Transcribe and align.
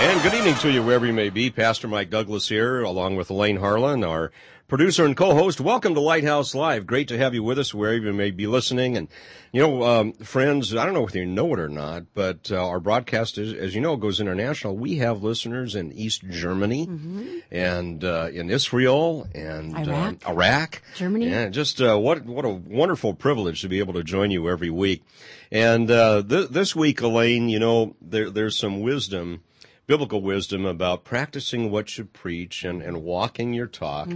And 0.00 0.22
good 0.22 0.34
evening 0.34 0.54
to 0.56 0.70
you, 0.70 0.82
wherever 0.82 1.06
you 1.06 1.12
may 1.12 1.28
be. 1.28 1.50
Pastor 1.50 1.88
Mike 1.88 2.08
Douglas 2.08 2.48
here, 2.48 2.82
along 2.82 3.16
with 3.16 3.30
Elaine 3.30 3.56
Harlan, 3.56 4.04
our 4.04 4.30
producer 4.68 5.04
and 5.04 5.16
co-host. 5.16 5.60
Welcome 5.60 5.94
to 5.94 6.00
Lighthouse 6.00 6.54
Live. 6.54 6.86
Great 6.86 7.08
to 7.08 7.18
have 7.18 7.34
you 7.34 7.42
with 7.42 7.58
us, 7.58 7.74
wherever 7.74 8.06
you 8.06 8.12
may 8.12 8.30
be 8.30 8.46
listening. 8.46 8.96
And 8.96 9.08
you 9.50 9.60
know, 9.60 9.82
um, 9.82 10.12
friends, 10.12 10.74
I 10.74 10.84
don't 10.84 10.94
know 10.94 11.00
whether 11.02 11.18
you 11.18 11.26
know 11.26 11.52
it 11.52 11.58
or 11.58 11.68
not, 11.68 12.04
but 12.14 12.48
uh, 12.52 12.64
our 12.64 12.78
broadcast, 12.78 13.38
is, 13.38 13.52
as 13.52 13.74
you 13.74 13.80
know, 13.80 13.96
goes 13.96 14.20
international. 14.20 14.76
We 14.76 14.96
have 14.98 15.22
listeners 15.24 15.74
in 15.74 15.90
East 15.92 16.22
Germany 16.30 16.86
Mm-hmm. 16.86 17.38
and 17.50 18.04
uh, 18.04 18.28
in 18.32 18.50
Israel 18.50 19.26
and 19.34 19.76
Iraq. 19.76 20.26
Uh, 20.26 20.30
Iraq, 20.30 20.82
Germany. 20.94 21.28
Yeah, 21.28 21.48
just 21.48 21.80
uh, 21.80 21.98
what 21.98 22.24
what 22.24 22.44
a 22.44 22.50
wonderful 22.50 23.14
privilege 23.14 23.62
to 23.62 23.68
be 23.68 23.80
able 23.80 23.94
to 23.94 24.04
join 24.04 24.30
you 24.30 24.48
every 24.48 24.70
week. 24.70 25.02
And 25.50 25.90
uh, 25.90 26.22
th- 26.22 26.50
this 26.50 26.76
week, 26.76 27.00
Elaine, 27.00 27.48
you 27.48 27.58
know, 27.58 27.96
there, 28.00 28.30
there's 28.30 28.56
some 28.56 28.80
wisdom 28.82 29.42
biblical 29.88 30.20
wisdom 30.20 30.64
about 30.66 31.02
practicing 31.02 31.72
what 31.72 31.98
you 31.98 32.04
preach 32.04 32.62
and, 32.62 32.80
and 32.82 33.02
walking 33.02 33.54
your 33.54 33.66
talk. 33.66 34.06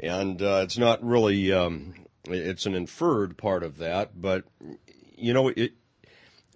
And 0.00 0.40
uh, 0.40 0.60
it's 0.62 0.78
not 0.78 1.04
really, 1.04 1.52
um, 1.52 1.92
it's 2.24 2.64
an 2.64 2.74
inferred 2.74 3.36
part 3.36 3.62
of 3.64 3.78
that, 3.78 4.18
but, 4.18 4.44
you 5.16 5.34
know, 5.34 5.48
it, 5.48 5.72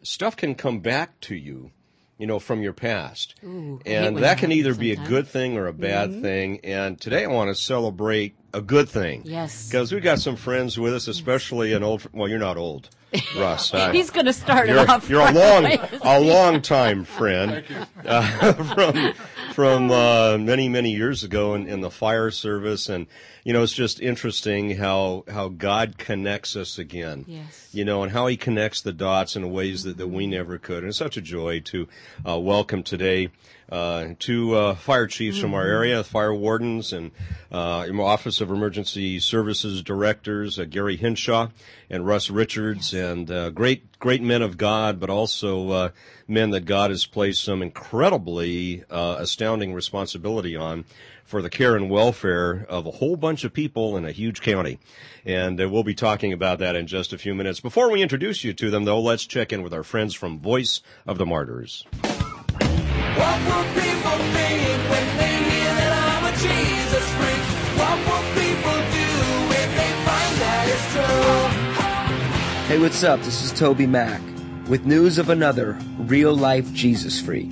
stuff 0.02 0.36
can 0.36 0.54
come 0.54 0.78
back 0.78 1.20
to 1.22 1.34
you, 1.34 1.72
you 2.18 2.26
know, 2.26 2.38
from 2.38 2.62
your 2.62 2.72
past. 2.72 3.34
Ooh, 3.44 3.80
and 3.84 4.16
that 4.18 4.38
can 4.38 4.52
either 4.52 4.70
happens 4.70 4.78
be 4.78 4.92
a 4.92 5.08
good 5.08 5.26
thing 5.26 5.58
or 5.58 5.66
a 5.66 5.72
bad 5.72 6.22
thing. 6.22 6.60
And 6.62 7.00
today 7.00 7.24
I 7.24 7.26
want 7.26 7.48
to 7.50 7.60
celebrate 7.60 8.36
a 8.54 8.60
good 8.60 8.88
thing. 8.88 9.22
Yes. 9.24 9.68
Because 9.68 9.92
we've 9.92 10.02
got 10.02 10.18
some 10.20 10.36
friends 10.36 10.78
with 10.78 10.94
us, 10.94 11.08
especially 11.08 11.72
an 11.72 11.82
old, 11.82 12.06
well, 12.12 12.28
you're 12.28 12.38
not 12.38 12.56
old, 12.56 12.88
Russ. 13.36 13.72
I- 13.74 13.92
He's 13.94 14.10
going 14.10 14.26
to 14.26 14.32
start 14.32 14.68
it 14.68 14.72
you're, 14.72 14.90
off. 14.90 15.08
you're 15.08 15.20
a 15.26 15.32
long, 15.32 15.64
away. 15.64 15.80
a 16.02 16.20
long 16.20 16.60
time 16.62 17.04
friend 17.04 17.64
uh, 18.04 18.52
from 18.74 19.12
from 19.54 19.90
uh, 19.90 20.38
many 20.38 20.68
many 20.68 20.92
years 20.92 21.24
ago 21.24 21.54
in, 21.54 21.66
in 21.66 21.80
the 21.80 21.90
fire 21.90 22.30
service, 22.30 22.88
and 22.88 23.06
you 23.44 23.52
know 23.52 23.62
it's 23.62 23.72
just 23.72 24.00
interesting 24.00 24.76
how 24.76 25.24
how 25.28 25.48
God 25.48 25.98
connects 25.98 26.56
us 26.56 26.78
again. 26.78 27.24
Yes. 27.26 27.68
You 27.72 27.84
know, 27.84 28.02
and 28.02 28.12
how 28.12 28.26
He 28.26 28.36
connects 28.36 28.80
the 28.80 28.92
dots 28.92 29.36
in 29.36 29.50
ways 29.50 29.82
that, 29.84 29.96
that 29.98 30.08
we 30.08 30.26
never 30.26 30.58
could. 30.58 30.78
And 30.78 30.88
it's 30.88 30.98
such 30.98 31.16
a 31.16 31.22
joy 31.22 31.60
to 31.60 31.88
uh, 32.26 32.38
welcome 32.38 32.82
today 32.82 33.30
uh, 33.72 34.08
two 34.18 34.54
uh, 34.54 34.74
fire 34.74 35.06
chiefs 35.06 35.38
from 35.38 35.54
our 35.54 35.64
area, 35.64 36.04
fire 36.04 36.34
wardens, 36.34 36.92
and 36.92 37.10
uh, 37.50 37.88
Office 38.02 38.42
of 38.42 38.50
Emergency 38.50 39.18
Services 39.18 39.82
directors, 39.82 40.58
uh, 40.58 40.64
Gary 40.64 40.96
Hinshaw 40.96 41.48
and 41.88 42.06
Russ 42.06 42.28
Richards, 42.28 42.92
and 42.92 43.30
uh, 43.30 43.48
great 43.48 43.98
great 43.98 44.20
men 44.20 44.42
of 44.42 44.58
God, 44.58 45.00
but 45.00 45.08
also 45.08 45.70
uh, 45.70 45.88
men 46.28 46.50
that 46.50 46.66
God 46.66 46.90
has 46.90 47.06
placed 47.06 47.42
some 47.42 47.62
incredibly 47.62 48.84
uh, 48.90 49.16
astounding 49.18 49.72
responsibility 49.72 50.54
on 50.54 50.84
for 51.32 51.40
the 51.40 51.48
care 51.48 51.74
and 51.74 51.88
welfare 51.88 52.66
of 52.68 52.86
a 52.86 52.90
whole 52.90 53.16
bunch 53.16 53.42
of 53.42 53.54
people 53.54 53.96
in 53.96 54.04
a 54.04 54.12
huge 54.12 54.42
county. 54.42 54.78
And 55.24 55.58
uh, 55.58 55.66
we'll 55.66 55.82
be 55.82 55.94
talking 55.94 56.30
about 56.30 56.58
that 56.58 56.76
in 56.76 56.86
just 56.86 57.14
a 57.14 57.16
few 57.16 57.34
minutes. 57.34 57.58
Before 57.58 57.90
we 57.90 58.02
introduce 58.02 58.44
you 58.44 58.52
to 58.52 58.68
them, 58.68 58.84
though, 58.84 59.00
let's 59.00 59.24
check 59.24 59.50
in 59.50 59.62
with 59.62 59.72
our 59.72 59.82
friends 59.82 60.12
from 60.12 60.40
Voice 60.40 60.82
of 61.06 61.16
the 61.16 61.24
Martyrs. 61.24 61.86
What 62.02 62.12
will 62.12 63.64
people 63.72 64.18
think 64.36 64.90
when 64.90 65.16
they 65.16 65.36
hear 65.48 65.72
that 65.72 65.92
I'm 66.04 66.24
a 66.28 66.36
Jesus 66.36 67.04
freak? 67.16 67.44
What 67.80 67.96
will 68.04 68.26
people 68.36 68.76
do 68.92 69.08
when 69.48 69.68
they 69.72 69.92
find 70.04 70.36
that 70.36 70.68
it's 70.68 70.86
true? 70.92 72.68
Hey, 72.68 72.78
what's 72.78 73.02
up? 73.02 73.20
This 73.20 73.42
is 73.42 73.52
TobyMac 73.54 74.68
with 74.68 74.84
news 74.84 75.16
of 75.16 75.30
another 75.30 75.78
real 75.96 76.36
life 76.36 76.70
Jesus 76.74 77.18
freak. 77.18 77.48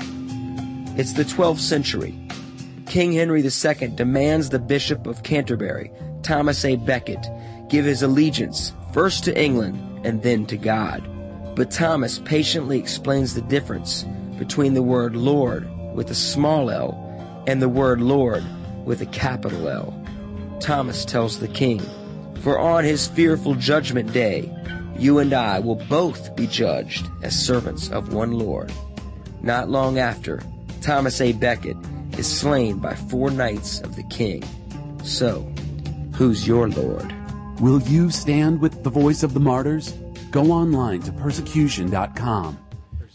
It's 0.98 1.14
the 1.14 1.24
12th 1.24 1.60
century. 1.60 2.14
King 2.90 3.12
Henry 3.12 3.40
II 3.40 3.88
demands 3.94 4.48
the 4.48 4.58
Bishop 4.58 5.06
of 5.06 5.22
Canterbury, 5.22 5.92
Thomas 6.24 6.64
A. 6.64 6.74
Becket, 6.74 7.24
give 7.68 7.84
his 7.84 8.02
allegiance 8.02 8.72
first 8.92 9.22
to 9.22 9.40
England 9.40 10.04
and 10.04 10.20
then 10.24 10.44
to 10.46 10.56
God. 10.56 11.08
But 11.54 11.70
Thomas 11.70 12.18
patiently 12.18 12.80
explains 12.80 13.32
the 13.32 13.42
difference 13.42 14.04
between 14.40 14.74
the 14.74 14.82
word 14.82 15.14
Lord 15.14 15.70
with 15.94 16.10
a 16.10 16.16
small 16.16 16.68
l 16.68 17.44
and 17.46 17.62
the 17.62 17.68
word 17.68 18.00
Lord 18.00 18.44
with 18.84 19.00
a 19.02 19.06
capital 19.06 19.68
L. 19.68 20.04
Thomas 20.58 21.04
tells 21.04 21.38
the 21.38 21.46
king, 21.46 21.80
For 22.40 22.58
on 22.58 22.82
his 22.82 23.06
fearful 23.06 23.54
judgment 23.54 24.12
day, 24.12 24.52
you 24.98 25.20
and 25.20 25.32
I 25.32 25.60
will 25.60 25.76
both 25.76 26.34
be 26.34 26.48
judged 26.48 27.08
as 27.22 27.38
servants 27.38 27.88
of 27.88 28.12
one 28.12 28.32
Lord. 28.32 28.72
Not 29.42 29.70
long 29.70 30.00
after, 30.00 30.42
Thomas 30.80 31.20
A. 31.20 31.32
Becket 31.34 31.76
is 32.20 32.38
slain 32.38 32.76
by 32.76 32.94
four 32.94 33.31
knights 33.31 33.81
of 33.81 33.97
the 33.97 34.03
king. 34.04 34.44
So, 35.03 35.41
who's 36.14 36.47
your 36.47 36.69
Lord? 36.69 37.14
Will 37.60 37.81
you 37.81 38.10
stand 38.10 38.60
with 38.60 38.84
the 38.84 38.91
voice 38.91 39.22
of 39.22 39.32
the 39.32 39.41
martyrs? 39.41 39.92
Go 40.31 40.53
online 40.53 41.00
to 41.03 41.12
persecution.com. 41.12 42.58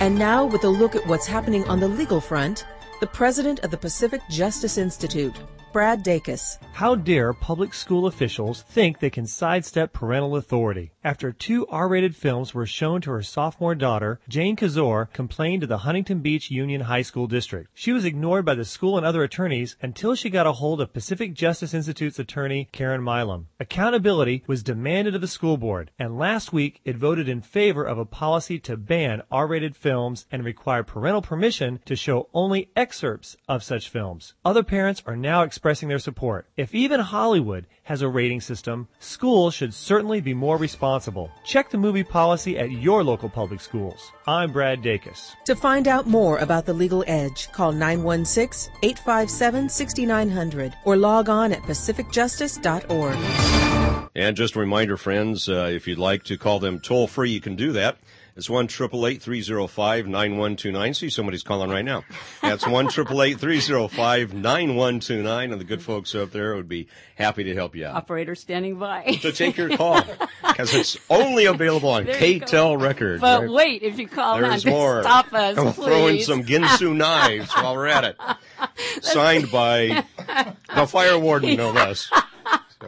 And 0.00 0.18
now, 0.18 0.44
with 0.44 0.64
a 0.64 0.68
look 0.68 0.96
at 0.96 1.06
what's 1.06 1.28
happening 1.28 1.64
on 1.68 1.78
the 1.78 1.86
legal 1.86 2.20
front, 2.20 2.66
the 2.98 3.06
president 3.06 3.60
of 3.60 3.70
the 3.70 3.76
Pacific 3.76 4.20
Justice 4.28 4.76
Institute, 4.76 5.36
Brad 5.74 6.04
Dacus. 6.04 6.58
How 6.72 6.94
dare 6.94 7.32
public 7.32 7.74
school 7.74 8.06
officials 8.06 8.62
think 8.62 9.00
they 9.00 9.10
can 9.10 9.26
sidestep 9.26 9.92
parental 9.92 10.36
authority? 10.36 10.92
After 11.02 11.32
two 11.32 11.66
R-rated 11.66 12.14
films 12.14 12.54
were 12.54 12.64
shown 12.64 13.00
to 13.00 13.10
her 13.10 13.24
sophomore 13.24 13.74
daughter, 13.74 14.20
Jane 14.28 14.54
Kazor 14.54 15.12
complained 15.12 15.62
to 15.62 15.66
the 15.66 15.78
Huntington 15.78 16.20
Beach 16.20 16.48
Union 16.48 16.82
High 16.82 17.02
School 17.02 17.26
District. 17.26 17.68
She 17.74 17.90
was 17.90 18.04
ignored 18.04 18.44
by 18.44 18.54
the 18.54 18.64
school 18.64 18.96
and 18.96 19.04
other 19.04 19.24
attorneys 19.24 19.76
until 19.82 20.14
she 20.14 20.30
got 20.30 20.46
a 20.46 20.52
hold 20.52 20.80
of 20.80 20.92
Pacific 20.92 21.34
Justice 21.34 21.74
Institute's 21.74 22.20
attorney, 22.20 22.68
Karen 22.70 23.02
Milam. 23.02 23.48
Accountability 23.58 24.44
was 24.46 24.62
demanded 24.62 25.16
of 25.16 25.20
the 25.20 25.26
school 25.26 25.56
board, 25.56 25.90
and 25.98 26.16
last 26.16 26.52
week 26.52 26.82
it 26.84 26.96
voted 26.96 27.28
in 27.28 27.42
favor 27.42 27.82
of 27.82 27.98
a 27.98 28.06
policy 28.06 28.60
to 28.60 28.76
ban 28.76 29.22
R-rated 29.28 29.74
films 29.74 30.26
and 30.30 30.44
require 30.44 30.84
parental 30.84 31.20
permission 31.20 31.80
to 31.84 31.96
show 31.96 32.28
only 32.32 32.70
excerpts 32.76 33.36
of 33.48 33.64
such 33.64 33.88
films. 33.88 34.34
Other 34.44 34.62
parents 34.62 35.02
are 35.04 35.16
now 35.16 35.42
expressing 35.64 35.88
their 35.88 35.98
support. 35.98 36.46
If 36.58 36.74
even 36.74 37.00
Hollywood 37.00 37.64
has 37.84 38.02
a 38.02 38.08
rating 38.08 38.42
system, 38.42 38.86
schools 38.98 39.54
should 39.54 39.72
certainly 39.72 40.20
be 40.20 40.34
more 40.34 40.58
responsible. 40.58 41.30
Check 41.42 41.70
the 41.70 41.78
movie 41.78 42.04
policy 42.04 42.58
at 42.58 42.70
your 42.70 43.02
local 43.02 43.30
public 43.30 43.62
schools. 43.62 44.12
I'm 44.26 44.52
Brad 44.52 44.82
Dacus. 44.82 45.32
To 45.46 45.56
find 45.56 45.88
out 45.88 46.06
more 46.06 46.36
about 46.36 46.66
the 46.66 46.74
legal 46.74 47.02
edge, 47.06 47.50
call 47.52 47.72
916 47.72 48.74
857 48.82 49.70
6900 49.70 50.74
or 50.84 50.98
log 50.98 51.30
on 51.30 51.50
at 51.50 51.62
pacificjustice.org. 51.62 54.10
And 54.14 54.36
just 54.36 54.56
a 54.56 54.60
reminder, 54.60 54.98
friends, 54.98 55.48
uh, 55.48 55.70
if 55.72 55.88
you'd 55.88 55.96
like 55.96 56.24
to 56.24 56.36
call 56.36 56.58
them 56.58 56.78
toll 56.78 57.06
free, 57.06 57.30
you 57.30 57.40
can 57.40 57.56
do 57.56 57.72
that. 57.72 57.96
It's 58.36 58.50
one 58.50 58.66
triple 58.66 59.06
eight 59.06 59.22
three 59.22 59.42
zero 59.42 59.68
five 59.68 60.08
nine 60.08 60.36
one 60.36 60.56
two 60.56 60.72
nine. 60.72 60.92
See, 60.92 61.08
somebody's 61.08 61.44
calling 61.44 61.70
right 61.70 61.84
now. 61.84 62.02
That's 62.42 62.66
one 62.66 62.88
triple 62.88 63.22
eight 63.22 63.38
three 63.38 63.60
zero 63.60 63.86
five 63.86 64.34
nine 64.34 64.74
one 64.74 64.98
two 64.98 65.22
nine, 65.22 65.52
and 65.52 65.60
the 65.60 65.64
good 65.64 65.80
folks 65.80 66.14
up 66.16 66.32
there 66.32 66.56
would 66.56 66.68
be 66.68 66.88
happy 67.14 67.44
to 67.44 67.54
help 67.54 67.76
you 67.76 67.86
out. 67.86 67.94
Operator 67.94 68.34
standing 68.34 68.76
by. 68.76 69.04
To 69.22 69.30
take 69.30 69.56
your 69.56 69.76
call 69.76 70.02
because 70.48 70.74
it's 70.74 70.96
only 71.08 71.44
available 71.44 71.90
on 71.90 72.06
KTEL. 72.06 72.80
Records. 72.80 73.20
But 73.20 73.42
right? 73.42 73.50
wait, 73.50 73.82
if 73.82 73.98
you 74.00 74.08
call 74.08 74.40
There's 74.40 74.66
more. 74.66 75.02
stop 75.02 75.32
us, 75.32 75.56
we'll 75.56 75.72
throw 75.72 76.08
in 76.08 76.20
some 76.20 76.42
Ginsu 76.42 76.94
knives 76.94 77.52
while 77.52 77.76
we're 77.76 77.86
at 77.86 78.04
it. 78.04 78.16
Signed 79.04 79.50
by 79.52 80.04
the 80.74 80.86
fire 80.86 81.18
warden, 81.18 81.56
no 81.56 81.70
less. 81.70 82.10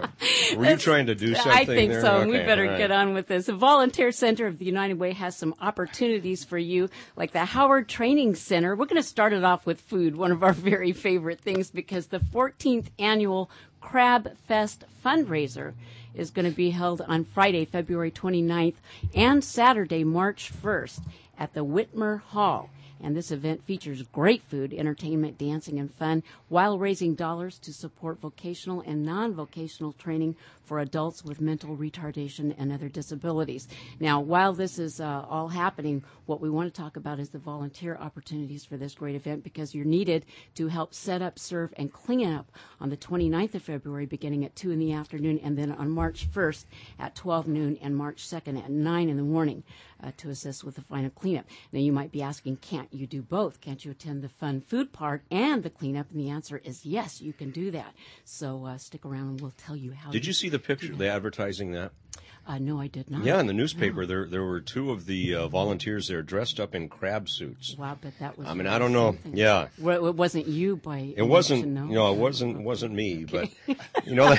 Were 0.56 0.70
you 0.70 0.76
trying 0.76 1.06
to 1.06 1.14
do 1.14 1.34
something 1.34 1.52
I 1.52 1.64
think 1.64 1.92
there? 1.92 2.00
so. 2.00 2.20
and 2.20 2.30
we 2.30 2.38
better 2.38 2.66
right. 2.66 2.78
get 2.78 2.90
on 2.90 3.14
with 3.14 3.26
this. 3.26 3.46
The 3.46 3.54
Volunteer 3.54 4.12
Center 4.12 4.46
of 4.46 4.58
the 4.58 4.64
United 4.64 4.98
Way 4.98 5.12
has 5.12 5.36
some 5.36 5.54
opportunities 5.60 6.44
for 6.44 6.58
you, 6.58 6.88
like 7.16 7.32
the 7.32 7.44
Howard 7.44 7.88
Training 7.88 8.34
Center. 8.34 8.74
We're 8.74 8.86
going 8.86 9.02
to 9.02 9.08
start 9.08 9.32
it 9.32 9.44
off 9.44 9.66
with 9.66 9.80
food, 9.80 10.16
one 10.16 10.32
of 10.32 10.42
our 10.42 10.52
very 10.54 10.92
favorite 10.92 11.40
things, 11.40 11.70
because 11.70 12.06
the 12.06 12.20
14th 12.20 12.86
annual 12.98 13.50
Crab 13.80 14.36
Fest 14.48 14.84
fundraiser 15.04 15.74
is 16.14 16.30
going 16.30 16.48
to 16.48 16.56
be 16.56 16.70
held 16.70 17.00
on 17.02 17.24
Friday, 17.24 17.64
February 17.64 18.10
29th 18.10 18.76
and 19.14 19.44
Saturday, 19.44 20.02
March 20.02 20.50
1st 20.62 21.00
at 21.38 21.54
the 21.54 21.64
Whitmer 21.64 22.20
Hall. 22.22 22.70
And 23.06 23.16
this 23.16 23.30
event 23.30 23.62
features 23.62 24.02
great 24.02 24.42
food, 24.42 24.74
entertainment, 24.74 25.38
dancing, 25.38 25.78
and 25.78 25.94
fun 25.94 26.24
while 26.48 26.76
raising 26.76 27.14
dollars 27.14 27.56
to 27.60 27.72
support 27.72 28.20
vocational 28.20 28.80
and 28.80 29.04
non 29.04 29.32
vocational 29.32 29.92
training 29.92 30.34
for 30.66 30.80
adults 30.80 31.24
with 31.24 31.40
mental 31.40 31.76
retardation 31.76 32.54
and 32.58 32.72
other 32.72 32.88
disabilities. 32.88 33.68
Now, 34.00 34.20
while 34.20 34.52
this 34.52 34.78
is 34.78 35.00
uh, 35.00 35.24
all 35.28 35.48
happening, 35.48 36.02
what 36.26 36.40
we 36.40 36.50
want 36.50 36.72
to 36.72 36.80
talk 36.80 36.96
about 36.96 37.20
is 37.20 37.30
the 37.30 37.38
volunteer 37.38 37.96
opportunities 37.96 38.64
for 38.64 38.76
this 38.76 38.94
great 38.94 39.14
event 39.14 39.44
because 39.44 39.74
you're 39.74 39.84
needed 39.84 40.26
to 40.56 40.68
help 40.68 40.92
set 40.92 41.22
up, 41.22 41.38
serve, 41.38 41.72
and 41.76 41.92
clean 41.92 42.32
up 42.32 42.50
on 42.80 42.90
the 42.90 42.96
29th 42.96 43.54
of 43.54 43.62
February 43.62 44.06
beginning 44.06 44.44
at 44.44 44.56
2 44.56 44.72
in 44.72 44.78
the 44.78 44.92
afternoon 44.92 45.38
and 45.42 45.56
then 45.56 45.72
on 45.72 45.88
March 45.88 46.30
1st 46.30 46.64
at 46.98 47.14
12 47.14 47.48
noon 47.48 47.78
and 47.80 47.96
March 47.96 48.26
2nd 48.26 48.62
at 48.62 48.70
9 48.70 49.08
in 49.08 49.16
the 49.16 49.22
morning 49.22 49.62
uh, 50.02 50.10
to 50.16 50.30
assist 50.30 50.64
with 50.64 50.74
the 50.74 50.82
final 50.82 51.10
cleanup. 51.10 51.46
Now, 51.72 51.80
you 51.80 51.92
might 51.92 52.12
be 52.12 52.22
asking, 52.22 52.56
can't 52.56 52.92
you 52.92 53.06
do 53.06 53.22
both? 53.22 53.60
Can't 53.60 53.84
you 53.84 53.90
attend 53.90 54.22
the 54.22 54.28
fun 54.28 54.60
food 54.60 54.92
part 54.92 55.22
and 55.30 55.62
the 55.62 55.70
cleanup? 55.70 56.10
And 56.10 56.20
the 56.20 56.30
answer 56.30 56.60
is 56.64 56.84
yes, 56.84 57.20
you 57.20 57.32
can 57.32 57.50
do 57.50 57.70
that. 57.70 57.94
So 58.24 58.66
uh, 58.66 58.78
stick 58.78 59.04
around 59.04 59.28
and 59.28 59.40
we'll 59.40 59.54
tell 59.56 59.76
you 59.76 59.92
how. 59.92 60.10
Did 60.10 60.22
to 60.22 60.26
you 60.28 60.32
see 60.32 60.48
the 60.56 60.66
picture, 60.66 60.88
the 60.88 61.04
mm-hmm. 61.04 61.16
advertising 61.16 61.72
that? 61.72 61.92
Uh, 62.48 62.58
no, 62.58 62.80
I 62.80 62.86
did 62.86 63.10
not. 63.10 63.24
Yeah, 63.24 63.40
in 63.40 63.48
the 63.48 63.52
newspaper, 63.52 64.06
there 64.06 64.24
there 64.26 64.44
were 64.44 64.60
two 64.60 64.92
of 64.92 65.06
the 65.06 65.34
uh, 65.34 65.48
volunteers 65.48 66.06
there 66.06 66.22
dressed 66.22 66.60
up 66.60 66.76
in 66.76 66.88
crab 66.88 67.28
suits. 67.28 67.74
Wow, 67.76 67.98
but 68.00 68.12
that 68.20 68.38
was. 68.38 68.46
I 68.46 68.54
mean, 68.54 68.68
I 68.68 68.78
don't 68.78 68.92
know. 68.92 69.12
something. 69.14 69.36
Yeah. 69.36 69.66
Well, 69.78 70.06
it 70.06 70.14
wasn't 70.14 70.46
you 70.46 70.76
by. 70.76 71.12
It 71.16 71.22
wasn't, 71.22 71.66
no. 71.66 71.86
you 71.86 71.94
know, 71.94 72.12
it 72.12 72.18
wasn't 72.18 72.62
wasn't 72.62 72.94
me, 72.94 73.24
but 73.24 73.48
you 74.04 74.14
know, 74.14 74.36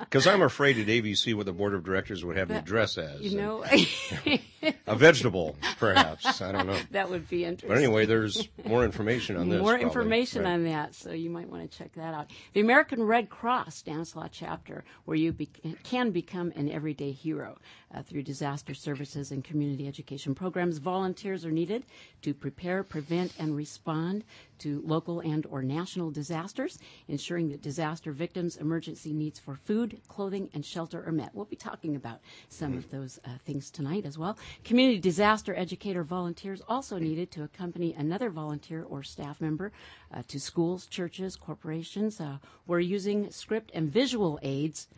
because 0.00 0.26
I'm 0.26 0.42
afraid 0.42 0.78
at 0.78 0.88
ABC 0.88 1.32
what 1.36 1.46
the 1.46 1.52
board 1.52 1.74
of 1.74 1.84
directors 1.84 2.24
would 2.24 2.36
have 2.36 2.50
me 2.50 2.60
dress 2.64 2.98
as. 2.98 3.20
You 3.20 3.36
know, 3.38 3.64
a 4.86 4.96
vegetable, 4.96 5.56
perhaps. 5.78 6.42
I 6.42 6.50
don't 6.50 6.66
know. 6.66 6.78
that 6.90 7.08
would 7.08 7.28
be 7.28 7.44
interesting. 7.44 7.68
But 7.68 7.78
anyway, 7.78 8.04
there's 8.06 8.48
more 8.64 8.84
information 8.84 9.36
on 9.36 9.48
this. 9.48 9.60
More 9.60 9.70
probably. 9.72 9.86
information 9.86 10.42
Right. 10.42 10.52
on 10.54 10.64
that, 10.64 10.94
so 10.96 11.12
you 11.12 11.30
might 11.30 11.48
want 11.48 11.70
to 11.70 11.78
check 11.78 11.92
that 11.94 12.14
out. 12.14 12.30
The 12.52 12.60
American 12.60 13.02
Red 13.04 13.30
Cross 13.30 13.76
Stanislaus 13.76 14.30
chapter, 14.32 14.82
where 15.04 15.16
you 15.16 15.32
be- 15.32 15.50
can 15.84 16.10
become 16.10 16.52
an 16.56 16.68
everyday 16.68 17.12
hero 17.14 17.56
uh, 17.94 18.02
through 18.02 18.22
disaster 18.22 18.74
services 18.74 19.30
and 19.30 19.42
community 19.42 19.88
education 19.88 20.34
programs. 20.34 20.78
Volunteers 20.78 21.44
are 21.44 21.50
needed 21.50 21.84
to 22.22 22.34
prepare, 22.34 22.82
prevent, 22.82 23.32
and 23.38 23.56
respond 23.56 24.24
to 24.58 24.82
local 24.84 25.20
and 25.20 25.46
or 25.46 25.62
national 25.62 26.10
disasters, 26.10 26.78
ensuring 27.08 27.48
that 27.48 27.62
disaster 27.62 28.12
victims' 28.12 28.56
emergency 28.56 29.12
needs 29.12 29.38
for 29.38 29.56
food, 29.56 30.00
clothing, 30.08 30.48
and 30.54 30.64
shelter 30.64 31.04
are 31.06 31.12
met. 31.12 31.30
We'll 31.34 31.44
be 31.44 31.56
talking 31.56 31.96
about 31.96 32.20
some 32.48 32.76
of 32.76 32.90
those 32.90 33.18
uh, 33.24 33.30
things 33.44 33.70
tonight 33.70 34.04
as 34.06 34.16
well. 34.16 34.38
Community 34.64 34.98
disaster 34.98 35.54
educator 35.56 36.04
volunteers 36.04 36.62
also 36.68 36.98
needed 36.98 37.30
to 37.32 37.42
accompany 37.42 37.94
another 37.94 38.30
volunteer 38.30 38.84
or 38.84 39.02
staff 39.02 39.40
member 39.40 39.72
uh, 40.12 40.22
to 40.28 40.40
schools, 40.40 40.86
churches, 40.86 41.36
corporations. 41.36 42.20
Uh, 42.20 42.38
we're 42.66 42.80
using 42.80 43.30
script 43.30 43.70
and 43.74 43.90
visual 43.92 44.38
aids. 44.42 44.88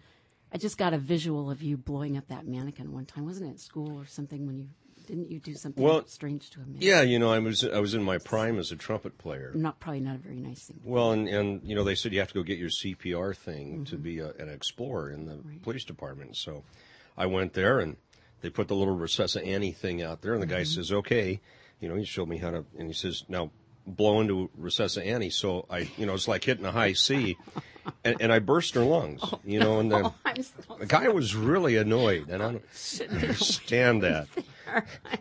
I 0.56 0.58
just 0.58 0.78
got 0.78 0.94
a 0.94 0.98
visual 0.98 1.50
of 1.50 1.62
you 1.62 1.76
blowing 1.76 2.16
up 2.16 2.28
that 2.28 2.46
mannequin 2.46 2.90
one 2.90 3.04
time. 3.04 3.26
Wasn't 3.26 3.46
it 3.46 3.52
at 3.52 3.60
school 3.60 4.00
or 4.00 4.06
something 4.06 4.46
when 4.46 4.56
you 4.56 4.68
didn't 5.06 5.30
you 5.30 5.38
do 5.38 5.52
something 5.52 5.84
Well, 5.84 6.06
strange 6.06 6.48
to 6.52 6.60
a 6.60 6.64
mannequin? 6.64 6.88
Yeah, 6.88 7.02
you 7.02 7.18
know, 7.18 7.30
I 7.30 7.40
was 7.40 7.62
I 7.62 7.78
was 7.78 7.92
in 7.92 8.02
my 8.02 8.16
prime 8.16 8.58
as 8.58 8.72
a 8.72 8.76
trumpet 8.76 9.18
player. 9.18 9.52
Not 9.54 9.80
probably 9.80 10.00
not 10.00 10.14
a 10.14 10.18
very 10.18 10.40
nice 10.40 10.64
thing. 10.64 10.80
Well, 10.82 11.12
and, 11.12 11.28
and 11.28 11.60
you 11.62 11.74
know, 11.74 11.84
they 11.84 11.94
said 11.94 12.14
you 12.14 12.20
have 12.20 12.28
to 12.28 12.34
go 12.34 12.42
get 12.42 12.56
your 12.56 12.70
CPR 12.70 13.36
thing 13.36 13.74
Mm-hmm. 13.74 13.84
to 13.84 13.96
be 13.98 14.18
a, 14.20 14.30
an 14.38 14.48
explorer 14.48 15.10
in 15.10 15.26
the 15.26 15.40
police 15.62 15.84
department. 15.84 16.38
So 16.38 16.64
I 17.18 17.26
went 17.26 17.52
there 17.52 17.78
and 17.80 17.98
they 18.40 18.48
put 18.48 18.68
the 18.68 18.76
little 18.76 18.96
Resusci 18.96 19.46
Annie 19.46 19.72
thing 19.72 20.00
out 20.02 20.22
there, 20.22 20.32
and 20.32 20.40
the 20.42 20.46
guy 20.46 20.62
Mm-hmm. 20.62 20.80
says, 20.80 20.90
okay, 20.90 21.38
you 21.80 21.88
know, 21.90 21.96
he 21.96 22.06
showed 22.06 22.30
me 22.30 22.38
how 22.38 22.50
to, 22.52 22.64
and 22.78 22.86
he 22.88 22.94
says, 22.94 23.24
now 23.28 23.50
blow 23.86 24.22
into 24.22 24.48
Resusci 24.58 25.04
Annie. 25.04 25.28
So 25.28 25.66
I, 25.68 25.86
you 25.98 26.06
know, 26.06 26.14
it's 26.14 26.26
like 26.28 26.44
hitting 26.44 26.64
a 26.64 26.72
high 26.72 26.94
C, 26.94 27.36
and, 28.04 28.16
and 28.20 28.32
I 28.32 28.38
burst 28.38 28.74
her 28.74 28.84
lungs, 28.84 29.22
you 29.44 29.58
know, 29.60 29.80
and 29.80 29.90
then 29.90 30.04
Oh, 30.26 30.34
so 30.42 30.76
the 30.78 30.86
guy 30.86 31.08
was 31.08 31.34
really 31.34 31.76
annoyed, 31.76 32.28
and 32.28 32.42
I 32.42 32.52
don't 32.52 32.64
understand 33.10 34.02
that. 34.02 34.28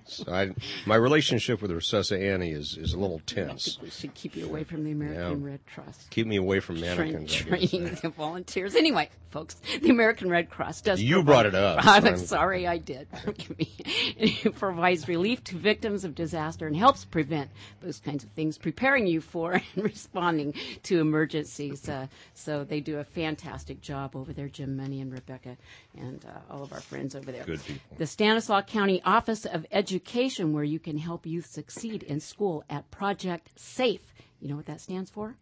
So 0.05 0.31
I, 0.31 0.51
my 0.85 0.95
relationship 0.95 1.61
with 1.61 1.71
Resusci 1.71 2.31
Annie 2.33 2.51
is, 2.51 2.77
is 2.77 2.93
a 2.93 2.99
little 2.99 3.21
tense. 3.25 3.77
We 3.81 3.89
should 3.89 4.13
keep 4.13 4.35
you 4.35 4.45
away 4.45 4.63
from 4.63 4.83
the 4.83 4.91
American 4.91 5.41
Yeah. 5.41 5.49
Red 5.51 5.59
Cross. 5.73 6.07
Keep 6.09 6.27
me 6.27 6.35
away 6.37 6.59
from 6.59 6.79
mannequins. 6.79 7.33
Training 7.33 7.97
the 8.01 8.09
volunteers. 8.09 8.75
Anyway, 8.75 9.09
folks, 9.31 9.55
the 9.81 9.89
American 9.89 10.29
Red 10.29 10.49
Cross 10.49 10.81
does. 10.81 11.01
You 11.01 11.15
provide- 11.15 11.25
brought 11.25 11.45
it 11.47 11.55
up. 11.55 11.79
I'm 11.85 12.05
I'm- 12.05 12.17
sorry, 12.17 12.67
I 12.67 12.77
did. 12.77 13.07
Forgive 13.23 13.57
me. 13.57 13.71
It 14.17 14.55
provides 14.55 15.07
relief 15.07 15.43
to 15.45 15.55
victims 15.55 16.03
of 16.03 16.15
disaster 16.15 16.67
and 16.67 16.75
helps 16.75 17.05
prevent 17.05 17.49
those 17.81 17.99
kinds 17.99 18.23
of 18.23 18.29
things, 18.31 18.57
preparing 18.57 19.07
you 19.07 19.21
for 19.21 19.53
and 19.75 19.83
responding 19.83 20.53
to 20.83 20.99
emergencies. 20.99 21.87
Uh, 21.89 22.07
so 22.33 22.63
they 22.63 22.79
do 22.79 22.99
a 22.99 23.03
fantastic 23.03 23.81
job 23.81 24.15
over 24.15 24.33
there, 24.33 24.47
Jim 24.47 24.77
Money 24.77 25.01
and 25.01 25.11
Rebecca, 25.11 25.57
and 25.97 26.23
uh, 26.25 26.53
all 26.53 26.63
of 26.63 26.71
our 26.73 26.81
friends 26.81 27.15
over 27.15 27.31
there. 27.31 27.43
Good 27.43 27.63
people. 27.63 27.97
The 27.97 28.07
Stanislaus 28.07 28.63
County 28.67 29.01
Office 29.05 29.34
of 29.43 29.65
Education, 29.71 30.53
where 30.53 30.63
you 30.63 30.79
can 30.79 30.97
help 30.97 31.25
youth 31.25 31.47
succeed 31.47 32.03
in 32.03 32.21
school 32.21 32.63
at 32.69 32.91
Project 32.91 33.49
SAFE. 33.59 34.13
You 34.39 34.47
know 34.47 34.55
what 34.55 34.67
that 34.67 34.79
stands 34.79 35.09
for? 35.09 35.35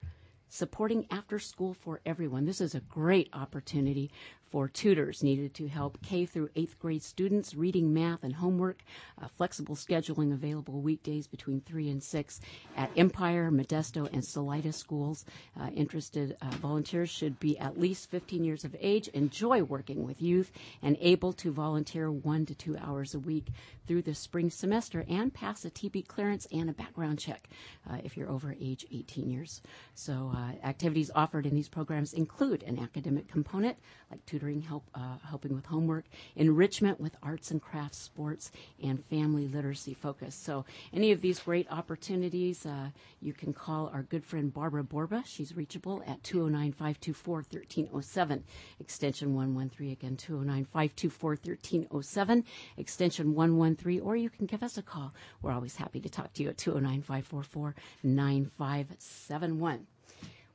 Supporting 0.49 1.05
After 1.11 1.37
School 1.37 1.73
for 1.75 1.99
Everyone. 2.05 2.45
This 2.45 2.61
is 2.61 2.73
a 2.73 2.79
great 2.79 3.29
opportunity 3.33 4.09
for 4.53 4.67
tutors 4.67 5.23
needed 5.23 5.51
to 5.51 5.67
help 5.67 5.97
K 6.03 6.27
through 6.27 6.47
8th 6.49 6.77
grade 6.77 7.01
students 7.01 7.55
reading, 7.55 7.91
math, 7.91 8.23
and 8.23 8.35
homework. 8.35 8.83
Uh, 9.19 9.27
flexible 9.27 9.75
scheduling 9.75 10.31
available 10.31 10.79
weekdays 10.79 11.25
between 11.25 11.59
3 11.61 11.89
and 11.89 12.03
6 12.03 12.39
at 12.77 12.91
Empire, 12.95 13.49
Modesto, 13.49 14.07
and 14.13 14.23
Salida 14.23 14.71
schools. 14.71 15.25
Uh, 15.59 15.69
interested 15.69 16.37
uh, 16.39 16.51
volunteers 16.57 17.09
should 17.09 17.39
be 17.39 17.57
at 17.57 17.79
least 17.79 18.11
15 18.11 18.43
years 18.43 18.63
of 18.63 18.75
age, 18.79 19.07
enjoy 19.07 19.63
working 19.63 20.03
with 20.03 20.21
youth, 20.21 20.51
and 20.83 20.97
able 21.01 21.33
to 21.33 21.51
volunteer 21.51 22.11
one 22.11 22.45
to 22.45 22.53
two 22.53 22.77
hours 22.77 23.15
a 23.15 23.19
week 23.19 23.47
through 23.87 24.03
the 24.03 24.13
spring 24.13 24.51
semester 24.51 25.03
and 25.09 25.33
pass 25.33 25.65
a 25.65 25.71
TB 25.71 26.07
clearance 26.07 26.47
and 26.51 26.69
a 26.69 26.73
background 26.73 27.17
check 27.17 27.49
uh, 27.89 27.97
if 28.03 28.15
you're 28.15 28.29
over 28.29 28.55
age 28.61 28.85
18 28.91 29.31
years. 29.31 29.63
So, 29.95 30.31
uh, 30.35 30.63
activities 30.63 31.09
offered 31.15 31.47
in 31.47 31.55
these 31.55 31.69
programs 31.69 32.13
include 32.13 32.61
an 32.61 32.77
academic 32.77 33.27
component 33.27 33.77
like 34.11 34.23
tutoring, 34.27 34.42
help, 34.61 34.83
uh, 34.93 35.17
helping 35.27 35.53
with 35.55 35.65
homework, 35.65 36.05
enrichment 36.35 36.99
with 36.99 37.15
arts 37.23 37.51
and 37.51 37.61
crafts, 37.61 37.97
sports, 37.97 38.51
and 38.83 39.03
family 39.05 39.47
literacy 39.47 39.93
focus. 39.93 40.35
So, 40.35 40.65
any 40.93 41.11
of 41.11 41.21
these 41.21 41.39
great 41.39 41.67
opportunities, 41.71 42.65
uh, 42.65 42.89
you 43.21 43.33
can 43.33 43.53
call 43.53 43.89
our 43.93 44.03
good 44.03 44.25
friend 44.25 44.53
Barbara 44.53 44.83
Borba. 44.83 45.23
She's 45.25 45.55
reachable 45.55 46.03
at 46.05 46.23
209 46.23 46.71
524 46.73 47.35
1307, 47.35 48.43
extension 48.79 49.33
113. 49.33 49.91
Again, 49.91 50.17
209 50.17 50.65
524 50.65 51.29
1307, 51.29 52.43
extension 52.77 53.33
113, 53.33 54.01
or 54.01 54.15
you 54.15 54.29
can 54.29 54.45
give 54.45 54.63
us 54.63 54.77
a 54.77 54.81
call. 54.81 55.13
We're 55.41 55.51
always 55.51 55.75
happy 55.75 55.99
to 56.01 56.09
talk 56.09 56.33
to 56.33 56.43
you 56.43 56.49
at 56.49 56.57
209 56.57 57.01
544 57.01 57.75
9571. 58.03 59.87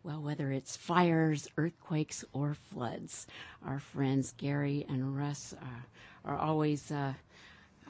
Well, 0.04 0.22
whether 0.22 0.52
it's 0.52 0.76
fires, 0.76 1.48
earthquakes, 1.56 2.24
or 2.32 2.54
floods, 2.54 3.26
our 3.66 3.78
friends 3.80 4.32
Gary 4.36 4.86
and 4.88 5.16
Russ 5.16 5.54
uh, 5.60 5.80
are 6.24 6.38
always 6.38 6.90
uh, 6.90 7.14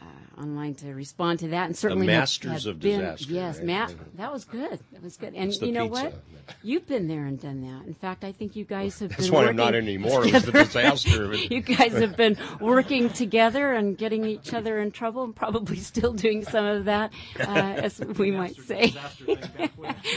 uh, 0.00 0.40
online 0.40 0.75
to 0.76 0.95
respond 0.95 1.40
to 1.40 1.49
that, 1.49 1.67
and 1.67 1.76
certainly 1.76 2.07
have- 2.07 2.21
masters 2.21 2.64
have 2.64 2.75
of 2.76 2.81
been- 2.81 3.00
disaster, 3.00 3.33
Yes, 3.33 3.57
right? 3.59 3.67
Matt, 3.67 3.95
that 4.17 4.33
was 4.33 4.45
good. 4.45 4.78
That 4.93 5.02
was 5.02 5.17
good. 5.17 5.35
And 5.35 5.52
you 5.55 5.73
know 5.73 5.88
pizza. 5.88 6.05
what? 6.05 6.14
You've 6.62 6.87
been 6.87 7.09
there 7.09 7.26
and 7.26 7.38
done 7.38 7.61
that. 7.62 7.87
In 7.87 7.93
fact, 7.95 8.25
I 8.25 8.33
think 8.33 8.57
you 8.57 8.64
guys 8.64 8.99
have 9.00 9.11
That's 9.11 9.25
been. 9.26 9.35
why 9.35 9.40
I'm 9.40 9.45
working 9.49 9.57
not 9.57 9.75
anymore. 9.75 10.25
It 10.26 10.33
was 10.33 10.45
the 10.45 10.52
together. 10.52 10.64
disaster. 10.64 11.35
you 11.55 11.61
guys 11.61 11.93
have 11.93 12.17
been 12.17 12.38
working 12.61 13.11
together 13.11 13.73
and 13.75 13.99
getting 13.99 14.25
each 14.25 14.55
other 14.55 14.78
in 14.81 14.90
trouble, 14.93 15.25
and 15.25 15.37
probably 15.37 15.76
still 15.76 16.12
doing 16.14 16.45
some 16.45 16.64
of 16.64 16.85
that, 16.87 17.12
uh, 17.40 17.43
as 17.43 17.99
we 18.00 18.31
might 18.31 18.57
say. 18.57 18.95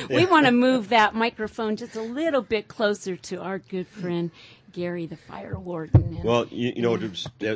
we 0.10 0.26
want 0.26 0.46
to 0.46 0.52
move 0.52 0.90
that 0.90 1.16
microphone 1.16 1.76
just 1.76 1.96
a 1.96 2.02
little 2.02 2.42
bit 2.42 2.68
closer 2.68 3.16
to 3.16 3.42
our 3.42 3.60
good 3.60 3.88
friend 3.88 4.32
Gary, 4.72 5.06
the 5.06 5.18
fire 5.18 5.58
warden. 5.60 6.02
And- 6.04 6.24
Well, 6.24 6.48
you, 6.50 6.74
you 6.76 6.82
know, 6.82 6.98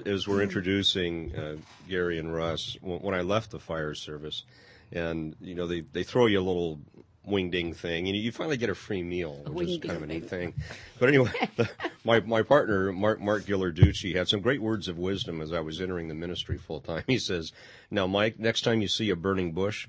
as 0.06 0.28
we're 0.28 0.42
introducing 0.42 1.36
uh, 1.36 1.56
Gary 1.90 2.20
and 2.20 2.34
Russ, 2.34 2.78
when, 2.82 3.14
I 3.14 3.22
left 3.22 3.52
the 3.52 3.60
fire 3.60 3.94
service, 3.94 4.44
and 4.92 5.36
you 5.42 5.56
know, 5.56 5.68
they 5.68 5.82
they 5.82 6.04
throw 6.04 6.26
you 6.28 6.40
a 6.40 6.42
little 6.42 6.80
wing-ding 7.26 7.74
thing, 7.74 8.08
and 8.08 8.16
you 8.16 8.32
finally 8.32 8.58
get 8.58 8.70
a 8.70 8.76
free 8.76 9.02
meal, 9.02 9.34
which 9.48 9.70
is 9.70 9.78
kind 9.80 9.96
of 9.98 10.04
a 10.04 10.08
neat 10.08 10.30
thing. 10.30 10.54
But 11.00 11.10
anyway, 11.10 11.32
the, 11.56 11.70
my 12.04 12.20
my 12.22 12.42
partner 12.44 12.92
Mark 12.92 13.20
Mark 13.20 13.46
Gillarducci 13.46 14.16
had 14.16 14.28
some 14.28 14.42
great 14.42 14.62
words 14.62 14.88
of 14.88 14.98
wisdom 14.98 15.42
as 15.42 15.52
I 15.52 15.60
was 15.60 15.82
entering 15.82 16.08
the 16.08 16.14
ministry 16.14 16.58
full 16.58 16.82
time. 16.82 17.04
He 17.08 17.18
says, 17.18 17.52
"Now, 17.90 18.08
Mike, 18.08 18.40
next 18.40 18.62
time 18.62 18.82
you 18.82 18.88
see 18.88 19.10
a 19.10 19.16
burning 19.16 19.52
bush." 19.54 19.88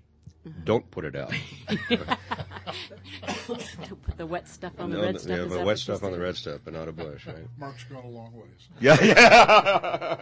Don't 0.62 0.88
put 0.92 1.04
it 1.04 1.16
out. 1.16 1.32
to 3.84 3.96
put 3.96 4.16
the 4.16 4.26
wet 4.26 4.48
stuff 4.48 4.72
on 4.78 4.90
the 4.90 4.96
No, 4.96 5.02
red 5.02 5.14
the- 5.14 5.18
stuff. 5.20 5.36
yeah, 5.38 5.44
is 5.44 5.52
but 5.52 5.64
wet 5.66 5.78
stuff 5.78 6.02
on 6.04 6.12
the 6.12 6.18
red 6.20 6.36
stuff, 6.36 6.60
but 6.64 6.74
not 6.74 6.88
a 6.88 6.92
bush, 6.92 7.26
right? 7.26 7.46
Mark's 7.58 7.84
gone 7.84 8.04
a 8.04 8.08
long 8.08 8.32
ways. 8.34 8.68
Yeah, 8.80 9.02
yeah. 9.02 10.16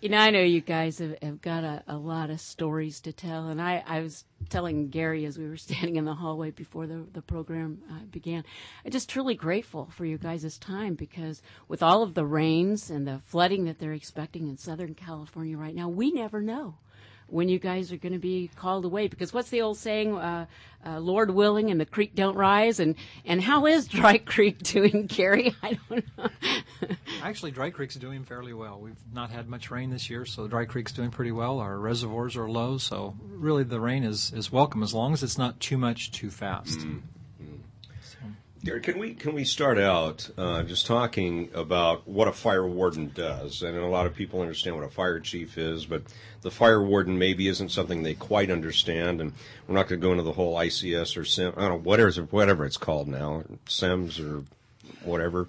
You 0.00 0.08
know, 0.08 0.18
I 0.18 0.30
know 0.30 0.40
you 0.42 0.60
guys 0.60 0.98
have, 0.98 1.16
have 1.22 1.40
got 1.40 1.62
a, 1.62 1.84
a 1.86 1.96
lot 1.96 2.28
of 2.30 2.40
stories 2.40 2.98
to 3.02 3.12
tell, 3.12 3.46
and 3.46 3.62
I, 3.62 3.84
I 3.86 4.00
was 4.00 4.24
telling 4.48 4.88
Gary 4.88 5.24
as 5.26 5.38
we 5.38 5.48
were 5.48 5.56
standing 5.56 5.94
in 5.94 6.04
the 6.04 6.14
hallway 6.14 6.50
before 6.50 6.88
the, 6.88 7.06
the 7.12 7.22
program 7.22 7.78
uh, 7.88 8.00
began, 8.10 8.42
I'm 8.84 8.90
just 8.90 9.08
truly 9.08 9.36
grateful 9.36 9.90
for 9.92 10.04
you 10.04 10.18
guys' 10.18 10.58
time 10.58 10.94
because 10.96 11.40
with 11.68 11.84
all 11.84 12.02
of 12.02 12.14
the 12.14 12.26
rains 12.26 12.90
and 12.90 13.06
the 13.06 13.20
flooding 13.26 13.66
that 13.66 13.78
they're 13.78 13.92
expecting 13.92 14.48
in 14.48 14.56
Southern 14.56 14.94
California 14.96 15.56
right 15.56 15.74
now, 15.74 15.88
we 15.88 16.10
never 16.10 16.40
know 16.40 16.74
when 17.32 17.48
you 17.48 17.58
guys 17.58 17.90
are 17.92 17.96
going 17.96 18.12
to 18.12 18.18
be 18.18 18.50
called 18.56 18.84
away 18.84 19.08
because 19.08 19.32
what's 19.32 19.50
the 19.50 19.62
old 19.62 19.78
saying 19.78 20.14
uh, 20.16 20.46
uh, 20.84 20.98
lord 20.98 21.30
willing 21.30 21.70
and 21.70 21.80
the 21.80 21.86
creek 21.86 22.14
don't 22.14 22.36
rise 22.36 22.78
and 22.78 22.94
and 23.24 23.40
how 23.40 23.66
is 23.66 23.86
dry 23.86 24.18
creek 24.34 24.58
doing 24.58 25.06
gary 25.06 25.54
i 25.62 25.78
don't 25.88 26.04
know 26.16 26.28
Actually, 27.22 27.52
Dry 27.52 27.70
Creek's 27.70 27.94
doing 27.94 28.24
fairly 28.24 28.52
well. 28.52 28.80
We've 28.80 28.96
not 29.12 29.30
had 29.30 29.48
much 29.48 29.70
rain 29.70 29.90
this 29.90 30.10
year, 30.10 30.24
so 30.24 30.48
Dry 30.48 30.64
Creek's 30.64 30.90
doing 30.90 31.10
pretty 31.10 31.30
well. 31.30 31.60
Our 31.60 31.78
reservoirs 31.78 32.36
are 32.36 32.48
low, 32.48 32.78
so 32.78 33.14
really 33.28 33.62
the 33.62 33.80
rain 33.80 34.02
is, 34.02 34.32
is 34.32 34.50
welcome 34.50 34.82
as 34.82 34.92
long 34.92 35.12
as 35.12 35.22
it's 35.22 35.38
not 35.38 35.60
too 35.60 35.78
much 35.78 36.10
too 36.10 36.30
fast. 36.30 36.80
Gary, 38.64 38.80
can 38.80 38.96
we 38.96 39.14
can 39.14 39.34
we 39.34 39.44
start 39.44 39.76
out 39.76 40.30
uh, 40.38 40.62
just 40.62 40.86
talking 40.86 41.50
about 41.52 42.06
what 42.06 42.28
a 42.28 42.32
fire 42.32 42.66
warden 42.66 43.10
does? 43.12 43.62
And 43.62 43.76
a 43.76 43.86
lot 43.86 44.06
of 44.06 44.14
people 44.14 44.40
understand 44.40 44.76
what 44.76 44.84
a 44.84 44.88
fire 44.88 45.18
chief 45.18 45.58
is, 45.58 45.84
but 45.84 46.02
the 46.42 46.50
fire 46.50 46.80
warden 46.80 47.18
maybe 47.18 47.48
isn't 47.48 47.70
something 47.70 48.04
they 48.04 48.14
quite 48.14 48.52
understand. 48.52 49.20
And 49.20 49.32
we're 49.66 49.74
not 49.74 49.88
going 49.88 50.00
to 50.00 50.06
go 50.06 50.12
into 50.12 50.22
the 50.22 50.32
whole 50.32 50.54
ICS 50.54 51.16
or 51.16 51.24
SIM, 51.24 51.54
I 51.56 51.62
don't 51.62 51.70
know 51.70 51.76
whatever 51.78 52.12
whatever 52.30 52.64
it's 52.64 52.76
called 52.76 53.08
now, 53.08 53.42
SEMS 53.66 54.20
or 54.20 54.44
whatever. 55.02 55.48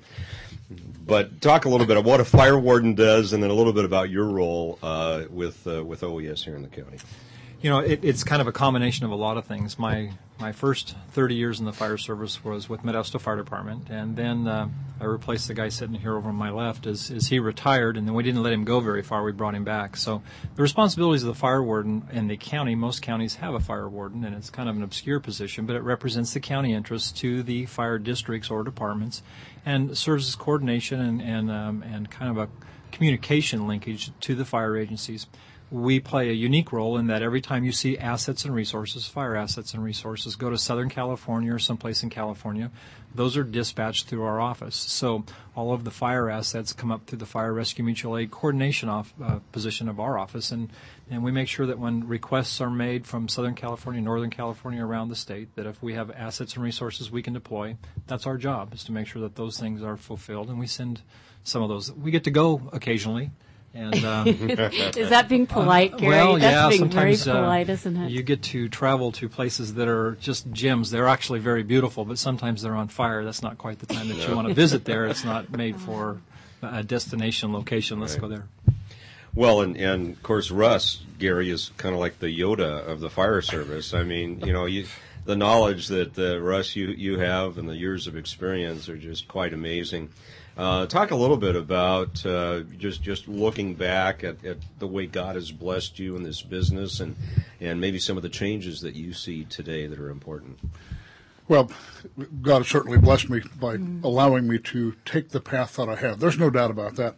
But 1.06 1.40
talk 1.40 1.66
a 1.66 1.70
little 1.70 1.86
bit 1.86 1.98
of 1.98 2.06
what 2.06 2.20
a 2.20 2.26
fire 2.26 2.58
warden 2.58 2.96
does, 2.96 3.32
and 3.32 3.44
then 3.44 3.52
a 3.52 3.54
little 3.54 3.74
bit 3.74 3.86
about 3.86 4.10
your 4.10 4.26
role 4.26 4.80
uh, 4.82 5.26
with 5.30 5.68
uh, 5.68 5.84
with 5.84 6.02
OES 6.02 6.44
here 6.44 6.56
in 6.56 6.64
the 6.64 6.68
county. 6.68 6.98
You 7.64 7.70
know, 7.70 7.80
it, 7.80 8.04
it's 8.04 8.26
kind 8.26 8.42
of 8.42 8.48
a 8.50 8.52
combination 8.52 9.06
of 9.06 9.12
a 9.12 9.16
lot 9.16 9.38
of 9.38 9.46
things. 9.46 9.80
My 9.80 10.12
my 10.38 10.52
first 10.52 10.98
30 11.12 11.36
years 11.36 11.62
in 11.62 11.66
the 11.66 11.72
fire 11.72 11.98
service 11.98 12.44
was 12.44 12.68
with 12.68 12.84
Modesto 12.84 13.22
Fire 13.22 13.38
Department, 13.38 13.90
and 13.90 14.18
then 14.18 14.50
uh, 14.50 14.68
I 15.00 15.06
replaced 15.06 15.48
the 15.48 15.54
guy 15.54 15.70
sitting 15.70 15.96
here 15.96 16.18
over 16.18 16.28
on 16.28 16.36
my 16.36 16.50
left 16.50 16.86
as, 16.86 17.10
as 17.10 17.28
he 17.28 17.40
retired, 17.40 17.96
and 17.96 18.06
then 18.06 18.16
we 18.16 18.22
didn't 18.22 18.44
let 18.44 18.52
him 18.52 18.66
go 18.66 18.82
very 18.82 19.02
far. 19.02 19.24
We 19.24 19.32
brought 19.32 19.56
him 19.56 19.64
back. 19.64 19.96
So 19.96 20.22
the 20.56 20.62
responsibilities 20.62 21.24
of 21.24 21.28
the 21.28 21.40
fire 21.40 21.64
warden 21.64 22.06
in 22.12 22.28
the 22.28 22.36
county, 22.36 22.76
most 22.76 23.02
counties 23.02 23.36
have 23.36 23.54
a 23.54 23.62
fire 23.62 23.88
warden, 23.88 24.26
and 24.26 24.36
it's 24.36 24.50
kind 24.50 24.68
of 24.68 24.76
an 24.76 24.84
obscure 24.84 25.22
position, 25.22 25.66
but 25.66 25.78
it 25.78 25.84
represents 25.84 26.34
the 26.34 26.42
county 26.42 26.74
interests 26.74 27.14
to 27.22 27.44
the 27.44 27.66
fire 27.68 27.98
districts 27.98 28.50
or 28.50 28.66
departments, 28.66 29.24
and 29.66 29.98
serves 29.98 30.28
as 30.28 30.36
coordination 30.36 31.00
and 31.00 31.22
and 31.22 31.50
um, 31.50 31.82
and 31.84 32.12
kind 32.12 32.30
of 32.30 32.38
a 32.38 32.50
communication 32.92 33.68
linkage 33.68 34.12
to 34.20 34.36
the 34.36 34.44
fire 34.44 34.76
agencies 34.76 35.28
we 35.74 36.00
play 36.00 36.30
a 36.30 36.34
unique 36.34 36.72
role 36.72 37.00
in 37.00 37.08
that 37.08 37.24
every 37.24 37.42
time 37.42 37.64
you 37.64 37.72
see 37.72 37.98
assets 37.98 38.46
and 38.46 38.54
resources, 38.54 39.08
fire 39.08 39.36
assets 39.36 39.74
and 39.74 39.84
resources, 39.84 40.36
go 40.36 40.52
to 40.52 40.58
Southern 40.58 40.88
California 40.88 41.52
or 41.52 41.58
someplace 41.58 42.04
in 42.04 42.12
California, 42.12 42.70
those 43.16 43.36
are 43.36 43.44
dispatched 43.44 44.08
through 44.08 44.22
our 44.22 44.40
office. 44.40 44.76
So 44.76 45.26
all 45.56 45.74
of 45.74 45.84
the 45.84 45.90
fire 45.90 46.30
assets 46.30 46.74
come 46.74 46.92
up 46.92 47.08
through 47.08 47.18
the 47.18 47.26
Fire 47.26 47.52
Rescue 47.52 47.84
Mutual 47.84 48.20
Aid 48.20 48.30
coordination 48.30 48.88
off, 48.88 49.16
uh, 49.24 49.40
position 49.52 49.90
of 49.90 50.00
our 50.00 50.20
office, 50.20 50.52
and, 50.52 50.70
and 51.10 51.24
we 51.24 51.32
make 51.32 51.48
sure 51.48 51.66
that 51.66 51.80
when 51.80 52.08
requests 52.08 52.62
are 52.62 52.70
made 52.70 53.08
from 53.08 53.28
Southern 53.28 53.56
California, 53.56 54.00
Northern 54.00 54.30
California, 54.30 54.86
around 54.86 55.10
the 55.10 55.16
state, 55.16 55.56
that 55.56 55.66
if 55.66 55.82
we 55.82 55.96
have 55.96 56.12
assets 56.12 56.54
and 56.54 56.64
resources 56.64 57.10
we 57.10 57.24
can 57.24 57.34
deploy, 57.34 57.76
that's 58.06 58.28
our 58.28 58.38
job, 58.38 58.76
is 58.76 58.84
to 58.84 58.92
make 58.92 59.08
sure 59.08 59.24
that 59.24 59.38
those 59.38 59.60
things 59.60 59.82
are 59.82 59.98
fulfilled, 59.98 60.50
and 60.50 60.60
we 60.60 60.68
send 60.68 61.02
some 61.44 61.64
of 61.64 61.70
those. 61.70 61.92
We 61.92 62.12
get 62.12 62.26
to 62.26 62.32
go 62.32 62.70
occasionally. 62.72 63.32
And 63.76 64.06
um, 64.06 64.28
is 64.28 65.10
that 65.10 65.28
being 65.28 65.48
polite 65.48 65.98
gary 65.98 66.10
well, 66.10 66.34
that's 66.34 66.44
yeah, 66.44 66.70
being 66.70 66.92
very 66.92 67.16
sometimes 67.16 67.28
uh, 67.28 67.42
polite 67.42 67.70
isn't 67.70 67.98
it 67.98 68.12
you 68.12 68.22
get 68.22 68.44
to 68.44 68.70
travel 68.70 69.12
to 69.14 69.28
places 69.28 69.74
that 69.76 69.88
are 69.88 70.12
just 70.22 70.52
gems. 70.52 70.92
They're 70.92 71.08
actually 71.08 71.40
very 71.40 71.64
beautiful, 71.64 72.06
but 72.06 72.20
sometimes 72.20 72.62
they're 72.62 72.76
on 72.76 72.88
fire. 72.88 73.24
That's 73.24 73.42
not 73.42 73.58
quite 73.58 73.80
the 73.80 73.88
time 73.88 74.10
that 74.10 74.28
you 74.28 74.36
want 74.36 74.48
to 74.48 74.54
visit 74.54 74.86
there. 74.86 75.06
It's 75.06 75.24
not 75.24 75.52
made 75.58 75.76
for 75.78 76.22
a 76.62 76.84
destination 76.84 77.52
location. 77.52 78.00
Let's 78.00 78.16
go 78.16 78.28
there. 78.28 78.46
Well, 79.36 79.62
and, 79.62 79.76
and 79.76 80.12
of 80.12 80.22
course, 80.22 80.52
Russ, 80.52 81.02
Gary, 81.18 81.50
is 81.50 81.72
kind 81.78 81.96
of 81.96 82.00
like 82.00 82.20
the 82.20 82.28
Yoda 82.28 82.86
of 82.88 83.00
the 83.00 83.10
fire 83.10 83.42
service. 83.42 83.94
I 83.94 84.04
mean, 84.04 84.42
you 84.42 84.54
know, 84.54 84.66
you, 84.66 84.86
the 85.26 85.36
knowledge 85.36 85.88
that 85.88 86.18
uh, 86.20 86.40
Russ 86.40 86.76
you 86.76 86.90
you 86.90 87.18
have 87.18 87.58
and 87.58 87.68
the 87.68 87.76
years 87.76 88.06
of 88.06 88.16
experience 88.16 88.88
are 88.90 88.98
just 88.98 89.28
quite 89.28 89.54
amazing. 89.54 90.10
Uh, 90.56 90.86
talk 90.86 91.10
a 91.10 91.16
little 91.16 91.38
bit 91.38 91.56
about 91.56 92.24
uh, 92.26 92.60
just 92.78 93.02
just 93.02 93.28
looking 93.28 93.74
back 93.74 94.24
at, 94.24 94.46
at 94.46 94.58
the 94.78 94.88
way 94.88 95.08
God 95.08 95.36
has 95.36 95.52
blessed 95.52 95.98
you 95.98 96.16
in 96.16 96.24
this 96.24 96.44
business, 96.44 97.00
and 97.00 97.16
and 97.60 97.82
maybe 97.82 97.98
some 97.98 98.18
of 98.18 98.24
the 98.24 98.30
changes 98.30 98.82
that 98.82 98.96
you 98.96 99.14
see 99.14 99.46
today 99.46 99.88
that 99.88 100.00
are 100.00 100.12
important. 100.12 100.60
Well, 101.48 101.72
God 102.42 102.60
has 102.60 102.68
certainly 102.68 102.98
blessed 103.00 103.30
me 103.30 103.42
by 103.60 103.78
allowing 104.04 104.48
me 104.48 104.60
to 104.60 104.96
take 105.06 105.30
the 105.30 105.42
path 105.42 105.76
that 105.76 105.90
I 105.90 105.96
have. 105.96 106.20
There's 106.20 106.40
no 106.40 106.50
doubt 106.50 106.72
about 106.72 106.96
that. 106.96 107.16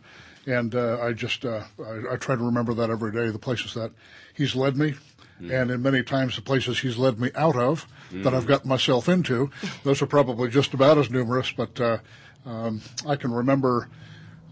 And 0.48 0.74
uh, 0.74 1.00
I 1.02 1.14
just 1.14 1.44
uh, 1.46 1.64
I, 1.80 2.14
I 2.14 2.16
try 2.18 2.36
to 2.36 2.44
remember 2.44 2.74
that 2.76 2.90
every 2.90 3.12
day, 3.12 3.30
the 3.30 3.40
places 3.40 3.74
that 3.74 3.92
He's 4.34 4.56
led 4.56 4.78
me. 4.78 4.96
And 5.38 5.70
in 5.70 5.82
many 5.82 6.02
times, 6.02 6.38
the 6.38 6.42
places 6.42 6.80
He's 6.80 6.96
led 6.96 7.20
me 7.20 7.30
out 7.36 7.58
of 7.58 7.86
that 8.12 8.34
I've 8.34 8.46
gotten 8.46 8.70
myself 8.70 9.10
into, 9.10 9.52
those 9.84 10.02
are 10.02 10.06
probably 10.06 10.50
just 10.50 10.74
about 10.74 10.98
as 10.98 11.10
numerous. 11.10 11.52
But 11.52 11.82
uh, 11.82 11.98
um, 12.46 12.82
I 13.06 13.16
can 13.16 13.32
remember 13.32 13.90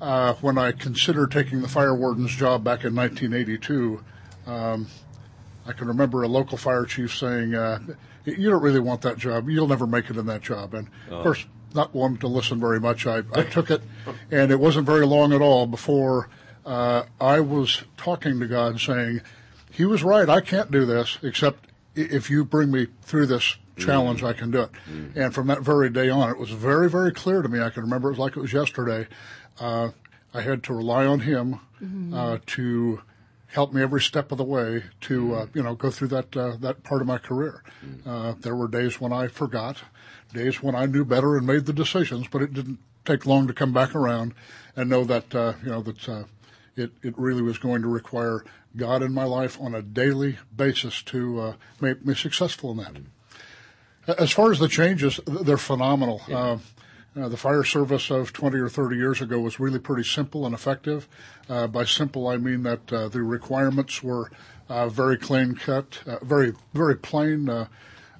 uh, 0.01 0.33
when 0.35 0.57
I 0.57 0.71
considered 0.71 1.31
taking 1.31 1.61
the 1.61 1.67
fire 1.67 1.95
warden's 1.95 2.35
job 2.35 2.63
back 2.63 2.83
in 2.83 2.93
1982, 2.95 4.03
um, 4.45 4.87
I 5.65 5.71
can 5.71 5.87
remember 5.87 6.23
a 6.23 6.27
local 6.27 6.57
fire 6.57 6.85
chief 6.85 7.15
saying, 7.15 7.55
uh, 7.55 7.79
"You 8.25 8.49
don't 8.49 8.61
really 8.61 8.81
want 8.81 9.01
that 9.03 9.17
job. 9.17 9.49
You'll 9.49 9.67
never 9.67 9.87
make 9.87 10.09
it 10.09 10.17
in 10.17 10.25
that 10.25 10.41
job." 10.41 10.73
And 10.73 10.89
of 11.09 11.23
course, 11.23 11.45
not 11.73 11.93
one 11.93 12.17
to 12.17 12.27
listen 12.27 12.59
very 12.59 12.79
much. 12.79 13.07
I, 13.07 13.23
I 13.33 13.43
took 13.43 13.71
it, 13.71 13.81
and 14.29 14.51
it 14.51 14.59
wasn't 14.59 14.85
very 14.85 15.05
long 15.05 15.31
at 15.31 15.41
all 15.41 15.65
before 15.65 16.29
uh, 16.65 17.03
I 17.21 17.39
was 17.39 17.83
talking 17.95 18.39
to 18.41 18.47
God, 18.47 18.79
saying, 18.81 19.21
"He 19.71 19.85
was 19.85 20.03
right. 20.03 20.27
I 20.27 20.41
can't 20.41 20.69
do 20.69 20.85
this, 20.85 21.17
except 21.23 21.69
if 21.95 22.29
you 22.29 22.43
bring 22.43 22.71
me 22.71 22.87
through 23.03 23.27
this." 23.27 23.55
Challenge, 23.77 24.23
I 24.23 24.33
can 24.33 24.51
do 24.51 24.61
it. 24.61 24.69
And 25.15 25.33
from 25.33 25.47
that 25.47 25.61
very 25.61 25.89
day 25.89 26.09
on, 26.09 26.29
it 26.29 26.37
was 26.37 26.51
very, 26.51 26.89
very 26.89 27.11
clear 27.11 27.41
to 27.41 27.49
me. 27.49 27.59
I 27.59 27.69
can 27.69 27.83
remember 27.83 28.09
it 28.09 28.11
was 28.11 28.19
like 28.19 28.37
it 28.37 28.41
was 28.41 28.53
yesterday. 28.53 29.07
Uh, 29.59 29.89
I 30.33 30.41
had 30.41 30.63
to 30.63 30.73
rely 30.73 31.05
on 31.05 31.21
him 31.21 31.59
uh, 32.13 32.37
to 32.47 33.01
help 33.47 33.71
me 33.73 33.81
every 33.81 34.01
step 34.01 34.31
of 34.31 34.37
the 34.37 34.43
way 34.43 34.83
to 35.01 35.35
uh, 35.35 35.45
you 35.53 35.61
know 35.61 35.75
go 35.75 35.89
through 35.91 36.07
that 36.09 36.35
uh, 36.35 36.55
that 36.59 36.83
part 36.83 37.01
of 37.01 37.07
my 37.07 37.17
career. 37.17 37.63
Uh, 38.05 38.33
there 38.39 38.55
were 38.55 38.67
days 38.67 38.99
when 38.99 39.13
I 39.13 39.27
forgot, 39.27 39.77
days 40.33 40.61
when 40.61 40.75
I 40.75 40.85
knew 40.85 41.05
better 41.05 41.37
and 41.37 41.45
made 41.45 41.65
the 41.65 41.73
decisions, 41.73 42.27
but 42.27 42.41
it 42.41 42.53
didn't 42.53 42.79
take 43.05 43.25
long 43.25 43.47
to 43.47 43.53
come 43.53 43.73
back 43.73 43.93
around 43.95 44.33
and 44.75 44.89
know 44.89 45.03
that 45.03 45.33
uh, 45.35 45.53
you 45.63 45.69
know 45.69 45.81
that 45.81 46.09
uh, 46.09 46.23
it 46.75 46.91
it 47.01 47.17
really 47.17 47.41
was 47.41 47.57
going 47.57 47.81
to 47.81 47.87
require 47.87 48.43
God 48.75 49.03
in 49.03 49.13
my 49.13 49.25
life 49.25 49.59
on 49.61 49.75
a 49.75 49.81
daily 49.81 50.37
basis 50.55 51.01
to 51.03 51.39
uh, 51.39 51.53
make 51.79 52.03
me 52.05 52.15
successful 52.15 52.71
in 52.71 52.77
that. 52.77 52.95
As 54.07 54.31
far 54.31 54.51
as 54.51 54.59
the 54.59 54.67
changes, 54.67 55.19
they're 55.25 55.57
phenomenal. 55.57 56.21
Uh, 56.29 56.57
uh, 57.15 57.29
the 57.29 57.37
fire 57.37 57.63
service 57.63 58.09
of 58.09 58.33
20 58.33 58.57
or 58.57 58.69
30 58.69 58.95
years 58.95 59.21
ago 59.21 59.39
was 59.39 59.59
really 59.59 59.79
pretty 59.79 60.03
simple 60.03 60.45
and 60.45 60.55
effective. 60.55 61.07
Uh, 61.47 61.67
by 61.67 61.85
simple, 61.85 62.27
I 62.27 62.37
mean 62.37 62.63
that 62.63 62.91
uh, 62.91 63.07
the 63.07 63.21
requirements 63.21 64.01
were 64.01 64.31
uh, 64.67 64.89
very 64.89 65.17
clean 65.17 65.55
cut, 65.55 65.99
uh, 66.07 66.17
very 66.23 66.53
very 66.73 66.95
plain, 66.95 67.49
uh, 67.49 67.67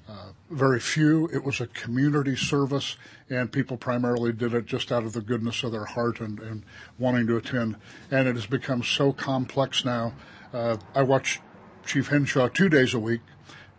uh, 0.08 0.28
very 0.50 0.78
few. 0.78 1.28
It 1.32 1.42
was 1.42 1.60
a 1.60 1.66
community 1.66 2.36
service, 2.36 2.96
and 3.28 3.50
people 3.50 3.76
primarily 3.76 4.32
did 4.32 4.54
it 4.54 4.66
just 4.66 4.92
out 4.92 5.04
of 5.04 5.12
the 5.12 5.20
goodness 5.20 5.64
of 5.64 5.72
their 5.72 5.86
heart 5.86 6.20
and, 6.20 6.38
and 6.38 6.62
wanting 6.98 7.26
to 7.26 7.36
attend. 7.36 7.76
And 8.10 8.28
it 8.28 8.36
has 8.36 8.46
become 8.46 8.82
so 8.82 9.12
complex 9.12 9.84
now. 9.84 10.14
Uh, 10.52 10.76
I 10.94 11.02
watch 11.02 11.40
Chief 11.84 12.08
Hinshaw 12.08 12.48
two 12.48 12.68
days 12.68 12.94
a 12.94 13.00
week 13.00 13.22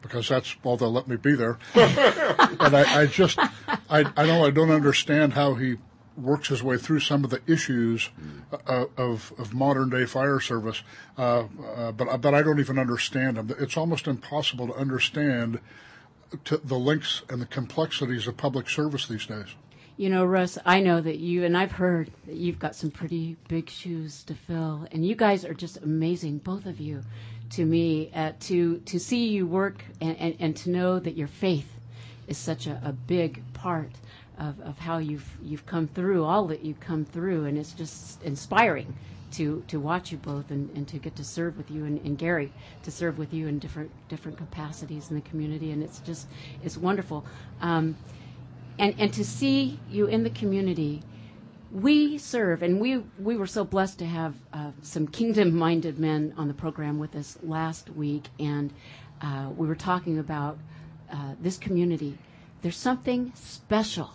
because 0.05 0.29
that's 0.29 0.55
all 0.63 0.77
they'll 0.77 0.91
let 0.91 1.07
me 1.07 1.15
be 1.15 1.33
there. 1.33 1.57
and 1.73 2.75
I, 2.75 3.01
I 3.01 3.05
just, 3.07 3.39
I, 3.39 4.05
I 4.15 4.25
know 4.25 4.45
I 4.45 4.51
don't 4.51 4.69
understand 4.69 5.33
how 5.33 5.55
he 5.55 5.77
works 6.15 6.47
his 6.47 6.63
way 6.63 6.77
through 6.77 6.99
some 6.99 7.23
of 7.23 7.29
the 7.29 7.41
issues 7.47 8.09
uh, 8.67 8.85
of 8.97 9.33
of 9.37 9.53
modern 9.53 9.89
day 9.89 10.05
fire 10.05 10.39
service, 10.39 10.81
uh, 11.17 11.45
uh, 11.75 11.91
but 11.91 12.21
but 12.21 12.33
I 12.33 12.41
don't 12.41 12.59
even 12.59 12.79
understand 12.79 13.37
them. 13.37 13.53
It's 13.59 13.75
almost 13.75 14.07
impossible 14.07 14.67
to 14.67 14.73
understand 14.75 15.59
to 16.45 16.57
the 16.57 16.77
links 16.77 17.23
and 17.29 17.41
the 17.41 17.45
complexities 17.45 18.27
of 18.27 18.37
public 18.37 18.69
service 18.69 19.07
these 19.07 19.25
days. 19.25 19.55
You 19.97 20.09
know, 20.09 20.25
Russ, 20.25 20.57
I 20.65 20.81
know 20.81 20.99
that 20.99 21.19
you, 21.19 21.45
and 21.45 21.55
I've 21.57 21.71
heard 21.71 22.11
that 22.25 22.35
you've 22.35 22.59
got 22.59 22.75
some 22.75 22.91
pretty 22.91 23.37
big 23.47 23.69
shoes 23.69 24.23
to 24.25 24.35
fill, 24.35 24.85
and 24.91 25.05
you 25.07 25.15
guys 25.15 25.45
are 25.45 25.53
just 25.53 25.77
amazing, 25.77 26.39
both 26.39 26.65
of 26.65 26.81
you, 26.81 27.01
to 27.51 27.65
me, 27.65 28.11
uh, 28.13 28.33
to 28.41 28.79
to 28.79 28.99
see 28.99 29.27
you 29.27 29.47
work 29.47 29.83
and, 30.01 30.17
and, 30.17 30.35
and 30.39 30.55
to 30.57 30.69
know 30.69 30.99
that 30.99 31.15
your 31.15 31.27
faith 31.27 31.71
is 32.27 32.37
such 32.37 32.67
a, 32.67 32.81
a 32.83 32.91
big 32.91 33.41
part 33.53 33.91
of, 34.37 34.59
of 34.61 34.79
how 34.79 34.97
you've 34.97 35.37
you've 35.43 35.65
come 35.65 35.87
through 35.87 36.23
all 36.23 36.47
that 36.47 36.63
you've 36.63 36.79
come 36.79 37.05
through, 37.05 37.45
and 37.45 37.57
it's 37.57 37.73
just 37.73 38.21
inspiring 38.23 38.95
to 39.31 39.63
to 39.67 39.79
watch 39.79 40.11
you 40.11 40.17
both 40.17 40.51
and, 40.51 40.69
and 40.75 40.87
to 40.87 40.97
get 40.97 41.15
to 41.15 41.23
serve 41.23 41.57
with 41.57 41.69
you 41.71 41.85
and, 41.85 41.99
and 42.01 42.17
Gary 42.17 42.51
to 42.83 42.91
serve 42.91 43.17
with 43.17 43.33
you 43.33 43.47
in 43.47 43.59
different 43.59 43.91
different 44.09 44.37
capacities 44.37 45.09
in 45.09 45.15
the 45.15 45.21
community, 45.21 45.71
and 45.71 45.83
it's 45.83 45.99
just 45.99 46.27
it's 46.63 46.77
wonderful. 46.77 47.25
Um, 47.61 47.95
and 48.79 48.95
and 48.97 49.13
to 49.13 49.23
see 49.23 49.79
you 49.89 50.07
in 50.07 50.23
the 50.23 50.29
community 50.29 51.03
we 51.75 52.17
serve 52.17 52.63
and 52.63 52.79
we 52.79 53.03
we 53.19 53.35
were 53.35 53.45
so 53.45 53.65
blessed 53.65 53.99
to 53.99 54.05
have 54.05 54.33
uh, 54.53 54.71
some 54.81 55.05
kingdom 55.05 55.53
minded 55.53 55.99
men 55.99 56.33
on 56.37 56.47
the 56.47 56.53
program 56.53 56.97
with 56.97 57.13
us 57.15 57.37
last 57.43 57.89
week 57.89 58.29
and 58.39 58.71
uh, 59.21 59.49
we 59.57 59.67
were 59.67 59.75
talking 59.75 60.17
about 60.17 60.57
uh, 61.11 61.33
this 61.41 61.57
community 61.57 62.17
there's 62.61 62.77
something 62.77 63.29
special 63.35 64.11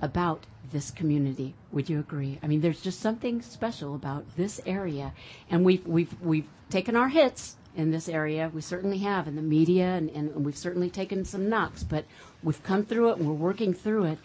about 0.00 0.46
this 0.72 0.90
community 0.90 1.54
would 1.70 1.90
you 1.90 2.00
agree 2.00 2.38
i 2.42 2.46
mean 2.46 2.62
there's 2.62 2.80
just 2.80 3.00
something 3.00 3.42
special 3.42 3.94
about 3.94 4.24
this 4.38 4.58
area 4.64 5.12
and 5.50 5.62
we've 5.66 5.86
we've 5.86 6.18
we've 6.22 6.48
taken 6.70 6.96
our 6.96 7.10
hits 7.10 7.56
in 7.74 7.90
this 7.90 8.08
area. 8.08 8.50
We 8.52 8.60
certainly 8.60 8.98
have 8.98 9.26
in 9.26 9.36
the 9.36 9.42
media, 9.42 9.86
and, 9.94 10.10
and 10.10 10.44
we've 10.44 10.56
certainly 10.56 10.90
taken 10.90 11.24
some 11.24 11.48
knocks, 11.48 11.82
but 11.82 12.04
we've 12.42 12.62
come 12.62 12.84
through 12.84 13.10
it 13.10 13.18
and 13.18 13.26
we're 13.26 13.32
working 13.34 13.72
through 13.72 14.04
it. 14.04 14.18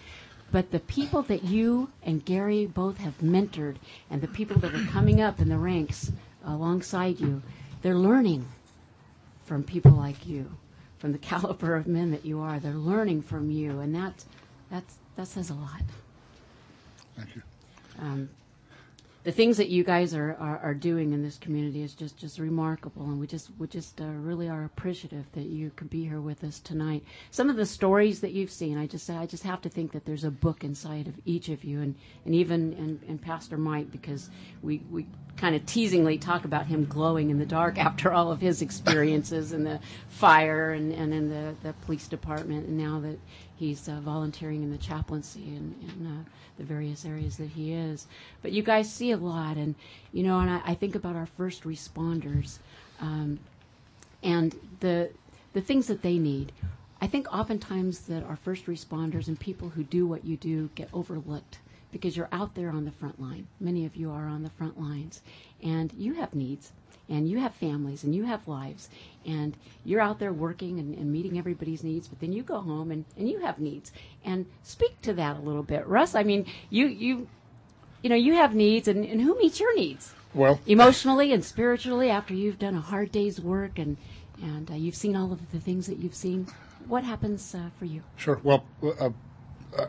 But 0.51 0.71
the 0.71 0.79
people 0.79 1.21
that 1.23 1.43
you 1.43 1.89
and 2.03 2.23
Gary 2.23 2.65
both 2.65 2.97
have 2.97 3.17
mentored, 3.19 3.75
and 4.09 4.21
the 4.21 4.27
people 4.27 4.57
that 4.59 4.73
are 4.73 4.85
coming 4.85 5.21
up 5.21 5.39
in 5.41 5.49
the 5.49 5.57
ranks 5.57 6.11
alongside 6.45 7.19
you, 7.19 7.41
they're 7.81 7.97
learning 7.97 8.45
from 9.45 9.63
people 9.63 9.91
like 9.91 10.25
you, 10.25 10.49
from 10.99 11.11
the 11.11 11.17
caliber 11.31 11.75
of 11.75 11.87
men 11.87 12.11
that 12.11 12.25
you 12.25 12.39
are. 12.39 12.59
They're 12.59 12.73
learning 12.73 13.23
from 13.23 13.51
you, 13.51 13.79
and 13.79 13.93
that 13.95 14.23
that's 14.71 14.95
that 15.15 15.27
says 15.27 15.49
a 15.49 15.53
lot. 15.53 15.81
Thank 17.15 17.35
you. 17.35 17.41
Um, 17.99 18.29
the 19.27 19.33
things 19.33 19.57
that 19.57 19.67
you 19.67 19.83
guys 19.83 20.13
are, 20.13 20.37
are, 20.39 20.57
are 20.59 20.73
doing 20.73 21.11
in 21.11 21.21
this 21.21 21.37
community 21.37 21.81
is 21.81 21.93
just, 21.93 22.15
just 22.15 22.39
remarkable, 22.39 23.03
and 23.03 23.19
we 23.19 23.27
just 23.27 23.49
we 23.59 23.67
just 23.67 23.99
uh, 23.99 24.05
really 24.05 24.47
are 24.47 24.63
appreciative 24.63 25.25
that 25.33 25.47
you 25.47 25.69
could 25.75 25.89
be 25.89 26.05
here 26.05 26.21
with 26.21 26.45
us 26.45 26.61
tonight. 26.61 27.03
Some 27.29 27.49
of 27.49 27.57
the 27.57 27.65
stories 27.65 28.21
that 28.21 28.31
you've 28.31 28.49
seen, 28.49 28.77
I 28.77 28.87
just 28.87 29.09
I 29.09 29.25
just 29.25 29.43
have 29.43 29.59
to 29.63 29.69
think 29.69 29.91
that 29.91 30.05
there's 30.05 30.23
a 30.23 30.31
book 30.31 30.63
inside 30.63 31.09
of 31.09 31.15
each 31.25 31.49
of 31.49 31.65
you, 31.65 31.81
and, 31.81 31.93
and 32.23 32.35
even 32.35 32.71
and, 32.75 33.01
and 33.05 33.21
Pastor 33.21 33.57
Mike, 33.57 33.91
because 33.91 34.29
we 34.63 34.81
we 34.89 35.05
kind 35.35 35.57
of 35.57 35.65
teasingly 35.65 36.17
talk 36.17 36.45
about 36.45 36.65
him 36.65 36.85
glowing 36.85 37.29
in 37.29 37.37
the 37.37 37.45
dark 37.45 37.77
after 37.85 38.13
all 38.13 38.31
of 38.31 38.39
his 38.39 38.61
experiences 38.61 39.51
in 39.51 39.65
the 39.65 39.77
fire 40.07 40.71
and, 40.71 40.93
and 40.93 41.13
in 41.13 41.29
the, 41.29 41.53
the 41.63 41.73
police 41.85 42.07
department, 42.07 42.65
and 42.65 42.77
now 42.77 42.97
that 43.01 43.19
he's 43.57 43.89
uh, 43.89 43.99
volunteering 43.99 44.63
in 44.63 44.71
the 44.71 44.77
chaplaincy 44.77 45.43
and 45.55 45.75
in 45.81 46.07
uh, 46.07 46.23
the 46.57 46.63
various 46.63 47.05
areas 47.05 47.37
that 47.37 47.49
he 47.49 47.73
is. 47.73 48.07
But 48.41 48.51
you 48.51 48.63
guys 48.63 48.91
see 48.91 49.11
a 49.11 49.17
lot, 49.17 49.57
and 49.57 49.75
you 50.11 50.23
know, 50.23 50.39
and 50.39 50.49
I, 50.49 50.61
I 50.65 50.73
think 50.75 50.95
about 50.95 51.15
our 51.15 51.25
first 51.25 51.63
responders, 51.63 52.59
um, 52.99 53.39
and 54.23 54.55
the 54.79 55.09
the 55.53 55.61
things 55.61 55.87
that 55.87 56.01
they 56.01 56.17
need. 56.17 56.51
I 56.99 57.07
think 57.07 57.31
oftentimes 57.31 58.01
that 58.07 58.23
our 58.23 58.35
first 58.35 58.65
responders 58.65 59.27
and 59.27 59.39
people 59.39 59.69
who 59.69 59.83
do 59.83 60.07
what 60.07 60.25
you 60.25 60.35
do 60.35 60.69
get 60.73 60.89
overlooked 60.93 61.59
because 61.91 62.17
you're 62.17 62.29
out 62.31 62.55
there 62.55 62.69
on 62.69 62.85
the 62.85 62.91
front 62.91 63.21
line. 63.21 63.47
Many 63.59 63.85
of 63.85 63.95
you 63.95 64.11
are 64.11 64.27
on 64.27 64.43
the 64.43 64.49
front 64.49 64.79
lines, 64.79 65.21
and 65.63 65.93
you 65.93 66.13
have 66.15 66.35
needs, 66.35 66.71
and 67.07 67.29
you 67.29 67.39
have 67.39 67.53
families, 67.53 68.03
and 68.03 68.13
you 68.13 68.23
have 68.23 68.47
lives, 68.47 68.89
and 69.27 69.55
you're 69.83 70.01
out 70.01 70.19
there 70.19 70.33
working 70.33 70.79
and, 70.79 70.95
and 70.95 71.11
meeting 71.11 71.37
everybody's 71.37 71.83
needs. 71.83 72.07
But 72.07 72.19
then 72.19 72.33
you 72.33 72.41
go 72.41 72.61
home 72.61 72.91
and, 72.91 73.05
and 73.17 73.29
you 73.29 73.39
have 73.39 73.59
needs, 73.59 73.91
and 74.23 74.45
speak 74.63 74.99
to 75.01 75.13
that 75.13 75.37
a 75.37 75.39
little 75.39 75.63
bit, 75.63 75.85
Russ. 75.85 76.15
I 76.15 76.23
mean, 76.23 76.45
you 76.69 76.87
you 76.87 77.27
you 78.01 78.09
know 78.09 78.15
you 78.15 78.33
have 78.33 78.55
needs, 78.55 78.87
and, 78.87 79.05
and 79.05 79.21
who 79.21 79.37
meets 79.37 79.59
your 79.59 79.75
needs? 79.75 80.13
Well, 80.33 80.59
emotionally 80.65 81.31
and 81.31 81.43
spiritually 81.43 82.09
after 82.09 82.33
you've 82.33 82.59
done 82.59 82.75
a 82.75 82.81
hard 82.81 83.11
day's 83.11 83.39
work 83.39 83.77
and 83.77 83.97
and 84.41 84.69
uh, 84.71 84.75
you've 84.75 84.95
seen 84.95 85.15
all 85.15 85.31
of 85.31 85.51
the 85.51 85.59
things 85.59 85.87
that 85.87 85.97
you've 85.97 86.15
seen. 86.15 86.47
What 86.87 87.03
happens 87.03 87.53
uh, 87.53 87.69
for 87.77 87.85
you? 87.85 88.03
Sure. 88.15 88.39
Well, 88.43 88.65
a, 88.99 89.11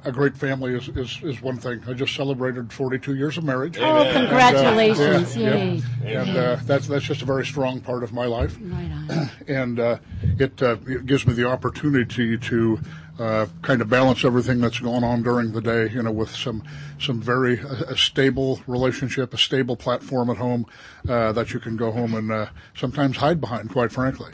a 0.04 0.12
great 0.12 0.36
family 0.36 0.74
is, 0.74 0.88
is, 0.88 1.18
is 1.22 1.42
one 1.42 1.58
thing. 1.58 1.82
I 1.86 1.92
just 1.92 2.14
celebrated 2.14 2.72
42 2.72 3.14
years 3.14 3.38
of 3.38 3.44
marriage. 3.44 3.78
Oh, 3.78 4.10
congratulations! 4.12 5.36
And, 5.36 5.46
uh, 5.46 5.50
Yay! 5.50 5.82
yeah, 6.04 6.22
and 6.22 6.36
uh, 6.36 6.56
that's 6.64 6.86
that's 6.86 7.04
just 7.04 7.22
a 7.22 7.24
very 7.24 7.46
strong 7.46 7.80
part 7.80 8.02
of 8.02 8.12
my 8.12 8.26
life. 8.26 8.56
Right 8.60 8.90
on. 8.90 9.30
and 9.48 9.80
uh, 9.80 9.98
it, 10.38 10.62
uh, 10.62 10.76
it 10.86 11.06
gives 11.06 11.26
me 11.26 11.32
the 11.32 11.46
opportunity 11.46 12.36
to 12.38 12.80
uh, 13.18 13.46
kind 13.62 13.80
of 13.80 13.88
balance 13.88 14.24
everything 14.24 14.60
that's 14.60 14.78
going 14.78 15.04
on 15.04 15.22
during 15.22 15.52
the 15.52 15.60
day, 15.60 15.88
you 15.90 16.02
know, 16.02 16.12
with 16.12 16.30
some 16.30 16.62
some 17.00 17.20
very 17.20 17.58
a, 17.60 17.90
a 17.90 17.96
stable 17.96 18.60
relationship, 18.66 19.34
a 19.34 19.38
stable 19.38 19.76
platform 19.76 20.30
at 20.30 20.36
home 20.36 20.66
uh, 21.08 21.32
that 21.32 21.52
you 21.52 21.60
can 21.60 21.76
go 21.76 21.90
home 21.90 22.14
and 22.14 22.30
uh, 22.30 22.46
sometimes 22.76 23.16
hide 23.16 23.40
behind, 23.40 23.70
quite 23.70 23.92
frankly. 23.92 24.32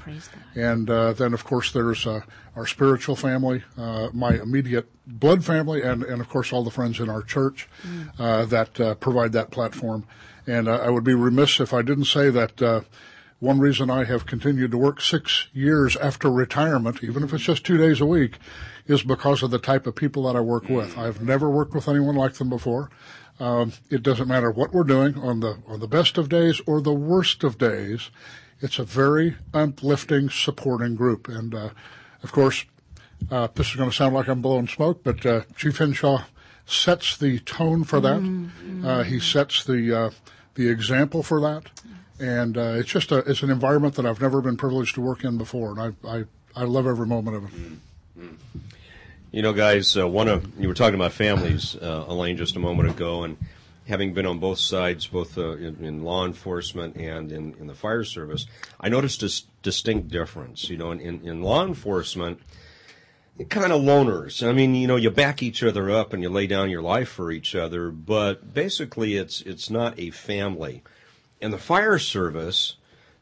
And 0.54 0.90
uh, 0.90 1.12
then, 1.14 1.32
of 1.32 1.44
course, 1.44 1.72
there's 1.72 2.06
uh, 2.06 2.20
our 2.56 2.66
spiritual 2.66 3.16
family, 3.16 3.62
uh, 3.76 4.08
my 4.12 4.34
immediate 4.34 4.88
blood 5.06 5.44
family, 5.44 5.82
and, 5.82 6.02
and 6.02 6.20
of 6.20 6.28
course, 6.28 6.52
all 6.52 6.62
the 6.62 6.70
friends 6.70 7.00
in 7.00 7.08
our 7.08 7.22
church 7.22 7.68
uh, 8.18 8.44
that 8.46 8.80
uh, 8.80 8.94
provide 8.94 9.32
that 9.32 9.50
platform. 9.50 10.04
And 10.46 10.68
uh, 10.68 10.76
I 10.76 10.90
would 10.90 11.04
be 11.04 11.14
remiss 11.14 11.58
if 11.60 11.72
I 11.72 11.82
didn't 11.82 12.04
say 12.04 12.30
that 12.30 12.60
uh, 12.62 12.80
one 13.40 13.58
reason 13.58 13.90
I 13.90 14.04
have 14.04 14.26
continued 14.26 14.70
to 14.70 14.78
work 14.78 15.00
six 15.00 15.48
years 15.52 15.96
after 15.96 16.30
retirement, 16.30 17.02
even 17.02 17.24
if 17.24 17.32
it's 17.32 17.44
just 17.44 17.64
two 17.64 17.76
days 17.76 18.00
a 18.00 18.06
week, 18.06 18.38
is 18.86 19.02
because 19.02 19.42
of 19.42 19.50
the 19.50 19.58
type 19.58 19.86
of 19.86 19.94
people 19.94 20.24
that 20.24 20.36
I 20.36 20.40
work 20.40 20.68
with. 20.68 20.96
I've 20.98 21.22
never 21.22 21.48
worked 21.48 21.74
with 21.74 21.88
anyone 21.88 22.14
like 22.16 22.34
them 22.34 22.50
before. 22.50 22.90
Um, 23.40 23.72
it 23.90 24.02
doesn't 24.02 24.28
matter 24.28 24.50
what 24.50 24.72
we're 24.72 24.84
doing 24.84 25.18
on 25.18 25.40
the 25.40 25.58
on 25.66 25.80
the 25.80 25.88
best 25.88 26.18
of 26.18 26.28
days 26.28 26.60
or 26.66 26.80
the 26.80 26.92
worst 26.92 27.42
of 27.42 27.58
days. 27.58 28.10
It's 28.60 28.78
a 28.78 28.84
very 28.84 29.36
uplifting, 29.52 30.30
supporting 30.30 30.94
group, 30.94 31.28
and 31.28 31.54
uh, 31.54 31.70
of 32.22 32.30
course, 32.32 32.64
uh, 33.30 33.48
this 33.54 33.70
is 33.70 33.76
going 33.76 33.90
to 33.90 33.96
sound 33.96 34.14
like 34.14 34.28
I'm 34.28 34.40
blowing 34.40 34.68
smoke, 34.68 35.02
but 35.02 35.24
uh, 35.26 35.42
Chief 35.56 35.78
Hinshaw 35.78 36.24
sets 36.66 37.16
the 37.16 37.40
tone 37.40 37.84
for 37.84 38.00
that. 38.00 38.20
Uh, 38.84 39.02
he 39.02 39.18
sets 39.18 39.64
the 39.64 39.92
uh, 39.98 40.10
the 40.54 40.68
example 40.68 41.22
for 41.22 41.40
that, 41.40 41.64
and 42.20 42.56
uh, 42.56 42.74
it's 42.78 42.90
just 42.90 43.10
a 43.10 43.18
it's 43.28 43.42
an 43.42 43.50
environment 43.50 43.96
that 43.96 44.06
I've 44.06 44.20
never 44.20 44.40
been 44.40 44.56
privileged 44.56 44.94
to 44.94 45.00
work 45.00 45.24
in 45.24 45.38
before, 45.38 45.72
and 45.76 45.96
I 46.06 46.08
I, 46.18 46.24
I 46.54 46.64
love 46.64 46.86
every 46.86 47.06
moment 47.06 47.36
of 47.36 47.44
it. 47.46 47.50
You 49.34 49.42
know, 49.42 49.52
guys, 49.52 49.96
uh, 49.96 50.06
one 50.06 50.28
of 50.28 50.60
you 50.60 50.68
were 50.68 50.74
talking 50.74 50.94
about 50.94 51.10
families, 51.10 51.74
uh, 51.74 52.04
Elaine, 52.06 52.36
just 52.36 52.54
a 52.54 52.60
moment 52.60 52.88
ago, 52.88 53.24
and 53.24 53.36
having 53.88 54.14
been 54.14 54.26
on 54.26 54.38
both 54.38 54.60
sides, 54.60 55.08
both 55.08 55.36
uh, 55.36 55.56
in, 55.56 55.84
in 55.84 56.04
law 56.04 56.24
enforcement 56.24 56.94
and 56.94 57.32
in, 57.32 57.52
in 57.58 57.66
the 57.66 57.74
fire 57.74 58.04
service, 58.04 58.46
I 58.80 58.90
noticed 58.90 59.24
a 59.24 59.26
s- 59.26 59.42
distinct 59.60 60.06
difference. 60.06 60.70
You 60.70 60.76
know, 60.76 60.92
in, 60.92 61.26
in, 61.26 61.42
law 61.42 61.66
enforcement, 61.66 62.42
kind 63.48 63.72
of 63.72 63.82
loners. 63.82 64.48
I 64.48 64.52
mean, 64.52 64.76
you 64.76 64.86
know, 64.86 64.94
you 64.94 65.10
back 65.10 65.42
each 65.42 65.64
other 65.64 65.90
up 65.90 66.12
and 66.12 66.22
you 66.22 66.28
lay 66.28 66.46
down 66.46 66.70
your 66.70 66.82
life 66.82 67.08
for 67.08 67.32
each 67.32 67.56
other, 67.56 67.90
but 67.90 68.54
basically, 68.54 69.16
it's 69.16 69.40
it's 69.40 69.68
not 69.68 69.98
a 69.98 70.10
family. 70.10 70.84
In 71.40 71.50
the 71.50 71.58
fire 71.58 71.98
service, 71.98 72.76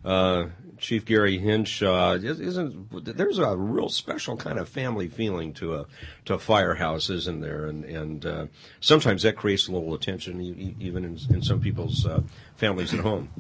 uh, 0.05 0.47
Chief 0.79 1.05
Gary 1.05 1.39
Hinshaw 1.39 2.15
is- 2.15 2.41
isn't. 2.41 3.17
There's 3.17 3.39
a 3.39 3.57
real 3.57 3.89
special 3.89 4.37
kind 4.37 4.59
of 4.59 4.69
family 4.69 5.09
feeling 5.09 5.53
to 5.55 5.75
a 5.77 5.87
to 6.25 6.35
a 6.35 6.39
firehouse, 6.39 7.09
isn't 7.09 7.41
there? 7.41 7.67
And 7.67 7.85
and 7.85 8.27
uh, 8.27 8.47
sometimes 8.81 9.23
that 9.23 9.37
creates 9.37 9.69
a 9.69 9.73
little 9.73 9.95
attention, 9.95 10.41
even 10.81 11.05
in, 11.05 11.19
in 11.31 11.43
some 11.43 11.61
people's 11.61 12.05
uh, 12.05 12.23
families 12.57 12.93
at 12.93 13.01
home. 13.01 13.31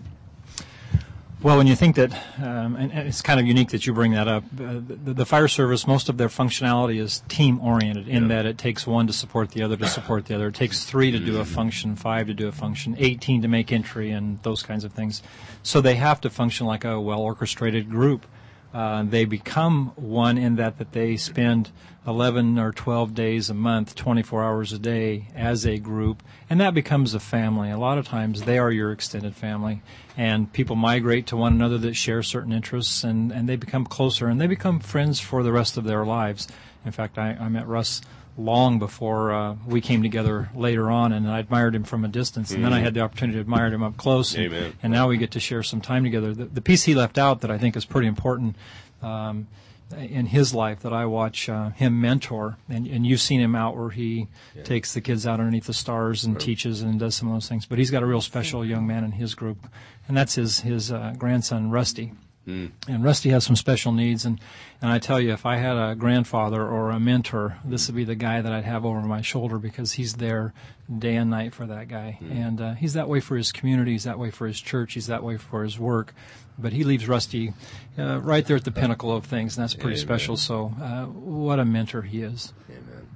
Well, 1.42 1.57
when 1.57 1.66
you 1.66 1.74
think 1.74 1.96
that, 1.96 2.12
um, 2.40 2.76
and, 2.76 2.92
and 2.92 3.09
it's 3.09 3.20
kind 3.20 3.40
of 3.40 3.46
unique 3.46 3.70
that 3.70 3.85
you 3.85 3.92
bring 3.92 4.12
that 4.12 4.28
up, 4.28 4.44
uh, 4.61 4.74
the, 4.74 5.12
the 5.12 5.26
fire 5.26 5.48
service, 5.48 5.88
most 5.88 6.09
of 6.09 6.16
their 6.16 6.28
functionality 6.28 7.00
is 7.00 7.24
team 7.26 7.59
oriented 7.61 8.07
in 8.07 8.28
that 8.28 8.46
it 8.46 8.59
takes 8.59 8.87
one 8.87 9.09
to 9.09 9.12
support 9.12 9.50
the 9.50 9.61
other 9.61 9.76
to 9.76 9.88
support 9.88 10.26
the 10.26 10.37
other. 10.37 10.48
It 10.48 10.55
takes 10.55 10.85
three 10.85 11.11
to 11.11 11.18
do 11.18 11.40
a 11.40 11.44
function, 11.44 11.96
five 11.96 12.28
to 12.28 12.35
do 12.35 12.46
a 12.46 12.52
function, 12.52 12.94
18 12.96 13.42
to 13.42 13.48
make 13.48 13.72
entry, 13.72 14.12
and 14.12 14.40
those 14.44 14.62
kinds 14.62 14.85
of 14.85 14.92
things. 14.92 15.20
So 15.64 15.81
they 15.81 15.96
have 15.96 16.20
to 16.20 16.31
function 16.31 16.64
like 16.68 16.85
a 16.85 17.00
well 17.00 17.20
orchestrated 17.20 17.90
group. 17.90 18.24
Uh, 18.72 19.02
they 19.02 19.24
become 19.24 19.92
one 19.96 20.38
in 20.38 20.56
that 20.56 20.78
that 20.78 20.92
they 20.92 21.16
spend 21.16 21.70
11 22.06 22.58
or 22.58 22.72
12 22.72 23.14
days 23.14 23.50
a 23.50 23.54
month, 23.54 23.94
24 23.94 24.42
hours 24.42 24.72
a 24.72 24.78
day 24.78 25.28
as 25.35 25.66
a 25.66 25.78
group, 25.78 26.22
and 26.48 26.61
that 26.61 26.74
becomes 26.74 27.14
a 27.14 27.20
family. 27.20 27.70
A 27.70 27.78
lot 27.78 27.98
of 27.98 28.06
times 28.06 28.42
they 28.42 28.58
are 28.58 28.72
your 28.72 28.90
extended 28.90 29.37
family, 29.37 29.82
and 30.16 30.52
people 30.52 30.74
migrate 30.74 31.26
to 31.28 31.37
one 31.37 31.52
another 31.52 31.78
that 31.78 31.94
share 31.94 32.22
certain 32.22 32.52
interests, 32.52 33.04
and, 33.04 33.30
and 33.30 33.48
they 33.48 33.56
become 33.56 33.85
closer, 33.85 34.26
and 34.26 34.40
they 34.40 34.46
become 34.46 34.80
friends 34.80 35.20
for 35.20 35.42
the 35.42 35.52
rest 35.52 35.76
of 35.76 35.85
their 35.85 36.04
lives. 36.04 36.48
In 36.85 36.92
fact, 36.92 37.18
I, 37.18 37.37
I 37.38 37.48
met 37.48 37.68
Russ 37.68 38.00
long 38.38 38.78
before 38.78 39.32
uh, 39.32 39.56
we 39.66 39.80
came 39.80 40.02
together 40.02 40.48
later 40.54 40.90
on, 40.90 41.12
and 41.12 41.28
I 41.30 41.38
admired 41.38 41.74
him 41.74 41.84
from 41.84 42.04
a 42.04 42.08
distance, 42.08 42.50
and 42.50 42.64
then 42.64 42.72
I 42.72 42.80
had 42.80 42.94
the 42.94 43.00
opportunity 43.00 43.36
to 43.36 43.40
admire 43.40 43.66
him 43.66 43.82
up 43.82 43.96
close. 43.96 44.34
and- 44.34 44.46
Amen. 44.46 44.72
and 44.82 44.92
now 44.92 45.08
we 45.08 45.18
get 45.18 45.30
to 45.32 45.40
share 45.40 45.62
some 45.62 45.80
time 45.80 46.02
together. 46.04 46.32
The, 46.34 46.46
the 46.46 46.62
piece 46.62 46.84
he 46.84 46.94
left 46.94 47.18
out 47.18 47.42
that 47.42 47.50
I 47.50 47.58
think 47.58 47.76
is 47.76 47.84
pretty 47.84 48.08
important 48.08 48.56
um, 49.02 49.48
in 49.96 50.24
his 50.26 50.54
life 50.54 50.80
that 50.80 50.92
I 50.94 51.04
watch 51.04 51.50
uh, 51.50 51.70
him 51.70 52.00
mentor, 52.00 52.56
and, 52.70 52.86
and 52.86 53.06
you've 53.06 53.20
seen 53.20 53.40
him 53.40 53.54
out 53.54 53.76
where 53.76 53.90
he 53.90 54.28
takes 54.64 54.94
the 54.94 55.02
kids 55.02 55.26
out 55.26 55.38
underneath 55.38 55.66
the 55.66 55.74
stars 55.74 56.24
and 56.24 56.40
teaches 56.40 56.80
and 56.80 56.98
does 56.98 57.14
some 57.14 57.28
of 57.28 57.34
those 57.34 57.48
things. 57.48 57.66
But 57.66 57.78
he's 57.78 57.90
got 57.90 58.02
a 58.02 58.06
real 58.06 58.22
special 58.22 58.64
young 58.64 58.86
man 58.86 59.04
in 59.04 59.12
his 59.12 59.34
group, 59.34 59.66
and 60.08 60.16
that's 60.16 60.36
his 60.36 60.60
his 60.60 60.90
uh, 60.90 61.12
grandson 61.18 61.70
Rusty. 61.70 62.12
And 62.44 63.05
Rusty 63.05 63.31
has 63.31 63.44
some 63.44 63.55
special 63.55 63.92
needs, 63.92 64.24
and, 64.24 64.40
and 64.81 64.90
I 64.90 64.98
tell 64.98 65.20
you, 65.20 65.33
if 65.33 65.46
I 65.46 65.57
had 65.59 65.76
a 65.76 65.94
grandfather 65.94 66.66
or 66.66 66.90
a 66.90 66.98
mentor, 66.98 67.59
this 67.64 67.87
would 67.87 67.94
be 67.94 68.02
the 68.05 68.16
guy 68.16 68.40
that 68.40 68.52
I'd 68.52 68.64
have 68.64 68.85
over 68.85 69.00
my 69.02 69.22
shoulder 69.22 69.59
because 69.59 69.92
he's 69.92 70.14
there 70.14 70.52
day 70.98 71.14
and 71.14 71.31
night 71.31 71.55
for 71.55 71.66
that 71.66 71.87
guy. 71.87 72.18
And 72.20 72.61
uh, 72.61 72.74
he's 72.74 72.94
that 72.94 73.09
way 73.09 73.20
for 73.20 73.37
his 73.37 73.52
community, 73.52 73.92
he's 73.92 74.05
that 74.05 74.18
way 74.18 74.31
for 74.31 74.48
his 74.48 74.61
church, 74.61 74.94
he's 74.94 75.07
that 75.07 75.22
way 75.22 75.37
for 75.37 75.62
his 75.62 75.78
work. 75.78 76.14
But 76.59 76.72
he 76.72 76.83
leaves 76.83 77.07
Rusty 77.07 77.55
uh, 77.96 78.20
right 78.20 78.44
there 78.44 78.57
at 78.57 78.64
the 78.64 78.72
pinnacle 78.72 79.14
of 79.14 79.24
things, 79.24 79.57
and 79.57 79.62
that's 79.62 79.74
pretty 79.74 79.96
Amen. 79.96 80.07
special. 80.07 80.37
So, 80.37 80.74
uh, 80.81 81.05
what 81.07 81.61
a 81.61 81.64
mentor 81.64 82.02
he 82.02 82.22
is. 82.22 82.52
Amen. 82.68 83.09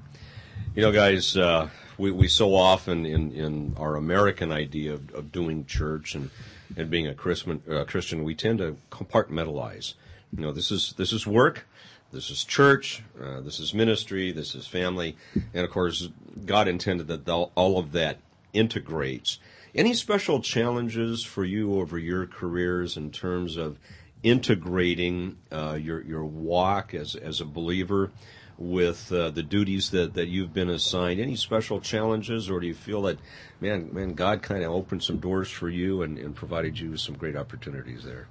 You 0.75 0.83
know, 0.83 0.93
guys, 0.93 1.37
uh, 1.37 1.69
we, 1.99 2.13
we 2.13 2.29
so 2.29 2.55
often 2.55 3.05
in, 3.05 3.33
in 3.33 3.75
our 3.77 3.97
American 3.97 4.53
idea 4.53 4.95
of, 4.95 5.13
of 5.15 5.33
doing 5.33 5.67
church 5.67 6.15
and, 6.15 6.31
and 6.77 6.91
being 6.91 7.07
a 7.07 7.15
Christian, 7.15 7.63
uh, 7.71 7.85
Christian, 7.85 8.25
we 8.25 8.35
tend 8.35 8.59
to 8.59 8.77
compartmentalize. 8.91 9.95
You 10.37 10.43
know, 10.43 10.53
this 10.53 10.71
is 10.71 10.95
this 10.97 11.13
is 11.13 11.27
work, 11.27 11.67
this 12.13 12.31
is 12.31 12.45
church, 12.45 13.03
uh, 13.21 13.41
this 13.41 13.61
is 13.61 13.75
ministry, 13.75 14.33
this 14.33 14.55
is 14.55 14.67
family, 14.67 15.17
and 15.35 15.65
of 15.65 15.71
course, 15.71 16.09
God 16.45 16.69
intended 16.69 17.09
that 17.09 17.29
all 17.29 17.79
of 17.79 17.93
that 17.93 18.19
integrates. 18.53 19.39
Any 19.75 19.95
special 19.95 20.41
challenges 20.41 21.23
for 21.23 21.45
you 21.45 21.79
over 21.79 21.99
your 21.99 22.27
careers 22.27 22.97
in 22.97 23.11
terms 23.11 23.57
of 23.57 23.79
integrating 24.23 25.37
uh, 25.53 25.79
your 25.81 26.03
your 26.03 26.25
walk 26.25 26.95
as 26.95 27.15
as 27.15 27.41
a 27.41 27.45
believer 27.45 28.11
with 28.59 29.13
uh, 29.13 29.31
the 29.31 29.43
duties 29.43 29.91
that, 29.91 30.15
that 30.15 30.29
you've 30.29 30.55
been 30.55 30.71
assigned? 30.71 31.21
Any 31.21 31.37
special 31.37 31.81
challenges, 31.81 32.49
or 32.51 32.61
do 32.61 32.67
you 32.67 32.75
feel 32.75 33.03
that, 33.03 33.19
man, 33.61 33.91
man, 33.93 34.15
God 34.15 34.43
kind 34.43 34.65
of 34.65 34.73
opened 34.73 35.03
some 35.03 35.19
doors 35.19 35.51
for 35.51 35.69
you 35.69 36.03
and, 36.03 36.19
and 36.19 36.35
provided 36.35 36.79
you 36.79 36.93
with 36.93 37.01
some 37.01 37.17
great 37.17 37.37
opportunities 37.37 38.05
there? 38.05 38.29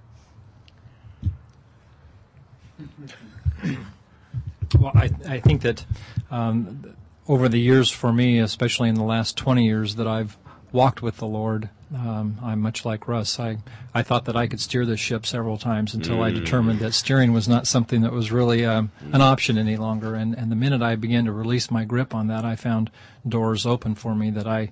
Well, 4.79 4.91
I, 4.95 5.11
I 5.27 5.39
think 5.39 5.61
that 5.61 5.85
um, 6.31 6.95
over 7.27 7.47
the 7.47 7.59
years 7.59 7.91
for 7.91 8.11
me, 8.11 8.39
especially 8.39 8.89
in 8.89 8.95
the 8.95 9.03
last 9.03 9.37
20 9.37 9.65
years 9.65 9.95
that 9.95 10.07
I've 10.07 10.37
walked 10.71 11.01
with 11.01 11.17
the 11.17 11.27
Lord, 11.27 11.69
um, 11.93 12.37
I'm 12.41 12.61
much 12.61 12.83
like 12.83 13.07
Russ. 13.07 13.39
I, 13.39 13.57
I 13.93 14.01
thought 14.01 14.25
that 14.25 14.35
I 14.35 14.47
could 14.47 14.59
steer 14.59 14.85
the 14.85 14.97
ship 14.97 15.25
several 15.25 15.57
times 15.57 15.93
until 15.93 16.21
I 16.21 16.31
determined 16.31 16.79
that 16.79 16.93
steering 16.93 17.31
was 17.31 17.47
not 17.47 17.67
something 17.67 18.01
that 18.01 18.11
was 18.11 18.31
really 18.31 18.65
um, 18.65 18.91
an 19.13 19.21
option 19.21 19.57
any 19.57 19.77
longer. 19.77 20.15
And, 20.15 20.35
and 20.35 20.51
the 20.51 20.55
minute 20.55 20.81
I 20.81 20.95
began 20.95 21.25
to 21.25 21.31
release 21.31 21.69
my 21.69 21.85
grip 21.85 22.13
on 22.13 22.27
that, 22.27 22.43
I 22.43 22.55
found 22.55 22.91
doors 23.27 23.65
open 23.65 23.95
for 23.95 24.15
me 24.15 24.31
that 24.31 24.47
I, 24.47 24.71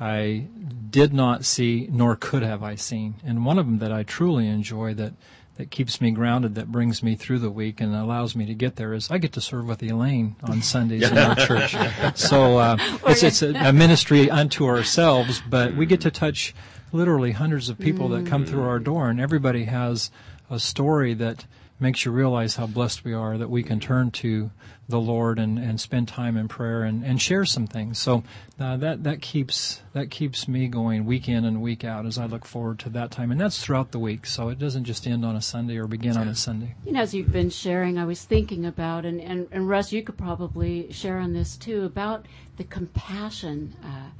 I 0.00 0.48
did 0.90 1.12
not 1.12 1.44
see 1.44 1.88
nor 1.90 2.16
could 2.16 2.42
have 2.42 2.62
I 2.62 2.74
seen. 2.74 3.16
And 3.24 3.44
one 3.44 3.58
of 3.58 3.66
them 3.66 3.78
that 3.78 3.92
I 3.92 4.02
truly 4.02 4.48
enjoy 4.48 4.94
that 4.94 5.12
that 5.56 5.70
keeps 5.70 6.00
me 6.00 6.10
grounded, 6.10 6.56
that 6.56 6.72
brings 6.72 7.02
me 7.02 7.14
through 7.14 7.38
the 7.38 7.50
week 7.50 7.80
and 7.80 7.94
allows 7.94 8.34
me 8.34 8.44
to 8.46 8.54
get 8.54 8.76
there 8.76 8.92
is 8.92 9.10
I 9.10 9.18
get 9.18 9.32
to 9.34 9.40
serve 9.40 9.66
with 9.66 9.82
Elaine 9.82 10.36
on 10.42 10.62
Sundays 10.62 11.08
in 11.08 11.16
our 11.16 11.34
church. 11.36 11.76
So 12.16 12.58
uh, 12.58 12.76
it's, 13.06 13.22
it's 13.22 13.42
a, 13.42 13.54
a 13.54 13.72
ministry 13.72 14.30
unto 14.30 14.66
ourselves, 14.66 15.42
but 15.48 15.74
we 15.74 15.86
get 15.86 16.00
to 16.02 16.10
touch 16.10 16.54
literally 16.92 17.32
hundreds 17.32 17.68
of 17.68 17.78
people 17.78 18.08
that 18.10 18.26
come 18.26 18.44
through 18.44 18.62
our 18.62 18.78
door, 18.78 19.08
and 19.08 19.20
everybody 19.20 19.64
has 19.64 20.10
a 20.50 20.58
story 20.58 21.14
that 21.14 21.46
makes 21.80 22.04
you 22.04 22.12
realize 22.12 22.56
how 22.56 22.66
blessed 22.66 23.04
we 23.04 23.12
are 23.12 23.36
that 23.36 23.50
we 23.50 23.62
can 23.62 23.80
turn 23.80 24.10
to 24.10 24.50
the 24.88 25.00
Lord 25.00 25.38
and, 25.38 25.58
and 25.58 25.80
spend 25.80 26.06
time 26.06 26.36
in 26.36 26.46
prayer 26.46 26.82
and, 26.82 27.04
and 27.04 27.20
share 27.20 27.44
some 27.44 27.66
things. 27.66 27.98
So 27.98 28.22
uh, 28.60 28.76
that 28.76 29.02
that 29.04 29.20
keeps 29.20 29.82
that 29.92 30.10
keeps 30.10 30.46
me 30.46 30.68
going 30.68 31.04
week 31.04 31.28
in 31.28 31.44
and 31.44 31.60
week 31.60 31.84
out 31.84 32.06
as 32.06 32.18
I 32.18 32.26
look 32.26 32.44
forward 32.44 32.78
to 32.80 32.90
that 32.90 33.10
time, 33.10 33.32
and 33.32 33.40
that's 33.40 33.62
throughout 33.62 33.90
the 33.90 33.98
week. 33.98 34.26
So 34.26 34.50
it 34.50 34.58
doesn't 34.58 34.84
just 34.84 35.06
end 35.06 35.24
on 35.24 35.36
a 35.36 35.42
Sunday 35.42 35.76
or 35.76 35.86
begin 35.86 36.16
on 36.16 36.28
a 36.28 36.34
Sunday. 36.34 36.74
You 36.84 36.92
know, 36.92 37.00
as 37.00 37.14
you've 37.14 37.32
been 37.32 37.50
sharing, 37.50 37.98
I 37.98 38.04
was 38.04 38.22
thinking 38.22 38.64
about, 38.66 39.04
and, 39.04 39.20
and, 39.20 39.48
and 39.50 39.68
Russ, 39.68 39.92
you 39.92 40.02
could 40.02 40.18
probably 40.18 40.92
share 40.92 41.18
on 41.18 41.32
this 41.32 41.56
too, 41.56 41.84
about 41.84 42.26
the 42.56 42.64
compassion 42.64 43.74
uh, 43.82 44.10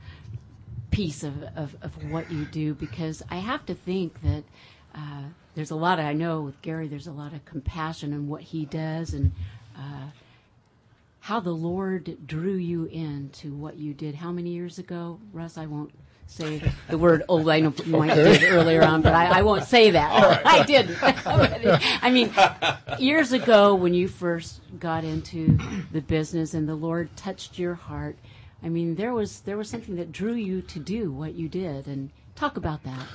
piece 0.90 1.22
of, 1.22 1.42
of, 1.56 1.76
of 1.82 2.10
what 2.10 2.30
you 2.32 2.46
do, 2.46 2.74
because 2.74 3.22
I 3.30 3.36
have 3.36 3.64
to 3.66 3.74
think 3.74 4.20
that 4.22 4.44
uh, 4.94 5.24
there's 5.54 5.70
a 5.70 5.76
lot 5.76 5.98
of, 5.98 6.04
I 6.04 6.12
know 6.12 6.42
with 6.42 6.60
Gary, 6.62 6.88
there's 6.88 7.06
a 7.06 7.12
lot 7.12 7.32
of 7.32 7.44
compassion 7.44 8.12
in 8.12 8.28
what 8.28 8.42
he 8.42 8.64
does 8.64 9.14
and 9.14 9.32
uh, 9.76 10.08
how 11.20 11.40
the 11.40 11.52
Lord 11.52 12.16
drew 12.26 12.54
you 12.54 12.84
into 12.86 13.54
what 13.54 13.76
you 13.76 13.94
did. 13.94 14.14
How 14.14 14.30
many 14.32 14.50
years 14.50 14.78
ago, 14.78 15.20
Russ? 15.32 15.56
I 15.56 15.66
won't 15.66 15.92
say 16.26 16.62
the, 16.88 16.98
word 16.98 17.22
old. 17.28 17.48
I 17.48 17.60
know 17.60 17.72
you 17.84 17.92
might 17.92 18.10
have 18.10 18.40
did 18.40 18.52
earlier 18.52 18.82
on, 18.82 19.02
but 19.02 19.14
I, 19.14 19.38
I 19.38 19.42
won't 19.42 19.64
say 19.64 19.90
that. 19.90 20.42
I 20.46 20.64
didn't. 20.64 20.98
I 22.02 22.10
mean, 22.10 22.32
years 22.98 23.32
ago 23.32 23.74
when 23.74 23.94
you 23.94 24.08
first 24.08 24.60
got 24.78 25.04
into 25.04 25.58
the 25.92 26.00
business 26.00 26.54
and 26.54 26.68
the 26.68 26.74
Lord 26.74 27.14
touched 27.16 27.58
your 27.58 27.74
heart, 27.74 28.16
I 28.62 28.68
mean, 28.68 28.94
there 28.94 29.12
was 29.12 29.40
there 29.40 29.56
was 29.56 29.68
something 29.68 29.96
that 29.96 30.12
drew 30.12 30.34
you 30.34 30.62
to 30.62 30.78
do 30.78 31.12
what 31.12 31.34
you 31.34 31.48
did, 31.48 31.86
and 31.86 32.10
talk 32.34 32.56
about 32.56 32.82
that. 32.84 33.06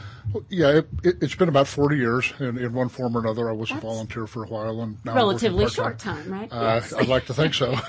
Yeah, 0.49 0.69
it, 0.69 0.89
it, 1.03 1.15
it's 1.21 1.35
been 1.35 1.49
about 1.49 1.67
40 1.67 1.97
years 1.97 2.33
in, 2.39 2.57
in 2.57 2.73
one 2.73 2.89
form 2.89 3.17
or 3.17 3.19
another. 3.19 3.49
I 3.49 3.53
was 3.53 3.69
That's 3.69 3.83
a 3.83 3.87
volunteer 3.87 4.27
for 4.27 4.43
a 4.43 4.47
while, 4.47 4.81
and 4.81 4.97
now 5.03 5.11
I'm 5.11 5.17
Relatively 5.17 5.67
short 5.69 5.97
time, 5.99 6.31
right? 6.31 6.51
Uh, 6.51 6.79
Yes. 6.81 6.93
I'd 6.93 7.07
like 7.07 7.25
to 7.25 7.33
think 7.33 7.53
so. 7.53 7.71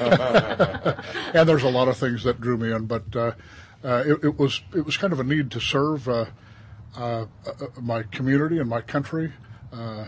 and 1.34 1.48
there's 1.48 1.64
a 1.64 1.68
lot 1.70 1.88
of 1.88 1.96
things 1.96 2.24
that 2.24 2.40
drew 2.40 2.56
me 2.56 2.72
in, 2.72 2.86
but 2.86 3.04
uh, 3.14 3.32
uh, 3.84 4.04
it, 4.06 4.24
it 4.24 4.38
was 4.38 4.62
it 4.74 4.86
was 4.86 4.96
kind 4.96 5.12
of 5.12 5.20
a 5.20 5.24
need 5.24 5.50
to 5.50 5.60
serve 5.60 6.08
uh, 6.08 6.26
uh, 6.96 7.00
uh, 7.00 7.26
my 7.80 8.02
community 8.04 8.58
and 8.58 8.68
my 8.68 8.80
country. 8.80 9.32
Uh, 9.72 10.06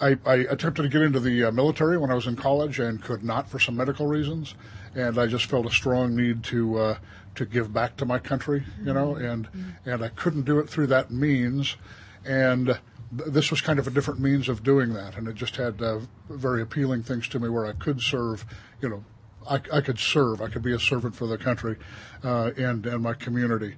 I, 0.00 0.16
I 0.24 0.34
attempted 0.36 0.82
to 0.82 0.88
get 0.88 1.02
into 1.02 1.20
the 1.20 1.44
uh, 1.44 1.50
military 1.50 1.98
when 1.98 2.10
I 2.10 2.14
was 2.14 2.26
in 2.26 2.36
college 2.36 2.78
and 2.78 3.02
could 3.02 3.22
not 3.22 3.50
for 3.50 3.58
some 3.58 3.76
medical 3.76 4.06
reasons, 4.06 4.54
and 4.94 5.18
I 5.18 5.26
just 5.26 5.44
felt 5.46 5.66
a 5.66 5.70
strong 5.70 6.16
need 6.16 6.42
to 6.44 6.78
uh, 6.78 6.98
to 7.38 7.46
give 7.46 7.72
back 7.72 7.96
to 7.96 8.04
my 8.04 8.18
country, 8.18 8.64
you 8.84 8.92
know, 8.92 9.14
and 9.14 9.48
and 9.86 10.04
I 10.04 10.08
couldn't 10.08 10.42
do 10.42 10.58
it 10.58 10.68
through 10.68 10.88
that 10.88 11.10
means, 11.10 11.76
and 12.24 12.66
th- 12.66 13.28
this 13.28 13.50
was 13.50 13.60
kind 13.60 13.78
of 13.78 13.86
a 13.86 13.90
different 13.90 14.18
means 14.18 14.48
of 14.48 14.64
doing 14.64 14.92
that, 14.94 15.16
and 15.16 15.28
it 15.28 15.36
just 15.36 15.54
had 15.54 15.80
uh, 15.80 16.00
very 16.28 16.60
appealing 16.60 17.04
things 17.04 17.28
to 17.28 17.38
me 17.38 17.48
where 17.48 17.64
I 17.64 17.72
could 17.72 18.00
serve, 18.00 18.44
you 18.82 18.88
know, 18.88 19.04
I, 19.48 19.60
I 19.72 19.80
could 19.80 20.00
serve, 20.00 20.42
I 20.42 20.48
could 20.48 20.62
be 20.62 20.74
a 20.74 20.80
servant 20.80 21.14
for 21.14 21.28
the 21.28 21.38
country, 21.38 21.76
uh, 22.24 22.50
and 22.56 22.84
and 22.86 23.02
my 23.02 23.14
community. 23.14 23.76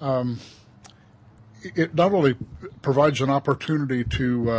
Um, 0.00 0.38
it 1.62 1.94
not 1.94 2.12
only 2.12 2.36
provides 2.82 3.20
an 3.20 3.30
opportunity 3.30 4.04
to 4.04 4.50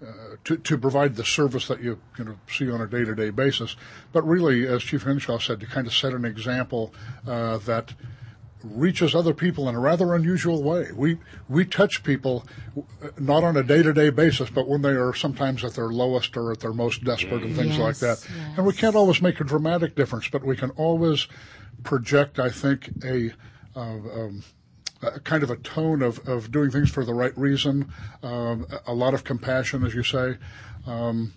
uh, 0.00 0.36
to, 0.44 0.56
to 0.56 0.78
provide 0.78 1.16
the 1.16 1.24
service 1.24 1.66
that 1.68 1.82
you, 1.82 1.98
you 2.18 2.24
know, 2.24 2.36
see 2.48 2.70
on 2.70 2.80
a 2.80 2.86
day-to-day 2.86 3.30
basis, 3.30 3.76
but 4.12 4.26
really, 4.26 4.66
as 4.66 4.82
Chief 4.82 5.02
Hinshaw 5.04 5.38
said, 5.38 5.60
to 5.60 5.66
kind 5.66 5.86
of 5.86 5.94
set 5.94 6.12
an 6.12 6.24
example 6.24 6.94
uh, 7.26 7.58
that 7.58 7.94
reaches 8.64 9.14
other 9.14 9.34
people 9.34 9.68
in 9.68 9.74
a 9.74 9.80
rather 9.80 10.14
unusual 10.14 10.62
way. 10.62 10.90
We 10.94 11.18
we 11.48 11.64
touch 11.64 12.02
people 12.02 12.44
uh, 12.76 13.08
not 13.18 13.44
on 13.44 13.56
a 13.56 13.62
day-to-day 13.62 14.10
basis, 14.10 14.50
but 14.50 14.68
when 14.68 14.82
they 14.82 14.90
are 14.90 15.14
sometimes 15.14 15.64
at 15.64 15.74
their 15.74 15.88
lowest 15.88 16.36
or 16.36 16.52
at 16.52 16.60
their 16.60 16.72
most 16.72 17.04
desperate 17.04 17.42
and 17.42 17.54
things 17.54 17.78
like 17.78 18.00
Yes, 18.00 18.24
that. 18.24 18.28
And 18.56 18.66
we 18.66 18.72
can't 18.72 18.96
always 18.96 19.22
make 19.22 19.40
a 19.40 19.44
dramatic 19.44 19.94
difference, 19.94 20.28
but 20.28 20.44
we 20.44 20.56
can 20.56 20.70
always 20.70 21.28
project, 21.84 22.38
I 22.38 22.50
think, 22.50 22.90
a 23.04 23.32
uh, 23.76 23.80
um, 23.80 24.42
a 25.02 25.20
kind 25.20 25.42
of 25.42 25.50
a 25.50 25.56
tone 25.56 26.02
of, 26.02 26.26
of 26.28 26.50
doing 26.50 26.70
things 26.70 26.90
for 26.90 27.04
the 27.04 27.14
right 27.14 27.36
reason, 27.38 27.92
um, 28.22 28.66
a 28.86 28.94
lot 28.94 29.14
of 29.14 29.24
compassion, 29.24 29.84
as 29.84 29.94
you 29.94 30.02
say. 30.02 30.36
Um, 30.86 31.32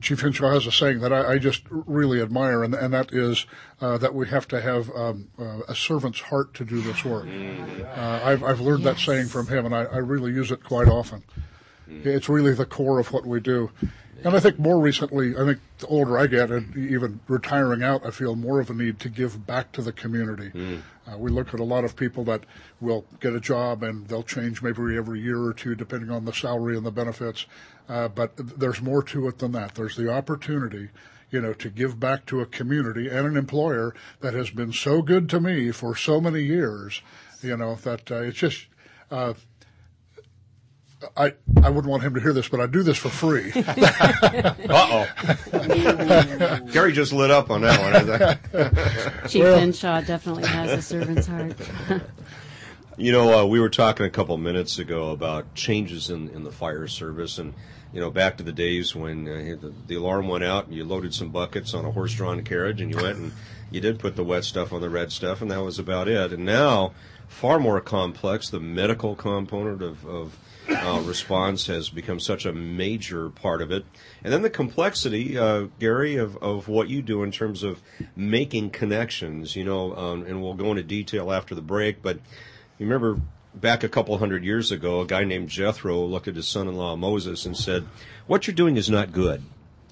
Chief 0.00 0.20
Hinshaw 0.20 0.50
has 0.50 0.66
a 0.66 0.70
saying 0.72 1.00
that 1.00 1.12
I, 1.12 1.32
I 1.32 1.38
just 1.38 1.62
really 1.70 2.20
admire, 2.22 2.62
and, 2.62 2.72
and 2.74 2.94
that 2.94 3.12
is 3.12 3.46
uh, 3.80 3.98
that 3.98 4.14
we 4.14 4.28
have 4.28 4.46
to 4.48 4.60
have 4.60 4.90
um, 4.94 5.28
uh, 5.38 5.60
a 5.68 5.74
servant's 5.74 6.20
heart 6.20 6.54
to 6.54 6.64
do 6.64 6.80
this 6.80 7.04
work. 7.04 7.26
Uh, 7.26 8.20
I've, 8.22 8.44
I've 8.44 8.60
learned 8.60 8.84
that 8.84 8.98
saying 8.98 9.26
from 9.26 9.48
him, 9.48 9.66
and 9.66 9.74
I, 9.74 9.84
I 9.84 9.96
really 9.98 10.32
use 10.32 10.52
it 10.52 10.62
quite 10.62 10.86
often. 10.88 11.24
It's 12.04 12.28
really 12.28 12.52
the 12.52 12.66
core 12.66 13.00
of 13.00 13.12
what 13.12 13.26
we 13.26 13.40
do. 13.40 13.70
And 14.24 14.34
I 14.34 14.40
think 14.40 14.58
more 14.58 14.80
recently, 14.80 15.36
I 15.36 15.44
think 15.44 15.60
the 15.78 15.86
older 15.86 16.18
I 16.18 16.26
get, 16.26 16.50
and 16.50 16.76
even 16.76 17.20
retiring 17.28 17.82
out, 17.84 18.04
I 18.04 18.10
feel 18.10 18.34
more 18.34 18.58
of 18.58 18.68
a 18.68 18.74
need 18.74 18.98
to 19.00 19.08
give 19.08 19.46
back 19.46 19.70
to 19.72 19.82
the 19.82 19.92
community. 19.92 20.50
Uh, 21.06 21.16
we 21.16 21.30
look 21.30 21.54
at 21.54 21.60
a 21.60 21.64
lot 21.64 21.84
of 21.84 21.94
people 21.94 22.24
that 22.24 22.44
will 22.80 23.04
get 23.20 23.32
a 23.32 23.40
job 23.40 23.82
and 23.82 24.08
they'll 24.08 24.24
change 24.24 24.60
maybe 24.60 24.96
every 24.96 25.20
year 25.20 25.40
or 25.40 25.54
two, 25.54 25.74
depending 25.74 26.10
on 26.10 26.24
the 26.24 26.32
salary 26.32 26.76
and 26.76 26.84
the 26.84 26.90
benefits. 26.90 27.46
Uh, 27.88 28.08
but 28.08 28.32
there's 28.58 28.82
more 28.82 29.02
to 29.04 29.28
it 29.28 29.38
than 29.38 29.52
that. 29.52 29.74
There's 29.76 29.96
the 29.96 30.10
opportunity, 30.12 30.88
you 31.30 31.40
know, 31.40 31.52
to 31.54 31.70
give 31.70 32.00
back 32.00 32.26
to 32.26 32.40
a 32.40 32.46
community 32.46 33.08
and 33.08 33.26
an 33.26 33.36
employer 33.36 33.94
that 34.20 34.34
has 34.34 34.50
been 34.50 34.72
so 34.72 35.00
good 35.00 35.28
to 35.30 35.40
me 35.40 35.70
for 35.70 35.94
so 35.94 36.20
many 36.20 36.42
years. 36.42 37.02
You 37.40 37.56
know 37.56 37.76
that 37.76 38.10
uh, 38.10 38.22
it's 38.22 38.38
just. 38.38 38.66
Uh, 39.10 39.32
I 41.16 41.34
I 41.62 41.70
wouldn't 41.70 41.90
want 41.90 42.02
him 42.02 42.14
to 42.14 42.20
hear 42.20 42.32
this, 42.32 42.48
but 42.48 42.60
I 42.60 42.66
do 42.66 42.82
this 42.82 42.98
for 42.98 43.08
free. 43.08 43.52
Uh 44.68 45.06
oh. 45.52 46.60
Gary 46.72 46.92
just 46.92 47.12
lit 47.12 47.30
up 47.30 47.50
on 47.50 47.62
that 47.62 47.80
one. 47.80 48.10
I 48.10 48.34
think. 48.34 49.28
Chief 49.28 49.44
Hinshaw 49.44 50.02
definitely 50.02 50.46
has 50.46 50.72
a 50.72 50.82
servant's 50.82 51.26
heart. 51.26 51.54
You 52.96 53.12
know, 53.12 53.38
uh, 53.38 53.46
we 53.46 53.60
were 53.60 53.70
talking 53.70 54.04
a 54.06 54.10
couple 54.10 54.36
minutes 54.36 54.78
ago 54.78 55.10
about 55.10 55.54
changes 55.54 56.10
in, 56.10 56.28
in 56.30 56.42
the 56.44 56.50
fire 56.50 56.86
service, 56.88 57.38
and 57.38 57.54
you 57.92 58.00
know, 58.00 58.10
back 58.10 58.36
to 58.38 58.42
the 58.42 58.52
days 58.52 58.94
when 58.94 59.28
uh, 59.28 59.56
the, 59.60 59.72
the 59.86 59.94
alarm 59.94 60.28
went 60.28 60.44
out 60.44 60.66
and 60.66 60.74
you 60.74 60.84
loaded 60.84 61.14
some 61.14 61.30
buckets 61.30 61.74
on 61.74 61.84
a 61.84 61.90
horse-drawn 61.90 62.42
carriage, 62.42 62.80
and 62.80 62.90
you 62.90 62.96
went 63.00 63.18
and 63.18 63.32
you 63.70 63.80
did 63.80 63.98
put 63.98 64.16
the 64.16 64.24
wet 64.24 64.44
stuff 64.44 64.72
on 64.72 64.80
the 64.80 64.90
red 64.90 65.12
stuff, 65.12 65.40
and 65.40 65.50
that 65.50 65.62
was 65.62 65.78
about 65.78 66.08
it. 66.08 66.32
And 66.32 66.44
now, 66.44 66.92
far 67.28 67.58
more 67.58 67.80
complex. 67.80 68.50
The 68.50 68.60
medical 68.60 69.14
component 69.14 69.82
of, 69.82 70.04
of 70.06 70.38
uh, 70.68 71.02
response 71.04 71.66
has 71.66 71.88
become 71.88 72.20
such 72.20 72.46
a 72.46 72.52
major 72.52 73.30
part 73.30 73.62
of 73.62 73.70
it, 73.70 73.84
and 74.22 74.32
then 74.32 74.42
the 74.42 74.50
complexity, 74.50 75.38
uh, 75.38 75.66
Gary, 75.78 76.16
of, 76.16 76.36
of 76.38 76.68
what 76.68 76.88
you 76.88 77.02
do 77.02 77.22
in 77.22 77.32
terms 77.32 77.62
of 77.62 77.82
making 78.16 78.70
connections. 78.70 79.56
You 79.56 79.64
know, 79.64 79.96
um, 79.96 80.24
and 80.24 80.42
we'll 80.42 80.54
go 80.54 80.70
into 80.70 80.82
detail 80.82 81.32
after 81.32 81.54
the 81.54 81.62
break, 81.62 82.02
but. 82.02 82.18
You 82.80 82.86
remember 82.86 83.20
back 83.54 83.82
a 83.82 83.88
couple 83.88 84.16
hundred 84.18 84.44
years 84.44 84.70
ago, 84.70 85.00
a 85.00 85.06
guy 85.06 85.24
named 85.24 85.48
Jethro 85.48 86.04
looked 86.04 86.28
at 86.28 86.36
his 86.36 86.46
son-in-law 86.46 86.94
Moses 86.94 87.44
and 87.44 87.56
said, 87.56 87.88
"What 88.28 88.46
you're 88.46 88.54
doing 88.54 88.76
is 88.76 88.88
not 88.88 89.10
good. 89.10 89.42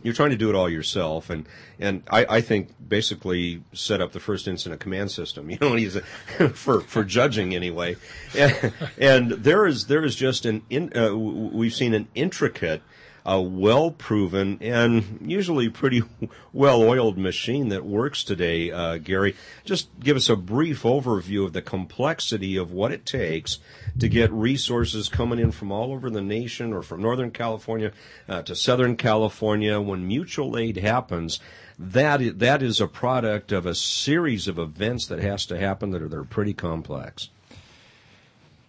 You're 0.02 0.14
trying 0.14 0.30
to 0.30 0.37
do 0.37 0.48
it 0.48 0.54
all 0.54 0.68
yourself." 0.68 1.30
And 1.30 1.46
and 1.78 2.02
I, 2.11 2.26
I 2.28 2.40
think 2.40 2.70
basically 2.88 3.62
set 3.72 4.00
up 4.00 4.12
the 4.12 4.20
first 4.20 4.48
incident 4.48 4.80
command 4.80 5.11
system. 5.11 5.50
You 5.56 5.59
know, 5.61 6.48
for 6.50 6.80
for 6.80 7.04
judging 7.04 7.54
anyway. 7.54 7.96
And, 8.37 8.72
and 8.98 9.30
there 9.32 9.66
is 9.66 9.87
there 9.87 10.04
is 10.04 10.14
just 10.14 10.44
an 10.44 10.62
in, 10.70 10.96
uh, 10.96 11.14
we've 11.14 11.74
seen 11.74 11.94
an 11.94 12.09
intricate 12.14 12.82
a 13.26 13.42
well 13.42 13.90
proven 13.90 14.56
and 14.60 15.18
usually 15.20 15.68
pretty 15.68 16.02
well 16.52 16.80
oiled 16.80 17.18
machine 17.18 17.68
that 17.70 17.84
works 17.84 18.22
today, 18.22 18.70
uh, 18.70 18.98
Gary. 18.98 19.34
Just 19.64 19.88
give 19.98 20.16
us 20.16 20.28
a 20.28 20.36
brief 20.36 20.84
overview 20.84 21.44
of 21.44 21.52
the 21.52 21.60
complexity 21.60 22.56
of 22.56 22.70
what 22.70 22.92
it 22.92 23.04
takes 23.04 23.58
to 23.98 24.08
get 24.08 24.30
resources 24.32 25.08
coming 25.08 25.40
in 25.40 25.50
from 25.50 25.72
all 25.72 25.92
over 25.92 26.08
the 26.08 26.22
nation 26.22 26.72
or 26.72 26.82
from 26.82 27.02
Northern 27.02 27.32
California 27.32 27.90
uh, 28.28 28.42
to 28.42 28.54
Southern 28.54 28.96
California 28.96 29.80
when 29.80 30.06
mutual 30.06 30.56
aid 30.56 30.76
happens. 30.76 31.40
That 31.78 32.22
is, 32.22 32.36
that 32.36 32.62
is 32.62 32.80
a 32.80 32.86
product 32.86 33.50
of 33.50 33.66
a 33.66 33.74
series 33.74 34.46
of 34.46 34.56
events 34.58 35.06
that 35.08 35.18
has 35.18 35.44
to 35.46 35.58
happen 35.58 35.90
that 35.90 36.00
are, 36.00 36.08
that 36.08 36.16
are 36.16 36.24
pretty 36.24 36.54
complex. 36.54 37.28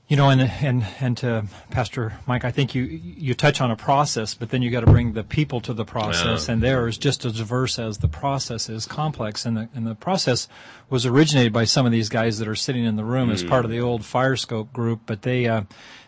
You 0.10 0.16
know, 0.16 0.30
and 0.30 0.40
and 0.42 0.86
and 1.02 1.18
to 1.18 1.48
Pastor 1.70 2.14
Mike, 2.26 2.46
I 2.46 2.52
think 2.52 2.74
you 2.74 2.84
you 2.84 3.34
touch 3.34 3.60
on 3.60 3.72
a 3.72 3.76
process, 3.76 4.34
but 4.34 4.52
then 4.52 4.62
you 4.62 4.72
got 4.72 4.80
to 4.80 4.86
bring 4.86 5.12
the 5.12 5.24
people 5.24 5.60
to 5.62 5.74
the 5.74 5.84
process, 5.84 6.48
Yeah. 6.48 6.54
and 6.54 6.64
there 6.64 6.88
is 6.88 6.98
just 6.98 7.26
as 7.26 7.34
diverse 7.34 7.78
as 7.78 7.98
the 7.98 8.08
process 8.08 8.70
is 8.70 8.86
complex. 8.86 9.46
And 9.46 9.58
the 9.58 9.70
and 9.76 9.86
the 9.86 9.96
process 9.96 10.48
was 10.90 11.06
originated 11.06 11.52
by 11.52 11.66
some 11.66 11.86
of 11.86 11.92
these 11.92 12.08
guys 12.08 12.40
that 12.40 12.48
are 12.48 12.56
sitting 12.56 12.86
in 12.86 12.96
the 12.96 13.04
room 13.04 13.30
as 13.30 13.44
part 13.44 13.66
of 13.66 13.72
the 13.72 13.82
old 13.82 14.04
Firescope 14.04 14.72
group, 14.72 15.02
but 15.06 15.24
they 15.24 15.46
uh, 15.46 15.64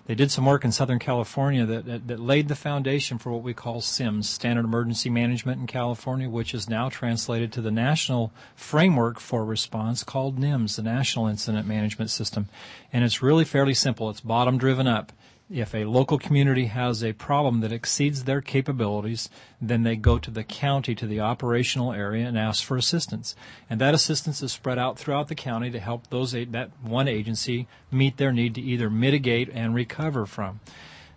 they 0.10 0.15
did 0.15 0.32
some 0.32 0.48
work 0.48 0.65
in 0.65 0.72
Southern 0.72 0.98
California 0.98 1.67
that, 1.67 1.86
that 1.86 2.08
that 2.08 2.19
laid 2.19 2.48
the 2.48 2.56
foundation 2.56 3.19
for 3.19 3.32
what 3.32 3.43
we 3.43 3.54
call 3.54 3.80
SEMS, 3.80 4.28
Standard 4.28 4.65
Emergency 4.65 5.08
Management 5.08 5.62
in 5.62 5.67
California, 5.67 6.28
which 6.28 6.56
is 6.56 6.67
now 6.67 6.89
translated 6.89 7.54
to 7.54 7.62
the 7.62 7.69
national 7.69 8.34
framework 8.56 9.19
for 9.19 9.45
response 9.45 10.04
called 10.04 10.39
NIMS, 10.39 10.78
the 10.78 10.82
National 10.82 11.28
Incident 11.28 11.67
Management 11.67 12.10
System, 12.10 12.50
and 12.91 13.04
it's 13.04 13.22
really 13.22 13.45
fairly 13.45 13.76
simple. 13.76 14.10
It's 14.10 14.19
bottom 14.19 14.58
driven 14.58 14.88
up. 14.88 15.12
If 15.51 15.73
a 15.73 15.85
local 15.85 16.19
community 16.19 16.65
has 16.65 17.03
a 17.03 17.13
problem 17.13 17.62
that 17.62 17.71
exceeds 17.71 18.25
their 18.25 18.39
capabilities, 18.39 19.31
then 19.59 19.81
they 19.81 19.95
go 19.95 20.19
to 20.19 20.29
the 20.29 20.43
county, 20.43 20.93
to 20.93 21.07
the 21.07 21.21
operational 21.21 21.91
area, 21.91 22.27
and 22.27 22.38
ask 22.38 22.63
for 22.63 22.77
assistance. 22.77 23.35
And 23.67 23.81
that 23.81 23.95
assistance 23.95 24.43
is 24.43 24.51
spread 24.51 24.77
out 24.77 24.99
throughout 24.99 25.27
the 25.27 25.33
county 25.33 25.71
to 25.71 25.79
help 25.79 26.12
those 26.12 26.33
that 26.33 26.69
one 26.83 27.07
agency 27.07 27.67
meet 27.89 28.17
their 28.17 28.31
need 28.31 28.53
to 28.55 28.62
either 28.62 28.91
mitigate 28.91 29.49
and 29.51 29.73
recover 29.73 30.27
from. 30.27 30.59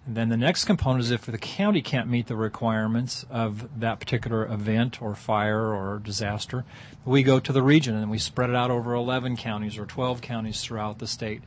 And 0.07 0.17
then 0.17 0.31
the 0.31 0.37
next 0.39 0.65
component 0.65 1.05
is 1.05 1.11
if 1.11 1.27
the 1.27 1.37
county 1.37 1.83
can't 1.83 2.09
meet 2.09 2.27
the 2.27 2.35
requirements 2.35 3.27
of 3.31 3.81
that 3.81 4.01
particular 4.01 4.47
event 4.47 5.01
or 5.01 5.15
fire 5.15 5.73
or 5.75 5.99
disaster, 5.99 6.65
we 7.05 7.23
go 7.23 7.39
to 7.39 7.53
the 7.53 7.63
region 7.63 7.95
and 7.97 8.11
we 8.11 8.19
spread 8.19 8.49
it 8.51 8.57
out 8.57 8.71
over 8.71 8.95
11 8.95 9.37
counties 9.37 9.77
or 9.77 9.85
12 9.85 10.23
counties 10.23 10.63
throughout 10.63 10.99
the 10.99 11.07
state. 11.07 11.43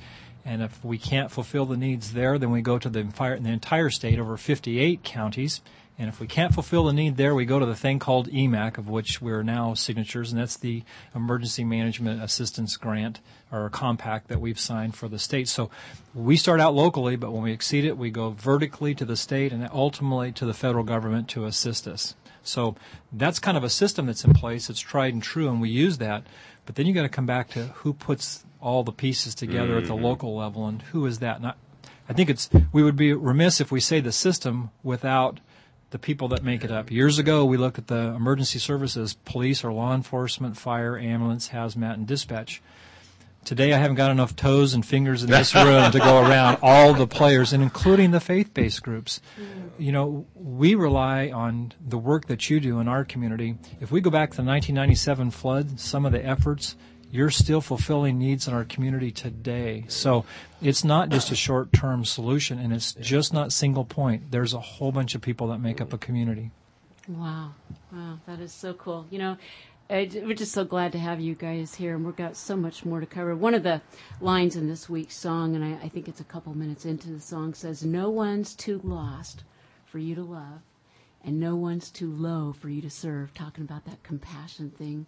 And 0.45 0.61
if 0.61 0.85
we 0.85 0.99
can't 0.99 1.31
fulfill 1.31 1.65
the 1.65 1.75
needs 1.75 2.13
there, 2.13 2.37
then 2.37 2.51
we 2.51 2.61
go 2.61 2.77
to 2.77 2.87
the, 2.87 2.99
entire- 2.99 3.39
the 3.39 3.49
entire 3.49 3.89
state 3.89 4.19
over 4.19 4.37
58 4.37 5.03
counties. 5.03 5.61
And 5.97 6.09
if 6.09 6.19
we 6.19 6.27
can't 6.27 6.53
fulfill 6.53 6.83
the 6.83 6.93
need 6.93 7.15
there, 7.15 7.33
we 7.33 7.45
go 7.45 7.57
to 7.57 7.65
the 7.65 7.75
thing 7.75 7.99
called 7.99 8.29
EMAC, 8.29 8.77
of 8.77 8.89
which 8.89 9.21
we're 9.21 9.43
now 9.43 9.73
signatures, 9.73 10.31
and 10.31 10.41
that's 10.41 10.57
the 10.57 10.83
Emergency 11.15 11.63
Management 11.63 12.21
Assistance 12.21 12.75
Grant 12.75 13.21
or 13.49 13.69
compact 13.69 14.27
that 14.27 14.41
we've 14.41 14.59
signed 14.59 14.95
for 14.95 15.07
the 15.07 15.17
state. 15.17 15.47
So 15.47 15.69
we 16.13 16.35
start 16.35 16.59
out 16.59 16.75
locally, 16.75 17.15
but 17.15 17.31
when 17.31 17.43
we 17.43 17.53
exceed 17.53 17.85
it, 17.85 17.97
we 17.97 18.11
go 18.11 18.31
vertically 18.31 18.93
to 18.93 19.05
the 19.05 19.15
state 19.15 19.53
and 19.53 19.67
ultimately 19.71 20.33
to 20.33 20.45
the 20.45 20.53
federal 20.53 20.83
government 20.83 21.29
to 21.29 21.45
assist 21.45 21.87
us. 21.87 22.13
So 22.43 22.75
that's 23.13 23.39
kind 23.39 23.55
of 23.57 23.63
a 23.63 23.69
system 23.69 24.05
that's 24.05 24.25
in 24.25 24.33
place. 24.33 24.69
It's 24.69 24.81
tried 24.81 25.13
and 25.13 25.23
true, 25.23 25.47
and 25.47 25.61
we 25.61 25.69
use 25.69 25.97
that. 25.99 26.25
But 26.65 26.75
then 26.75 26.87
you 26.87 26.93
got 26.93 27.03
to 27.03 27.09
come 27.09 27.25
back 27.25 27.49
to 27.51 27.67
who 27.67 27.93
puts 27.93 28.43
all 28.65 28.83
the 28.83 28.91
pieces 28.91 29.35
together 29.35 29.77
at 29.77 29.85
the 29.85 29.93
mm-hmm. 29.93 30.03
local 30.03 30.35
level, 30.35 30.65
and 30.65 30.81
who 30.81 31.05
is 31.05 31.19
that? 31.19 31.37
And 31.37 31.45
I, 31.45 31.53
I 32.09 32.13
think 32.13 32.31
it's 32.31 32.49
we 32.73 32.81
would 32.81 32.95
be 32.95 33.13
remiss 33.13 33.61
if 33.61 33.71
we 33.71 33.79
say 33.79 33.99
the 33.99 34.11
system 34.11 34.71
without 34.81 35.39
the 35.91 35.99
people 35.99 36.27
that 36.29 36.43
make 36.43 36.63
it 36.63 36.71
up. 36.71 36.89
Years 36.89 37.19
ago, 37.19 37.45
we 37.45 37.57
looked 37.57 37.77
at 37.77 37.87
the 37.87 38.13
emergency 38.15 38.57
services, 38.57 39.13
police 39.23 39.63
or 39.63 39.71
law 39.71 39.93
enforcement, 39.93 40.57
fire, 40.57 40.97
ambulance, 40.97 41.49
hazmat, 41.49 41.93
and 41.93 42.07
dispatch. 42.07 42.61
Today, 43.43 43.71
I 43.71 43.77
haven't 43.77 43.97
got 43.97 44.09
enough 44.09 44.35
toes 44.35 44.73
and 44.73 44.83
fingers 44.83 45.21
in 45.21 45.29
this 45.29 45.53
room 45.53 45.91
to 45.91 45.99
go 45.99 46.19
around 46.27 46.57
all 46.63 46.95
the 46.95 47.05
players, 47.05 47.53
and 47.53 47.61
including 47.61 48.09
the 48.09 48.19
faith-based 48.19 48.81
groups. 48.81 49.21
Mm. 49.39 49.69
You 49.77 49.91
know, 49.91 50.25
we 50.33 50.73
rely 50.73 51.29
on 51.29 51.71
the 51.79 51.99
work 51.99 52.25
that 52.25 52.49
you 52.49 52.59
do 52.59 52.79
in 52.79 52.87
our 52.87 53.05
community. 53.05 53.57
If 53.79 53.91
we 53.91 54.01
go 54.01 54.09
back 54.09 54.31
to 54.31 54.37
the 54.37 54.43
1997 54.43 55.29
flood, 55.29 55.79
some 55.79 56.07
of 56.07 56.11
the 56.11 56.25
efforts, 56.25 56.75
you're 57.11 57.29
still 57.29 57.61
fulfilling 57.61 58.17
needs 58.17 58.47
in 58.47 58.53
our 58.53 58.65
community 58.65 59.11
today. 59.11 59.85
So 59.87 60.25
it's 60.61 60.83
not 60.83 61.09
just 61.09 61.31
a 61.31 61.35
short-term 61.35 62.05
solution, 62.05 62.59
and 62.59 62.73
it's 62.73 62.93
just 62.93 63.33
not 63.33 63.51
single 63.51 63.85
point. 63.85 64.31
There's 64.31 64.53
a 64.53 64.59
whole 64.59 64.91
bunch 64.91 65.15
of 65.15 65.21
people 65.21 65.47
that 65.47 65.59
make 65.59 65.79
up 65.79 65.93
a 65.93 65.97
community. 65.97 66.51
Wow. 67.07 67.53
Wow. 67.91 68.19
That 68.25 68.39
is 68.39 68.51
so 68.51 68.73
cool. 68.73 69.05
You 69.09 69.19
know, 69.19 69.37
we're 69.89 70.33
just 70.33 70.51
so 70.51 70.65
glad 70.65 70.91
to 70.93 70.99
have 70.99 71.19
you 71.19 71.35
guys 71.35 71.75
here, 71.75 71.95
and 71.95 72.05
we've 72.05 72.15
got 72.15 72.35
so 72.35 72.55
much 72.55 72.83
more 72.83 72.99
to 72.99 73.05
cover. 73.05 73.35
One 73.35 73.53
of 73.53 73.63
the 73.63 73.81
lines 74.19 74.55
in 74.55 74.67
this 74.67 74.89
week's 74.89 75.15
song, 75.15 75.55
and 75.55 75.63
I, 75.63 75.85
I 75.85 75.89
think 75.89 76.07
it's 76.07 76.21
a 76.21 76.25
couple 76.25 76.55
minutes 76.55 76.85
into 76.85 77.09
the 77.09 77.19
song, 77.21 77.53
says, 77.53 77.85
No 77.85 78.09
one's 78.09 78.55
too 78.55 78.81
lost 78.83 79.43
for 79.85 79.99
you 79.99 80.15
to 80.15 80.23
love, 80.23 80.61
and 81.23 81.39
no 81.39 81.55
one's 81.55 81.91
too 81.91 82.11
low 82.11 82.51
for 82.51 82.69
you 82.69 82.81
to 82.81 82.89
serve, 82.89 83.33
talking 83.33 83.63
about 83.63 83.85
that 83.85 84.01
compassion 84.01 84.71
thing. 84.71 85.05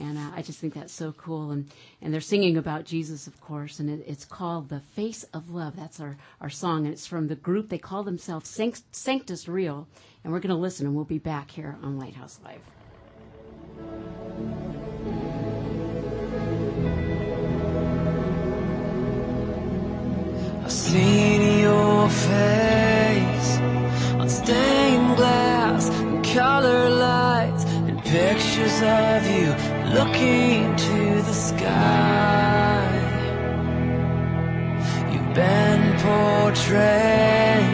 And 0.00 0.16
uh, 0.16 0.30
I 0.34 0.42
just 0.42 0.58
think 0.58 0.74
that's 0.74 0.92
so 0.92 1.12
cool. 1.12 1.50
And, 1.50 1.70
and 2.00 2.12
they're 2.12 2.20
singing 2.20 2.56
about 2.56 2.84
Jesus, 2.84 3.26
of 3.26 3.40
course, 3.40 3.78
and 3.78 3.90
it, 3.90 4.04
it's 4.06 4.24
called 4.24 4.68
The 4.68 4.80
Face 4.80 5.24
of 5.34 5.50
Love. 5.50 5.76
That's 5.76 6.00
our, 6.00 6.16
our 6.40 6.50
song, 6.50 6.84
and 6.84 6.92
it's 6.92 7.06
from 7.06 7.28
the 7.28 7.36
group. 7.36 7.68
They 7.68 7.78
call 7.78 8.02
themselves 8.02 8.48
Sanct- 8.48 8.94
Sanctus 8.94 9.48
Real. 9.48 9.86
And 10.24 10.32
we're 10.32 10.40
going 10.40 10.54
to 10.54 10.56
listen, 10.56 10.86
and 10.86 10.94
we'll 10.94 11.04
be 11.04 11.18
back 11.18 11.50
here 11.50 11.76
on 11.82 11.98
Lighthouse 11.98 12.38
Live. 12.44 12.60
I've 20.64 20.72
seen 20.72 21.58
your 21.58 22.08
face 22.08 23.58
on 24.14 24.28
stained 24.28 25.16
glass 25.16 25.88
and 25.88 26.24
color 26.24 26.88
lights 26.88 27.64
pictures 28.12 28.82
of 28.82 29.26
you 29.26 29.48
looking 29.96 30.76
to 30.76 31.22
the 31.28 31.32
sky. 31.32 32.86
You've 35.10 35.32
been 35.32 35.82
portrayed 36.06 37.64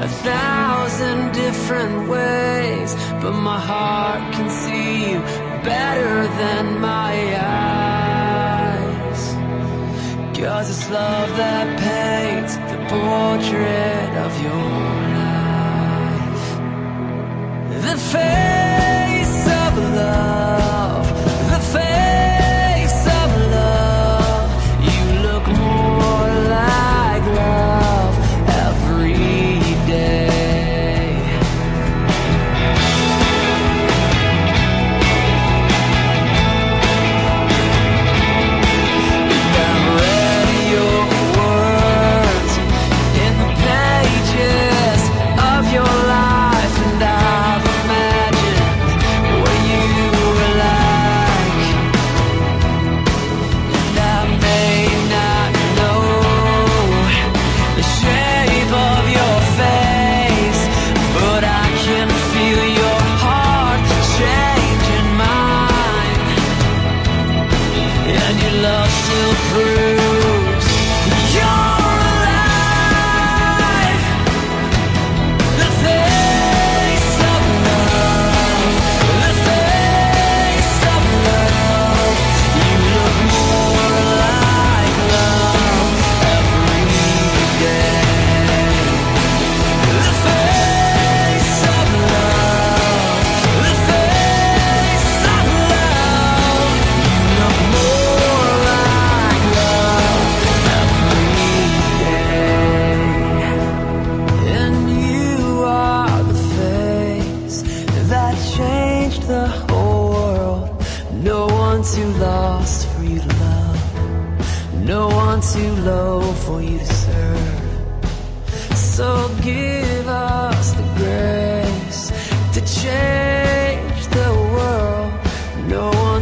a 0.00 0.08
thousand 0.28 1.32
different 1.32 2.08
ways, 2.08 2.94
but 3.20 3.32
my 3.32 3.60
heart 3.60 4.32
can 4.32 4.48
see 4.48 5.10
you 5.10 5.18
better 5.62 6.26
than 6.40 6.80
my 6.80 7.14
eyes. 7.36 9.22
Cause 10.38 10.70
it's 10.70 10.88
love 10.88 11.36
that 11.36 11.66
paints 11.78 12.56
the 12.70 12.78
portrait 12.88 14.10
of 14.26 14.32
your 14.42 15.03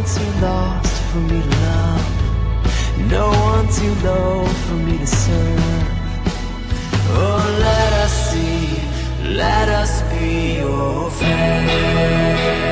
one 0.03 0.15
too 0.15 0.41
lost 0.41 1.01
for 1.11 1.19
me 1.19 1.41
to 1.41 1.49
love, 1.49 3.09
no 3.09 3.29
one 3.29 3.67
too 3.71 3.93
low 4.05 4.45
for 4.45 4.73
me 4.73 4.97
to 4.97 5.07
serve. 5.07 5.87
Oh, 7.15 7.57
let 7.59 7.93
us 8.03 8.13
see, 8.31 9.33
let 9.33 9.69
us 9.69 10.01
be 10.11 10.57
your 10.57 11.09
face. 11.11 12.62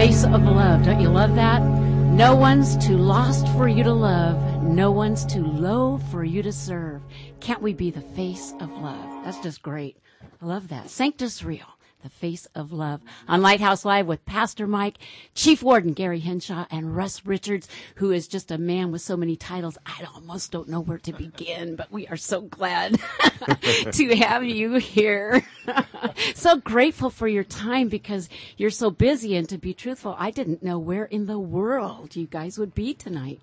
Face 0.00 0.24
of 0.24 0.44
love. 0.44 0.82
Don't 0.82 0.98
you 0.98 1.10
love 1.10 1.34
that? 1.34 1.60
No 1.62 2.34
one's 2.34 2.74
too 2.78 2.96
lost 2.96 3.46
for 3.48 3.68
you 3.68 3.84
to 3.84 3.92
love. 3.92 4.62
No 4.62 4.90
one's 4.90 5.26
too 5.26 5.44
low 5.44 5.98
for 6.10 6.24
you 6.24 6.42
to 6.42 6.52
serve. 6.52 7.02
Can't 7.40 7.60
we 7.60 7.74
be 7.74 7.90
the 7.90 8.00
face 8.00 8.54
of 8.60 8.70
love? 8.78 9.24
That's 9.26 9.38
just 9.40 9.60
great. 9.60 9.98
I 10.40 10.46
love 10.46 10.68
that. 10.68 10.88
Sanctus 10.88 11.44
Real, 11.44 11.66
the 12.02 12.08
face 12.08 12.46
of 12.54 12.72
love. 12.72 13.00
On 13.28 13.42
Lighthouse 13.42 13.84
Live 13.84 14.06
with 14.06 14.24
Pastor 14.24 14.66
Mike, 14.66 14.98
Chief 15.34 15.62
Warden 15.62 15.92
Gary 15.92 16.20
Hinshaw, 16.20 16.66
and 16.70 16.96
Russ 16.96 17.24
Richards, 17.24 17.68
who 17.96 18.10
is 18.10 18.28
just 18.28 18.50
a 18.50 18.58
man 18.58 18.92
with 18.92 19.02
so 19.02 19.16
many 19.16 19.36
titles. 19.36 19.78
I 19.86 20.06
almost 20.14 20.52
don't 20.52 20.68
know 20.68 20.80
where 20.80 20.98
to 20.98 21.12
begin, 21.12 21.76
but 21.76 21.90
we 21.90 22.06
are 22.08 22.16
so 22.16 22.42
glad 22.42 23.00
to 23.92 24.16
have 24.16 24.44
you 24.44 24.76
here. 24.76 25.44
so 26.34 26.56
grateful 26.56 27.10
for 27.10 27.28
your 27.28 27.44
time 27.44 27.88
because 27.88 28.28
you're 28.56 28.70
so 28.70 28.90
busy. 28.90 29.36
And 29.36 29.48
to 29.48 29.58
be 29.58 29.74
truthful, 29.74 30.16
I 30.18 30.30
didn't 30.30 30.62
know 30.62 30.78
where 30.78 31.04
in 31.04 31.26
the 31.26 31.38
world 31.38 32.16
you 32.16 32.26
guys 32.26 32.58
would 32.58 32.74
be 32.74 32.94
tonight. 32.94 33.40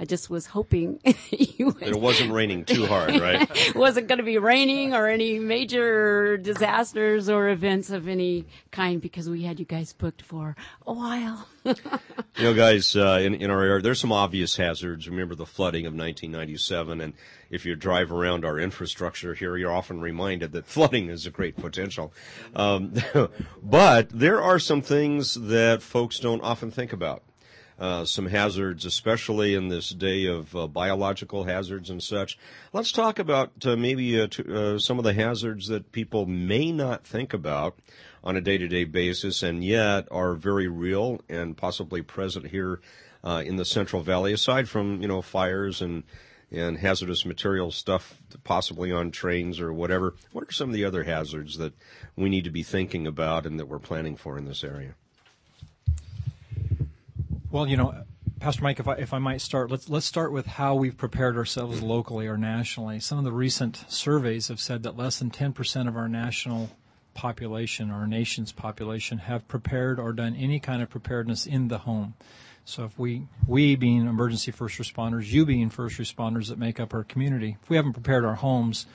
I 0.00 0.06
just 0.06 0.30
was 0.30 0.46
hoping 0.46 0.98
you 1.30 1.66
would. 1.66 1.82
It 1.82 2.00
wasn't 2.00 2.32
raining 2.32 2.64
too 2.64 2.86
hard, 2.86 3.20
right? 3.20 3.46
it 3.54 3.74
wasn't 3.74 4.08
going 4.08 4.16
to 4.16 4.24
be 4.24 4.38
raining 4.38 4.94
or 4.94 5.06
any 5.06 5.38
major 5.38 6.38
disasters 6.38 7.28
or 7.28 7.50
events 7.50 7.90
of 7.90 8.08
any 8.08 8.46
kind 8.70 9.02
because 9.02 9.28
we 9.28 9.42
had 9.42 9.60
you 9.60 9.66
guys 9.66 9.92
booked 9.92 10.22
for 10.22 10.56
a 10.86 10.92
while. 10.92 11.46
You 12.36 12.44
know, 12.44 12.54
guys, 12.54 12.96
uh, 12.96 13.20
in, 13.22 13.34
in 13.34 13.50
our 13.50 13.62
area, 13.62 13.82
there's 13.82 14.00
some 14.00 14.12
obvious 14.12 14.56
hazards. 14.56 15.06
Remember 15.06 15.34
the 15.34 15.44
flooding 15.44 15.84
of 15.84 15.92
1997, 15.92 17.02
and 17.02 17.12
if 17.50 17.66
you 17.66 17.74
drive 17.74 18.10
around 18.10 18.46
our 18.46 18.58
infrastructure 18.58 19.34
here, 19.34 19.58
you're 19.58 19.72
often 19.72 20.00
reminded 20.00 20.52
that 20.52 20.64
flooding 20.64 21.10
is 21.10 21.26
a 21.26 21.30
great 21.30 21.56
potential. 21.56 22.14
Um, 22.56 22.94
but 23.62 24.08
there 24.08 24.40
are 24.40 24.58
some 24.58 24.80
things 24.80 25.34
that 25.34 25.82
folks 25.82 26.18
don't 26.18 26.40
often 26.40 26.70
think 26.70 26.94
about. 26.94 27.24
Uh, 27.80 28.04
some 28.04 28.26
hazards, 28.26 28.84
especially 28.84 29.54
in 29.54 29.68
this 29.68 29.88
day 29.88 30.26
of 30.26 30.54
uh, 30.54 30.66
biological 30.66 31.44
hazards 31.44 31.88
and 31.88 32.02
such. 32.02 32.36
Let's 32.74 32.92
talk 32.92 33.18
about 33.18 33.52
uh, 33.64 33.74
maybe 33.74 34.20
uh, 34.20 34.26
t- 34.26 34.44
uh, 34.46 34.78
some 34.78 34.98
of 34.98 35.04
the 35.04 35.14
hazards 35.14 35.68
that 35.68 35.90
people 35.90 36.26
may 36.26 36.72
not 36.72 37.06
think 37.06 37.32
about 37.32 37.78
on 38.22 38.36
a 38.36 38.42
day-to-day 38.42 38.84
basis, 38.84 39.42
and 39.42 39.64
yet 39.64 40.06
are 40.10 40.34
very 40.34 40.68
real 40.68 41.22
and 41.26 41.56
possibly 41.56 42.02
present 42.02 42.48
here 42.48 42.82
in 43.24 43.56
the 43.56 43.64
Central 43.64 44.02
Valley. 44.02 44.34
Aside 44.34 44.68
from 44.68 45.00
you 45.00 45.08
know 45.08 45.22
fires 45.22 45.80
and 45.80 46.02
and 46.52 46.76
hazardous 46.76 47.24
material 47.24 47.70
stuff, 47.70 48.20
possibly 48.44 48.92
on 48.92 49.10
trains 49.10 49.58
or 49.58 49.72
whatever. 49.72 50.14
What 50.32 50.46
are 50.46 50.52
some 50.52 50.68
of 50.68 50.74
the 50.74 50.84
other 50.84 51.04
hazards 51.04 51.56
that 51.56 51.72
we 52.14 52.28
need 52.28 52.44
to 52.44 52.50
be 52.50 52.62
thinking 52.62 53.06
about 53.06 53.46
and 53.46 53.58
that 53.58 53.68
we're 53.68 53.78
planning 53.78 54.16
for 54.16 54.36
in 54.36 54.44
this 54.44 54.64
area? 54.64 54.96
Well, 57.52 57.66
you 57.66 57.76
know, 57.76 58.04
Pastor 58.38 58.62
Mike, 58.62 58.78
if 58.78 58.86
I 58.86 58.94
if 58.94 59.12
I 59.12 59.18
might 59.18 59.40
start, 59.40 59.72
let's 59.72 59.88
let's 59.88 60.06
start 60.06 60.30
with 60.30 60.46
how 60.46 60.76
we've 60.76 60.96
prepared 60.96 61.36
ourselves 61.36 61.82
locally 61.82 62.28
or 62.28 62.38
nationally. 62.38 63.00
Some 63.00 63.18
of 63.18 63.24
the 63.24 63.32
recent 63.32 63.84
surveys 63.88 64.46
have 64.46 64.60
said 64.60 64.84
that 64.84 64.96
less 64.96 65.18
than 65.18 65.30
10% 65.30 65.88
of 65.88 65.96
our 65.96 66.08
national 66.08 66.70
population, 67.12 67.90
our 67.90 68.06
nation's 68.06 68.52
population, 68.52 69.18
have 69.18 69.48
prepared 69.48 69.98
or 69.98 70.12
done 70.12 70.36
any 70.36 70.60
kind 70.60 70.80
of 70.80 70.90
preparedness 70.90 71.44
in 71.44 71.66
the 71.66 71.78
home. 71.78 72.14
So 72.64 72.84
if 72.84 72.96
we 72.96 73.26
we 73.48 73.74
being 73.74 74.06
emergency 74.06 74.52
first 74.52 74.78
responders, 74.78 75.32
you 75.32 75.44
being 75.44 75.70
first 75.70 75.98
responders 75.98 76.50
that 76.50 76.58
make 76.58 76.78
up 76.78 76.94
our 76.94 77.02
community, 77.02 77.56
if 77.60 77.68
we 77.68 77.74
haven't 77.74 77.94
prepared 77.94 78.24
our 78.24 78.36
homes, 78.36 78.86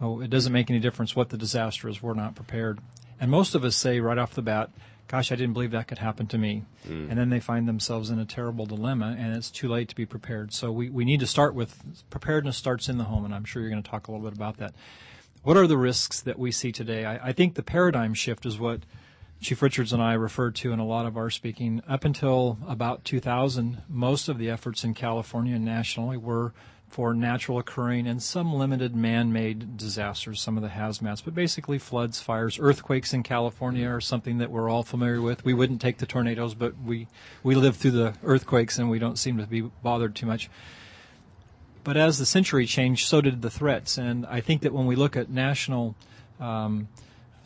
oh, 0.00 0.22
it 0.22 0.30
doesn't 0.30 0.52
make 0.52 0.70
any 0.70 0.80
difference 0.80 1.14
what 1.14 1.28
the 1.28 1.36
disaster 1.36 1.90
is. 1.90 2.02
We're 2.02 2.14
not 2.14 2.34
prepared. 2.34 2.78
And 3.20 3.30
most 3.30 3.54
of 3.54 3.64
us 3.64 3.76
say 3.76 4.00
right 4.00 4.16
off 4.16 4.34
the 4.34 4.40
bat, 4.40 4.70
gosh, 5.08 5.32
I 5.32 5.36
didn't 5.36 5.54
believe 5.54 5.70
that 5.72 5.88
could 5.88 5.98
happen 5.98 6.26
to 6.28 6.38
me. 6.38 6.64
Mm. 6.86 7.10
And 7.10 7.18
then 7.18 7.30
they 7.30 7.40
find 7.40 7.66
themselves 7.66 8.10
in 8.10 8.18
a 8.18 8.24
terrible 8.24 8.66
dilemma 8.66 9.16
and 9.18 9.34
it's 9.34 9.50
too 9.50 9.68
late 9.68 9.88
to 9.88 9.96
be 9.96 10.06
prepared. 10.06 10.52
So 10.52 10.70
we, 10.70 10.90
we 10.90 11.04
need 11.04 11.20
to 11.20 11.26
start 11.26 11.54
with 11.54 11.82
preparedness 12.10 12.56
starts 12.56 12.88
in 12.88 12.98
the 12.98 13.04
home. 13.04 13.24
And 13.24 13.34
I'm 13.34 13.44
sure 13.44 13.62
you're 13.62 13.70
going 13.70 13.82
to 13.82 13.90
talk 13.90 14.08
a 14.08 14.12
little 14.12 14.28
bit 14.28 14.36
about 14.36 14.58
that. 14.58 14.74
What 15.42 15.56
are 15.56 15.66
the 15.66 15.78
risks 15.78 16.20
that 16.20 16.38
we 16.38 16.52
see 16.52 16.72
today? 16.72 17.04
I, 17.04 17.28
I 17.28 17.32
think 17.32 17.54
the 17.54 17.62
paradigm 17.62 18.12
shift 18.12 18.44
is 18.44 18.58
what 18.58 18.80
Chief 19.40 19.62
Richards 19.62 19.92
and 19.92 20.02
I 20.02 20.14
referred 20.14 20.56
to 20.56 20.72
in 20.72 20.78
a 20.78 20.86
lot 20.86 21.06
of 21.06 21.16
our 21.16 21.30
speaking. 21.30 21.80
Up 21.88 22.04
until 22.04 22.58
about 22.66 23.04
2000, 23.04 23.82
most 23.88 24.28
of 24.28 24.36
the 24.36 24.50
efforts 24.50 24.84
in 24.84 24.94
California 24.94 25.54
and 25.54 25.64
nationally 25.64 26.16
were 26.16 26.52
for 26.88 27.14
natural 27.14 27.58
occurring 27.58 28.06
and 28.06 28.22
some 28.22 28.52
limited 28.52 28.96
man-made 28.96 29.76
disasters, 29.76 30.40
some 30.40 30.56
of 30.56 30.62
the 30.62 30.70
hazmats, 30.70 31.22
but 31.22 31.34
basically 31.34 31.78
floods, 31.78 32.20
fires, 32.20 32.58
earthquakes 32.58 33.12
in 33.12 33.22
California 33.22 33.86
are 33.88 34.00
something 34.00 34.38
that 34.38 34.50
we're 34.50 34.70
all 34.70 34.82
familiar 34.82 35.20
with. 35.20 35.44
We 35.44 35.54
wouldn't 35.54 35.80
take 35.80 35.98
the 35.98 36.06
tornadoes, 36.06 36.54
but 36.54 36.74
we 36.82 37.06
we 37.42 37.54
live 37.54 37.76
through 37.76 37.92
the 37.92 38.14
earthquakes 38.24 38.78
and 38.78 38.88
we 38.88 38.98
don't 38.98 39.18
seem 39.18 39.36
to 39.38 39.46
be 39.46 39.60
bothered 39.82 40.14
too 40.14 40.26
much. 40.26 40.48
But 41.84 41.96
as 41.96 42.18
the 42.18 42.26
century 42.26 42.66
changed, 42.66 43.06
so 43.06 43.20
did 43.20 43.42
the 43.42 43.50
threats, 43.50 43.98
and 43.98 44.26
I 44.26 44.40
think 44.40 44.62
that 44.62 44.72
when 44.72 44.86
we 44.86 44.96
look 44.96 45.16
at 45.16 45.30
national 45.30 45.94
um, 46.40 46.88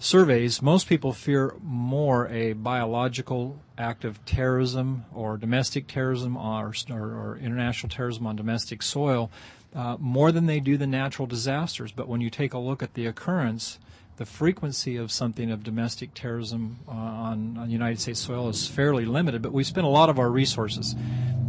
surveys, 0.03 0.61
most 0.61 0.89
people 0.89 1.13
fear 1.13 1.55
more 1.63 2.29
a 2.29 2.53
biological 2.55 3.61
act 3.79 4.05
of 4.05 4.25
terrorism 4.25 5.05
or 5.15 5.37
domestic 5.37 5.87
terrorism 5.87 6.37
or, 6.37 6.73
or, 6.91 6.97
or 6.97 7.39
international 7.41 7.89
terrorism 7.89 8.27
on 8.27 8.37
domestic 8.37 8.83
soil 8.83 9.31
uh, 9.75 9.97
more 9.99 10.33
than 10.33 10.47
they 10.47 10.61
do 10.61 10.77
the 10.77 10.87
natural 10.87 11.27
disasters. 11.27 11.93
But 11.93 12.09
when 12.09 12.21
you 12.21 12.31
take 12.31 12.53
a 12.53 12.59
look 12.59 12.83
at 12.83 12.95
the 12.95 13.07
occurrence, 13.07 13.79
the 14.17 14.27
frequency 14.27 14.97
of 14.97 15.11
something 15.11 15.51
of 15.51 15.63
domestic 15.63 16.15
terrorism 16.15 16.79
uh, 16.87 16.93
on, 16.93 17.57
on 17.59 17.71
United 17.71 18.01
States 18.01 18.21
soil 18.21 18.49
is 18.49 18.67
fairly 18.67 19.05
limited, 19.05 19.41
but 19.41 19.53
we 19.53 19.65
spend 19.65 19.87
a 19.87 19.91
lot 19.91 20.11
of 20.11 20.19
our 20.19 20.31
resources. 20.31 20.95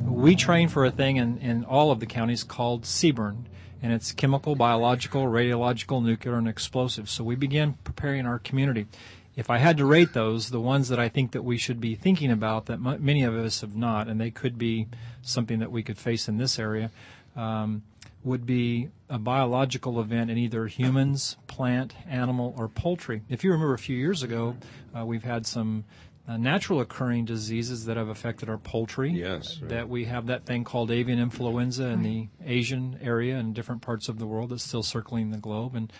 We 0.06 0.36
train 0.36 0.70
for 0.70 0.86
a 0.86 0.92
thing 0.92 1.18
in, 1.18 1.38
in 1.40 1.66
all 1.66 1.92
of 1.92 2.00
the 2.00 2.06
counties 2.06 2.44
called 2.44 2.84
CBRN 2.84 3.46
and 3.84 3.92
it's 3.92 4.14
chemical, 4.14 4.56
biological, 4.56 5.26
radiological, 5.26 6.02
nuclear, 6.04 6.36
and 6.36 6.48
explosive. 6.48 7.10
So 7.10 7.24
we 7.24 7.36
began 7.36 7.74
preparing 7.84 8.26
our 8.26 8.40
community. 8.40 8.88
If 9.36 9.50
I 9.50 9.58
had 9.58 9.78
to 9.78 9.86
rate 9.86 10.14
those, 10.14 10.52
the 10.52 10.62
ones 10.62 10.88
that 10.88 11.00
I 11.00 11.10
think 11.10 11.34
that 11.34 11.44
we 11.44 11.58
should 11.58 11.82
be 11.82 11.94
thinking 11.94 12.32
about 12.32 12.68
that 12.68 12.76
m- 12.76 13.04
many 13.04 13.24
of 13.24 13.36
us 13.36 13.60
have 13.62 13.76
not, 13.76 14.08
and 14.08 14.22
they 14.22 14.32
could 14.32 14.58
be 14.58 14.88
something 15.22 15.60
that 15.60 15.72
we 15.72 15.84
could 15.84 15.98
face 15.98 16.30
in 16.30 16.38
this 16.38 16.58
area, 16.58 16.92
um, 17.36 17.84
would 18.24 18.46
be 18.46 18.88
a 19.10 19.20
biological 19.20 20.00
event 20.00 20.32
in 20.32 20.38
either 20.38 20.68
humans, 20.68 21.36
plant, 21.48 21.94
animal, 22.08 22.56
or 22.58 22.70
poultry. 22.70 23.22
If 23.28 23.44
you 23.44 23.52
remember 23.52 23.74
a 23.74 23.80
few 23.80 23.98
years 23.98 24.24
ago, 24.24 24.56
uh, 24.98 25.06
we've 25.06 25.26
had 25.26 25.46
some 25.46 25.84
uh, 26.28 26.38
natural 26.38 26.80
occurring 26.80 27.26
diseases 27.26 27.86
that 27.86 27.98
have 27.98 28.08
affected 28.08 28.50
our 28.50 28.58
poultry. 28.58 29.12
Yes, 29.12 29.60
right. 29.60 29.70
That 29.70 29.90
we 29.90 30.06
have 30.06 30.28
that 30.28 30.46
thing 30.46 30.64
called 30.64 30.90
avian 30.90 31.20
influenza 31.20 31.86
in 31.90 32.02
the 32.02 32.30
Asian 32.46 32.98
area 33.02 33.38
and 33.38 33.54
different 33.54 33.82
parts 33.82 34.08
of 34.08 34.20
the 34.20 34.26
world 34.26 34.50
that's 34.52 34.64
still 34.64 34.84
circling 34.84 35.32
the 35.32 35.38
globe. 35.38 35.76
And 35.76 35.92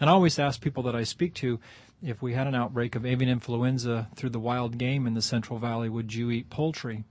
and 0.00 0.10
I 0.10 0.12
always 0.12 0.38
ask 0.38 0.60
people 0.60 0.82
that 0.84 0.96
I 0.96 1.04
speak 1.04 1.32
to, 1.34 1.60
if 2.02 2.20
we 2.20 2.32
had 2.34 2.46
an 2.46 2.54
outbreak 2.54 2.96
of 2.96 3.06
avian 3.06 3.30
influenza 3.30 4.08
through 4.16 4.30
the 4.30 4.40
wild 4.40 4.76
game 4.76 5.06
in 5.06 5.14
the 5.14 5.22
Central 5.22 5.58
Valley, 5.58 5.88
would 5.88 6.12
you 6.12 6.30
eat 6.30 6.50
poultry? 6.50 7.04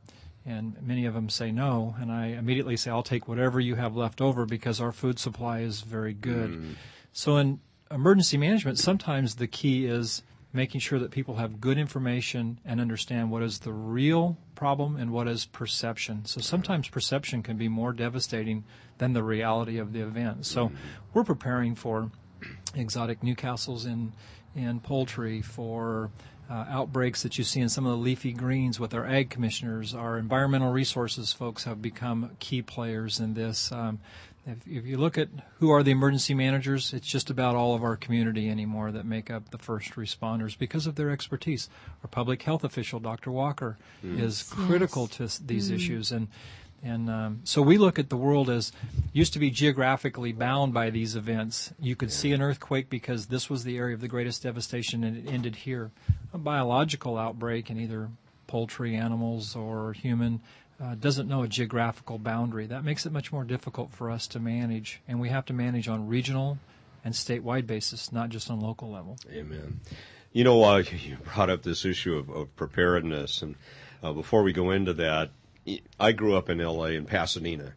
And 0.46 0.76
many 0.82 1.06
of 1.06 1.14
them 1.14 1.30
say 1.30 1.52
no. 1.52 1.96
And 2.00 2.12
I 2.12 2.28
immediately 2.28 2.76
say, 2.76 2.92
I'll 2.92 3.04
take 3.04 3.28
whatever 3.28 3.60
you 3.60 3.76
have 3.76 3.96
left 3.96 4.22
over 4.22 4.46
because 4.46 4.82
our 4.82 4.92
food 4.92 5.20
supply 5.20 5.60
is 5.60 5.82
very 5.82 6.14
good. 6.14 6.76
So 7.14 7.38
in 7.38 7.60
emergency 7.90 8.38
management, 8.38 8.80
sometimes 8.80 9.36
the 9.36 9.48
key 9.48 9.86
is 9.86 10.24
making 10.54 10.82
sure 10.82 11.00
that 11.00 11.12
people 11.12 11.36
have 11.36 11.62
good 11.62 11.78
information 11.78 12.60
and 12.66 12.82
understand 12.82 13.32
what 13.32 13.42
is 13.42 13.60
the 13.60 13.72
real 13.72 14.38
problem 14.56 14.98
and 14.98 15.12
what 15.12 15.28
is 15.28 15.46
perception. 15.46 16.26
So 16.26 16.42
sometimes 16.42 16.90
perception 16.90 17.42
can 17.42 17.58
be 17.58 17.70
more 17.70 17.94
devastating 17.94 18.64
than 18.98 19.14
the 19.14 19.24
reality 19.24 19.78
of 19.78 19.94
the 19.94 20.02
event. 20.02 20.46
So 20.46 20.72
we're 21.14 21.24
preparing 21.24 21.76
for 21.76 22.12
exotic 22.76 23.22
Newcastles 23.22 23.86
in 23.86 24.14
in 24.54 24.82
poultry 24.82 25.42
for 25.42 26.12
uh, 26.50 26.66
outbreaks 26.68 27.24
that 27.24 27.38
you 27.38 27.44
see 27.46 27.62
in 27.62 27.70
some 27.70 27.86
of 27.86 27.92
the 27.92 27.98
leafy 27.98 28.34
greens 28.34 28.80
with 28.80 28.94
our 28.94 29.06
ag 29.06 29.30
commissioners. 29.30 29.96
Our 29.96 30.18
environmental 30.18 30.72
resources 30.72 31.32
folks 31.32 31.64
have 31.64 31.82
become 31.82 32.32
key 32.40 32.62
players 32.62 33.22
in 33.22 33.34
this. 33.34 33.72
Um, 33.72 34.00
if, 34.48 34.68
if 34.68 34.86
you 34.86 34.98
look 34.98 35.18
at 35.18 35.30
who 35.60 35.70
are 35.70 35.84
the 35.84 35.92
emergency 35.92 36.34
managers, 36.34 36.94
it's 36.94 37.08
just 37.08 37.30
about 37.30 37.56
all 37.56 37.76
of 37.76 37.84
our 37.84 37.96
community 37.96 38.50
anymore 38.50 38.92
that 38.92 39.06
make 39.06 39.30
up 39.30 39.50
the 39.52 39.58
first 39.58 39.92
responders 39.96 40.58
because 40.58 40.88
of 40.88 40.96
their 40.96 41.12
expertise. 41.12 41.70
Our 42.04 42.08
public 42.10 42.42
health 42.44 42.64
official, 42.64 43.00
Dr. 43.00 43.32
Walker, 43.32 43.78
is 44.04 44.44
critical 44.44 45.08
to 45.10 45.26
s- 45.26 45.38
these 45.38 45.70
issues, 45.70 46.12
and 46.12 46.28
and 46.84 47.12
um, 47.12 47.42
so 47.44 47.62
we 47.62 47.78
look 47.78 48.00
at 48.00 48.10
the 48.10 48.18
world 48.18 48.50
as 48.50 48.72
used 49.14 49.34
to 49.34 49.40
be 49.40 49.52
geographically 49.52 50.32
bound 50.34 50.74
by 50.74 50.90
these 50.90 51.16
events. 51.16 51.72
You 51.80 51.96
could 51.96 52.12
see 52.12 52.32
an 52.32 52.42
earthquake 52.42 52.90
because 52.90 53.28
this 53.28 53.52
was 53.52 53.64
the 53.64 53.78
area 53.78 53.94
of 53.94 54.02
the 54.02 54.08
greatest 54.08 54.42
devastation, 54.42 55.04
and 55.04 55.16
it 55.16 55.32
ended 55.32 55.58
here. 55.58 55.92
A 56.34 56.40
biological 56.40 57.20
outbreak 57.20 57.70
in 57.70 57.80
either 57.80 58.10
poultry, 58.48 58.96
animals, 58.96 59.56
or 59.56 59.94
human 59.94 60.42
uh, 60.82 60.96
doesn't 60.96 61.28
know 61.28 61.44
a 61.44 61.48
geographical 61.48 62.18
boundary. 62.18 62.66
That 62.66 62.84
makes 62.84 63.06
it 63.06 63.12
much 63.12 63.32
more 63.32 63.44
difficult 63.44 63.92
for 63.92 64.10
us 64.10 64.28
to 64.28 64.40
manage, 64.40 65.02
and 65.08 65.20
we 65.20 65.30
have 65.30 65.46
to 65.46 65.54
manage 65.54 65.88
on 65.88 66.08
regional 66.08 66.58
and 67.04 67.14
statewide 67.14 67.68
basis, 67.68 68.12
not 68.12 68.30
just 68.30 68.50
on 68.50 68.60
local 68.60 68.90
level. 68.90 69.18
Amen. 69.32 69.80
You 70.32 70.44
know, 70.44 70.64
uh, 70.64 70.78
you 70.92 71.18
brought 71.34 71.50
up 71.50 71.64
this 71.64 71.86
issue 71.86 72.16
of, 72.16 72.30
of 72.30 72.56
preparedness, 72.56 73.42
and 73.42 73.56
uh, 74.02 74.14
before 74.14 74.44
we 74.44 74.54
go 74.54 74.72
into 74.72 74.94
that, 74.94 75.32
I 76.00 76.12
grew 76.12 76.36
up 76.36 76.50
in 76.50 76.60
L.A. 76.60 76.94
in 76.94 77.06
Pasadena, 77.06 77.74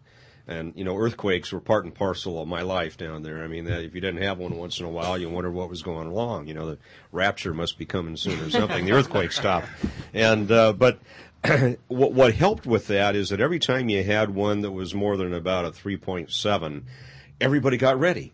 And 0.47 0.73
you 0.75 0.85
know, 0.85 0.97
earthquakes 0.97 1.53
were 1.53 1.61
part 1.61 1.85
and 1.85 1.95
parcel 1.95 2.41
of 2.41 2.49
my 2.49 2.63
life 2.63 2.97
down 2.97 3.23
there. 3.23 3.45
I 3.45 3.49
mean, 3.49 3.67
if 3.67 3.95
you 3.95 4.01
didn't 4.01 4.23
have 4.23 4.39
one 4.39 4.57
once 4.57 4.81
in 4.81 4.87
a 4.87 4.91
while, 4.91 5.19
you 5.19 5.29
wondered 5.29 5.53
what 5.53 5.69
was 5.69 5.83
going 5.83 6.11
wrong. 6.11 6.47
You 6.47 6.55
know, 6.55 6.71
the 6.71 6.79
rapture 7.13 7.53
must 7.53 7.77
be 7.77 7.85
coming 7.85 8.17
soon 8.17 8.41
or 8.41 8.49
something. 8.49 8.87
the 8.87 8.93
earthquake 8.93 9.33
stopped, 9.33 9.69
and 10.15 10.51
uh, 10.51 10.73
but 10.73 10.99
what 11.89 12.13
what 12.13 12.35
helped 12.35 12.67
with 12.67 12.87
that 12.87 13.15
is 13.15 13.29
that 13.29 13.41
every 13.41 13.59
time 13.59 13.89
you 13.89 14.03
had 14.03 14.31
one 14.31 14.61
that 14.63 14.73
was 14.73 14.95
more 14.95 15.17
than 15.17 15.35
about 15.35 15.65
a 15.65 15.73
three 15.73 15.97
point 15.97 16.31
seven, 16.31 16.87
everybody 17.41 17.77
got 17.77 17.99
ready 17.99 18.33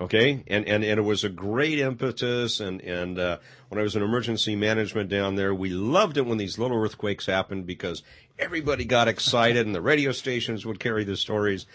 okay? 0.00 0.42
And 0.46 0.66
and, 0.66 0.82
and 0.82 0.98
it 0.98 1.02
was 1.02 1.22
a 1.22 1.28
great 1.28 1.78
impetus. 1.78 2.58
And 2.58 2.80
and 2.80 3.18
uh, 3.18 3.38
when 3.68 3.78
i 3.78 3.82
was 3.82 3.94
in 3.94 4.02
emergency 4.02 4.56
management 4.56 5.08
down 5.08 5.36
there 5.36 5.54
we 5.54 5.70
loved 5.70 6.16
it 6.16 6.26
when 6.26 6.38
these 6.38 6.58
little 6.58 6.82
earthquakes 6.82 7.26
happened 7.26 7.66
because 7.66 8.02
everybody 8.38 8.84
got 8.84 9.08
excited 9.08 9.66
and 9.66 9.74
the 9.74 9.82
radio 9.82 10.12
stations 10.12 10.66
would 10.66 10.80
carry 10.80 11.04
the 11.04 11.16
stories. 11.16 11.66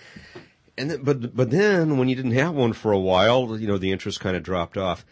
And 0.78 0.92
then, 0.92 1.04
but 1.04 1.36
but 1.36 1.52
then 1.52 1.98
when 1.98 2.10
you 2.10 2.16
didn't 2.16 2.32
have 2.32 2.54
one 2.54 2.74
for 2.74 2.92
a 2.92 3.00
while 3.00 3.58
you 3.58 3.68
know 3.68 3.78
the 3.78 3.92
interest 3.92 4.20
kind 4.20 4.36
of 4.36 4.44
dropped 4.44 4.78
off. 4.78 5.06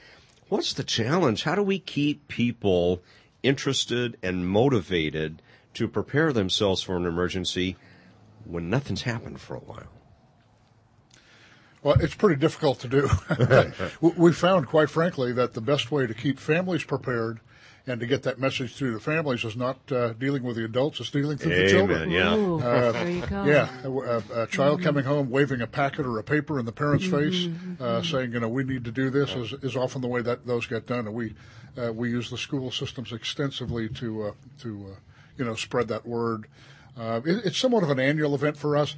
What's 0.49 0.73
the 0.73 0.83
challenge? 0.83 1.43
How 1.43 1.55
do 1.55 1.63
we 1.63 1.79
keep 1.79 2.27
people 2.27 3.01
interested 3.41 4.17
and 4.21 4.47
motivated 4.47 5.41
to 5.75 5.87
prepare 5.87 6.31
themselves 6.33 6.81
for 6.81 6.95
an 6.95 7.05
emergency 7.05 7.75
when 8.45 8.69
nothing's 8.69 9.03
happened 9.03 9.39
for 9.39 9.55
a 9.55 9.59
while 9.59 9.87
Well, 11.81 11.95
it's 11.99 12.15
pretty 12.15 12.39
difficult 12.39 12.79
to 12.81 12.87
do. 12.87 13.09
We- 14.01 14.13
we 14.17 14.31
found, 14.33 14.67
quite 14.67 14.89
frankly, 14.89 15.33
that 15.33 15.53
the 15.53 15.61
best 15.61 15.91
way 15.91 16.07
to 16.07 16.13
keep 16.13 16.39
families 16.39 16.83
prepared 16.83 17.39
and 17.85 17.99
to 17.99 18.05
get 18.07 18.23
that 18.23 18.39
message 18.39 18.75
through 18.75 18.93
to 18.93 18.99
families 19.01 19.43
is 19.43 19.57
not 19.57 19.77
uh, 19.91 20.13
dealing 20.13 20.43
with 20.43 20.55
the 20.55 20.63
adults, 20.63 21.01
it's 21.01 21.09
dealing 21.11 21.37
through 21.37 21.53
the 21.53 21.67
children. 21.69 22.09
yeah 22.09 22.33
Ooh, 22.37 22.61
there 22.61 23.09
you 23.09 23.25
go. 23.25 23.43
Yeah, 23.43 23.67
a, 23.83 23.91
a- 23.91 24.43
a 24.43 24.47
child 24.47 24.81
coming 24.81 25.03
home 25.03 25.29
waving 25.29 25.59
a 25.59 25.67
packet 25.67 26.05
or 26.05 26.17
a 26.17 26.23
paper 26.23 26.57
in 26.59 26.65
the 26.65 26.71
parent's 26.71 27.05
face, 27.05 27.49
uh, 27.81 28.01
saying, 28.01 28.31
"You 28.31 28.39
know, 28.39 28.47
we 28.47 28.63
need 28.63 28.85
to 28.85 28.91
do 28.91 29.09
this," 29.09 29.35
is, 29.35 29.51
is 29.61 29.75
often 29.75 29.99
the 30.01 30.07
way 30.07 30.21
that 30.21 30.47
those 30.47 30.65
get 30.65 30.87
done. 30.87 31.07
And 31.07 31.13
we 31.13 31.33
uh, 31.77 31.91
we 31.91 32.09
use 32.09 32.29
the 32.29 32.37
school 32.37 32.71
systems 32.71 33.11
extensively 33.11 33.89
to 33.89 34.27
uh, 34.27 34.31
to 34.61 34.93
uh, 34.93 34.99
you 35.37 35.45
know 35.45 35.55
spread 35.55 35.87
that 35.89 36.05
word. 36.05 36.47
Uh, 36.97 37.21
it, 37.25 37.45
it's 37.45 37.57
somewhat 37.57 37.83
of 37.83 37.89
an 37.89 37.99
annual 37.99 38.35
event 38.35 38.57
for 38.57 38.77
us. 38.77 38.95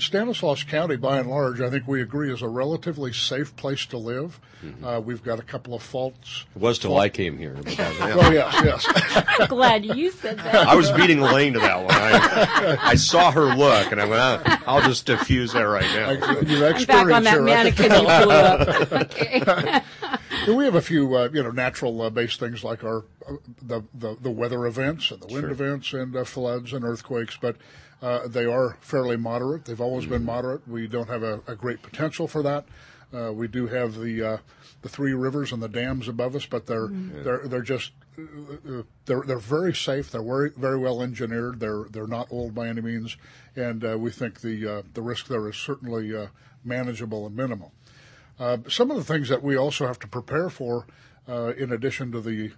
Stanislaus 0.00 0.62
County, 0.62 0.96
by 0.96 1.18
and 1.18 1.28
large, 1.28 1.60
I 1.60 1.70
think 1.70 1.88
we 1.88 2.00
agree, 2.00 2.32
is 2.32 2.40
a 2.40 2.48
relatively 2.48 3.12
safe 3.12 3.56
place 3.56 3.84
to 3.86 3.98
live. 3.98 4.38
Uh, 4.82 5.00
we've 5.04 5.22
got 5.22 5.38
a 5.38 5.42
couple 5.42 5.74
of 5.74 5.82
faults. 5.82 6.44
It 6.54 6.60
was 6.60 6.78
till 6.78 6.96
I 6.96 7.08
came 7.08 7.36
here. 7.38 7.56
oh 7.66 8.30
yeah. 8.30 8.50
Yes, 8.64 8.86
yes. 8.88 9.24
I'm 9.40 9.48
glad 9.48 9.84
you 9.84 10.10
said 10.10 10.38
that. 10.38 10.54
I 10.68 10.74
was 10.74 10.90
beating 10.92 11.18
Elaine 11.18 11.52
to 11.52 11.60
that 11.60 11.78
one. 11.78 11.90
I, 11.90 12.78
I 12.80 12.94
saw 12.94 13.30
her 13.30 13.54
look, 13.54 13.92
and 13.92 14.00
I 14.00 14.04
went, 14.04 14.20
"Ah, 14.20 14.62
"I'll 14.66 14.82
just 14.82 15.06
diffuse 15.06 15.52
that 15.52 15.62
right 15.62 15.82
now." 15.94 16.10
You've 16.40 16.62
I'm 16.62 16.84
back 16.84 17.10
on 17.10 17.24
that 17.24 17.34
here, 17.34 17.48
I 17.48 17.70
think. 17.70 17.78
mannequin 17.78 17.92
you 17.92 18.24
blew 18.24 18.34
up. 18.34 18.92
Okay. 19.08 19.80
And 20.48 20.56
we 20.56 20.64
have 20.64 20.74
a 20.74 20.80
few, 20.80 21.14
uh, 21.14 21.28
you 21.30 21.42
know, 21.42 21.50
natural 21.50 22.00
uh, 22.00 22.08
based 22.08 22.40
things 22.40 22.64
like 22.64 22.82
our 22.82 23.04
uh, 23.28 23.34
the, 23.60 23.82
the 23.92 24.16
the 24.18 24.30
weather 24.30 24.66
events 24.66 25.10
and 25.10 25.20
the 25.20 25.26
wind 25.26 25.50
events 25.50 25.92
and 25.92 26.16
uh, 26.16 26.24
floods 26.24 26.72
and 26.72 26.84
earthquakes, 26.84 27.36
but 27.38 27.56
uh, 28.00 28.26
they 28.26 28.46
are 28.46 28.78
fairly 28.80 29.18
moderate. 29.18 29.66
They've 29.66 29.80
always 29.80 30.06
been 30.06 30.24
moderate. 30.24 30.66
We 30.66 30.86
don't 30.86 31.10
have 31.10 31.22
a, 31.22 31.42
a 31.46 31.54
great 31.54 31.82
potential 31.82 32.26
for 32.28 32.42
that. 32.44 32.64
Uh, 33.12 33.30
we 33.32 33.46
do 33.46 33.66
have 33.66 33.96
the 34.00 34.22
uh, 34.22 34.36
the 34.80 34.88
three 34.88 35.12
rivers 35.12 35.52
and 35.52 35.62
the 35.62 35.68
dams 35.68 36.08
above 36.08 36.34
us, 36.34 36.46
but 36.46 36.64
they're 36.64 36.88
they're 37.24 37.46
they're 37.46 37.60
just 37.60 37.92
they're 39.04 39.22
they're 39.22 39.38
very 39.38 39.74
safe. 39.74 40.10
They're 40.10 40.22
very 40.22 40.50
very 40.56 40.78
well 40.78 41.02
engineered. 41.02 41.60
They're 41.60 41.84
they're 41.90 42.06
not 42.06 42.28
old 42.30 42.54
by 42.54 42.68
any 42.68 42.80
means, 42.80 43.18
and 43.54 43.84
uh, 43.84 43.98
we 43.98 44.10
think 44.10 44.40
the 44.40 44.78
uh, 44.78 44.82
the 44.94 45.02
risk 45.02 45.26
there 45.26 45.46
is 45.46 45.56
certainly 45.56 46.16
uh, 46.16 46.28
manageable 46.64 47.26
and 47.26 47.36
minimal. 47.36 47.72
Uh, 48.38 48.58
some 48.68 48.90
of 48.90 48.96
the 48.96 49.04
things 49.04 49.28
that 49.28 49.42
we 49.42 49.56
also 49.56 49.86
have 49.86 49.98
to 49.98 50.06
prepare 50.06 50.48
for, 50.48 50.86
uh, 51.28 51.52
in 51.56 51.72
addition 51.72 52.12
to 52.12 52.20
the 52.20 52.52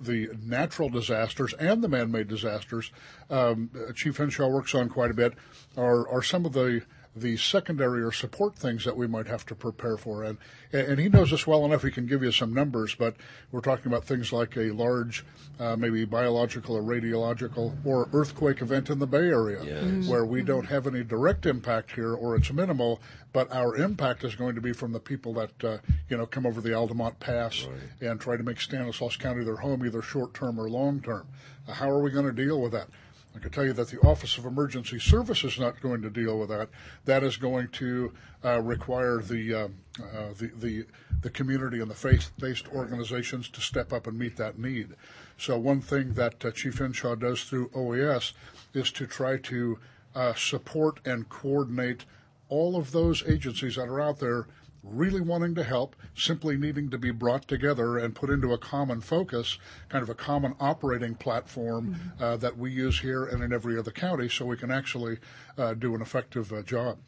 the 0.00 0.30
natural 0.42 0.88
disasters 0.88 1.52
and 1.54 1.84
the 1.84 1.88
man-made 1.88 2.26
disasters, 2.26 2.90
um, 3.28 3.68
Chief 3.94 4.16
Hinshaw 4.16 4.48
works 4.48 4.74
on 4.74 4.88
quite 4.88 5.10
a 5.10 5.14
bit, 5.14 5.34
are 5.76 6.08
are 6.08 6.22
some 6.22 6.46
of 6.46 6.52
the 6.52 6.82
the 7.16 7.36
secondary 7.36 8.02
or 8.02 8.10
support 8.10 8.56
things 8.56 8.84
that 8.84 8.96
we 8.96 9.06
might 9.06 9.26
have 9.28 9.46
to 9.46 9.54
prepare 9.54 9.96
for, 9.96 10.24
and 10.24 10.36
and 10.72 10.98
he 10.98 11.08
knows 11.08 11.32
us 11.32 11.46
well 11.46 11.64
enough. 11.64 11.82
He 11.84 11.90
can 11.92 12.06
give 12.06 12.22
you 12.22 12.32
some 12.32 12.52
numbers, 12.52 12.94
but 12.96 13.14
we're 13.52 13.60
talking 13.60 13.86
about 13.86 14.04
things 14.04 14.32
like 14.32 14.56
a 14.56 14.70
large, 14.72 15.24
uh, 15.60 15.76
maybe 15.76 16.04
biological 16.04 16.74
or 16.76 16.82
radiological 16.82 17.74
or 17.84 18.08
earthquake 18.12 18.60
event 18.60 18.90
in 18.90 18.98
the 18.98 19.06
Bay 19.06 19.28
Area, 19.28 19.62
Yes. 19.64 20.08
where 20.08 20.24
we 20.24 20.42
don't 20.42 20.66
have 20.66 20.86
any 20.88 21.04
direct 21.04 21.46
impact 21.46 21.92
here, 21.92 22.12
or 22.12 22.34
it's 22.34 22.52
minimal, 22.52 23.00
but 23.32 23.52
our 23.52 23.76
impact 23.76 24.24
is 24.24 24.34
going 24.34 24.56
to 24.56 24.60
be 24.60 24.72
from 24.72 24.90
the 24.92 25.00
people 25.00 25.32
that 25.34 25.64
uh, 25.64 25.78
you 26.08 26.16
know 26.16 26.26
come 26.26 26.44
over 26.46 26.60
the 26.60 26.74
Altamont 26.74 27.20
Pass 27.20 27.68
and 28.00 28.20
try 28.20 28.36
to 28.36 28.42
make 28.42 28.60
Stanislaus 28.60 29.16
County 29.16 29.44
their 29.44 29.56
home, 29.56 29.86
either 29.86 30.02
short 30.02 30.34
term 30.34 30.58
or 30.58 30.68
long 30.68 31.00
term. 31.00 31.28
Uh, 31.68 31.74
how 31.74 31.88
are 31.88 32.02
we 32.02 32.10
going 32.10 32.26
to 32.26 32.32
deal 32.32 32.60
with 32.60 32.72
that? 32.72 32.88
I 33.34 33.40
can 33.40 33.50
tell 33.50 33.64
you 33.64 33.72
that 33.72 33.88
the 33.88 34.00
Office 34.00 34.38
of 34.38 34.44
Emergency 34.44 35.00
Service 35.00 35.42
is 35.42 35.58
not 35.58 35.80
going 35.80 36.02
to 36.02 36.10
deal 36.10 36.38
with 36.38 36.50
that. 36.50 36.68
That 37.04 37.24
is 37.24 37.36
going 37.36 37.68
to 37.68 38.12
uh, 38.44 38.60
require 38.60 39.18
the, 39.18 39.54
um, 39.54 39.74
uh, 40.00 40.28
the 40.38 40.50
the 40.56 40.86
the 41.22 41.30
community 41.30 41.80
and 41.80 41.90
the 41.90 41.94
faith-based 41.94 42.68
organizations 42.68 43.48
to 43.48 43.60
step 43.60 43.92
up 43.92 44.06
and 44.06 44.18
meet 44.18 44.36
that 44.36 44.58
need. 44.58 44.94
So 45.38 45.58
one 45.58 45.80
thing 45.80 46.12
that 46.14 46.44
uh, 46.44 46.50
Chief 46.50 46.78
Hinshaw 46.78 47.14
does 47.14 47.44
through 47.44 47.70
OES 47.74 48.34
is 48.74 48.92
to 48.92 49.06
try 49.06 49.38
to 49.38 49.78
uh, 50.14 50.34
support 50.34 51.00
and 51.04 51.28
coordinate 51.28 52.04
all 52.48 52.76
of 52.76 52.92
those 52.92 53.24
agencies 53.26 53.76
that 53.76 53.88
are 53.88 54.00
out 54.00 54.20
there 54.20 54.46
really 54.84 55.20
wanting 55.20 55.54
to 55.54 55.64
help, 55.64 55.96
simply 56.14 56.56
needing 56.56 56.90
to 56.90 56.98
be 56.98 57.10
brought 57.10 57.48
together 57.48 57.96
and 57.98 58.14
put 58.14 58.30
into 58.30 58.52
a 58.52 58.58
common 58.58 59.00
focus, 59.00 59.58
kind 59.88 60.02
of 60.02 60.10
a 60.10 60.14
common 60.14 60.54
operating 60.60 61.14
platform 61.14 61.96
uh, 62.20 62.36
that 62.36 62.58
we 62.58 62.70
use 62.70 63.00
here 63.00 63.24
and 63.24 63.42
in 63.42 63.52
every 63.52 63.78
other 63.78 63.90
county 63.90 64.28
so 64.28 64.44
we 64.44 64.56
can 64.56 64.70
actually 64.70 65.18
uh, 65.56 65.74
do 65.74 65.94
an 65.94 66.02
effective 66.02 66.52
uh, 66.52 66.62
job. 66.62 66.98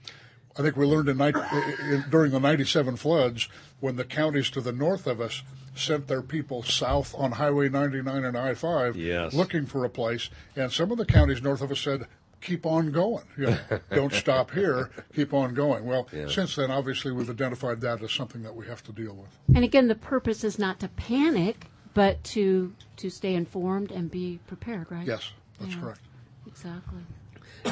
I 0.58 0.62
think 0.62 0.76
we 0.76 0.86
learned 0.86 1.10
in, 1.10 1.20
in 1.20 2.04
during 2.08 2.32
the 2.32 2.40
97 2.40 2.96
floods 2.96 3.48
when 3.80 3.96
the 3.96 4.04
counties 4.04 4.48
to 4.50 4.62
the 4.62 4.72
north 4.72 5.06
of 5.06 5.20
us 5.20 5.42
sent 5.74 6.08
their 6.08 6.22
people 6.22 6.62
south 6.62 7.14
on 7.18 7.32
Highway 7.32 7.68
99 7.68 8.24
and 8.24 8.38
I-5 8.38 8.96
Yes. 8.96 9.34
looking 9.34 9.66
for 9.66 9.84
a 9.84 9.90
place, 9.90 10.30
and 10.56 10.72
some 10.72 10.90
of 10.90 10.96
the 10.96 11.04
counties 11.04 11.42
north 11.42 11.60
of 11.60 11.70
us 11.70 11.80
said, 11.80 12.06
keep 12.40 12.66
on 12.66 12.92
going. 12.92 13.24
You 13.36 13.46
know, 13.46 13.58
don't 13.90 14.12
stop 14.12 14.50
here, 14.50 14.90
keep 15.14 15.32
on 15.34 15.54
going. 15.54 15.84
Well, 15.84 16.08
since 16.28 16.56
then, 16.56 16.70
obviously, 16.70 17.12
we've 17.12 17.30
identified 17.30 17.80
that 17.82 18.02
as 18.02 18.12
something 18.12 18.42
that 18.42 18.54
we 18.54 18.66
have 18.66 18.82
to 18.84 18.92
deal 18.92 19.14
with. 19.14 19.38
And 19.54 19.64
again, 19.64 19.88
the 19.88 19.94
purpose 19.94 20.44
is 20.44 20.58
not 20.58 20.80
to 20.80 20.88
panic, 20.88 21.66
but 21.94 22.22
to 22.24 22.74
to 22.96 23.10
stay 23.10 23.34
informed 23.34 23.90
and 23.90 24.10
be 24.10 24.40
prepared, 24.46 24.90
right? 24.90 25.06
Yes, 25.06 25.32
that's 25.58 25.74
Yeah. 25.74 25.80
correct. 25.80 26.00
Exactly. 26.46 27.00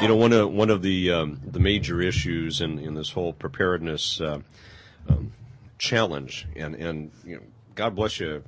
You 0.00 0.08
know, 0.08 0.16
one 0.16 0.32
of 0.32 0.50
one 0.52 0.70
of 0.70 0.82
the 0.82 1.10
um, 1.12 1.40
the 1.46 1.60
major 1.60 2.00
issues 2.00 2.60
in, 2.60 2.78
in 2.78 2.94
this 2.94 3.10
whole 3.10 3.32
preparedness 3.32 4.20
uh, 4.20 4.40
um, 5.08 5.32
challenge, 5.78 6.48
and 6.56 6.74
and 6.74 7.12
you 7.24 7.36
know, 7.36 7.42
God 7.74 7.94
bless 7.94 8.18
you, 8.18 8.42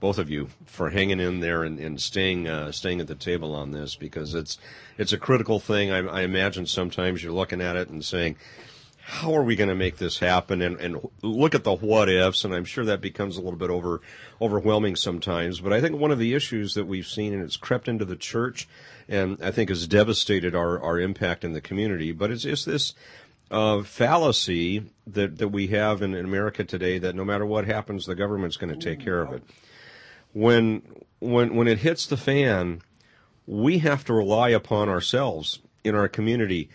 both 0.00 0.18
of 0.18 0.30
you, 0.30 0.48
for 0.64 0.90
hanging 0.90 1.20
in 1.20 1.40
there 1.40 1.62
and, 1.62 1.78
and 1.78 2.00
staying 2.00 2.48
uh, 2.48 2.72
staying 2.72 3.00
at 3.00 3.06
the 3.06 3.14
table 3.14 3.54
on 3.54 3.70
this 3.70 3.96
because 3.96 4.34
it's 4.34 4.58
it's 4.98 5.12
a 5.12 5.18
critical 5.18 5.58
thing. 5.60 5.90
I, 5.90 5.98
I 5.98 6.22
imagine 6.22 6.66
sometimes 6.66 7.22
you're 7.22 7.32
looking 7.32 7.60
at 7.60 7.76
it 7.76 7.88
and 7.88 8.04
saying. 8.04 8.36
How 9.08 9.36
are 9.36 9.44
we 9.44 9.54
going 9.54 9.68
to 9.68 9.76
make 9.76 9.98
this 9.98 10.18
happen? 10.18 10.60
And, 10.60 10.80
and 10.80 11.08
look 11.22 11.54
at 11.54 11.62
the 11.62 11.72
what 11.72 12.08
ifs, 12.08 12.44
and 12.44 12.52
I'm 12.52 12.64
sure 12.64 12.84
that 12.86 13.00
becomes 13.00 13.36
a 13.36 13.40
little 13.40 13.56
bit 13.56 13.70
over 13.70 14.00
overwhelming 14.42 14.96
sometimes. 14.96 15.60
But 15.60 15.72
I 15.72 15.80
think 15.80 15.94
one 15.94 16.10
of 16.10 16.18
the 16.18 16.34
issues 16.34 16.74
that 16.74 16.86
we've 16.88 17.06
seen, 17.06 17.32
and 17.32 17.40
it's 17.40 17.56
crept 17.56 17.86
into 17.86 18.04
the 18.04 18.16
church, 18.16 18.66
and 19.08 19.38
I 19.40 19.52
think 19.52 19.68
has 19.68 19.86
devastated 19.86 20.56
our, 20.56 20.82
our 20.82 20.98
impact 20.98 21.44
in 21.44 21.52
the 21.52 21.60
community. 21.60 22.10
But 22.10 22.32
it's, 22.32 22.44
it's 22.44 22.64
this 22.64 22.94
uh, 23.48 23.84
fallacy 23.84 24.90
that, 25.06 25.38
that 25.38 25.48
we 25.48 25.68
have 25.68 26.02
in, 26.02 26.12
in 26.12 26.24
America 26.24 26.64
today 26.64 26.98
that 26.98 27.14
no 27.14 27.24
matter 27.24 27.46
what 27.46 27.64
happens, 27.64 28.06
the 28.06 28.16
government's 28.16 28.56
going 28.56 28.76
to 28.76 28.84
take 28.84 28.98
care 28.98 29.22
of 29.22 29.32
it. 29.32 29.44
When, 30.36 30.82
when, 31.18 31.54
when 31.54 31.66
it 31.66 31.78
hits 31.78 32.04
the 32.04 32.18
fan, 32.18 32.82
we 33.46 33.78
have 33.78 34.04
to 34.04 34.12
rely 34.12 34.50
upon 34.50 34.90
ourselves 34.90 35.60
in 35.82 35.94
our 35.94 36.08
community. 36.08 36.68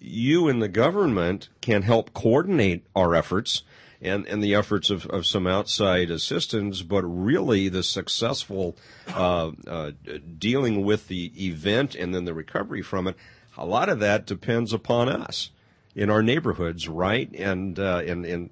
You 0.00 0.48
and 0.48 0.62
the 0.62 0.68
government 0.68 1.50
can 1.60 1.82
help 1.82 2.14
coordinate 2.14 2.86
our 2.96 3.14
efforts 3.14 3.62
and, 4.00 4.26
and 4.26 4.42
the 4.42 4.54
efforts 4.54 4.88
of, 4.88 5.04
of 5.08 5.26
some 5.26 5.46
outside 5.46 6.10
assistance, 6.10 6.80
but 6.80 7.02
really 7.02 7.68
the 7.68 7.82
successful 7.82 8.74
uh, 9.08 9.50
uh, 9.66 9.90
dealing 10.38 10.82
with 10.82 11.08
the 11.08 11.30
event 11.46 11.94
and 11.94 12.14
then 12.14 12.24
the 12.24 12.32
recovery 12.32 12.80
from 12.80 13.06
it, 13.06 13.16
a 13.58 13.66
lot 13.66 13.90
of 13.90 14.00
that 14.00 14.24
depends 14.24 14.72
upon 14.72 15.10
us 15.10 15.50
in 15.94 16.08
our 16.08 16.22
neighborhoods, 16.22 16.88
right? 16.88 17.30
And 17.34 17.78
uh, 17.78 18.02
and, 18.06 18.24
and 18.24 18.48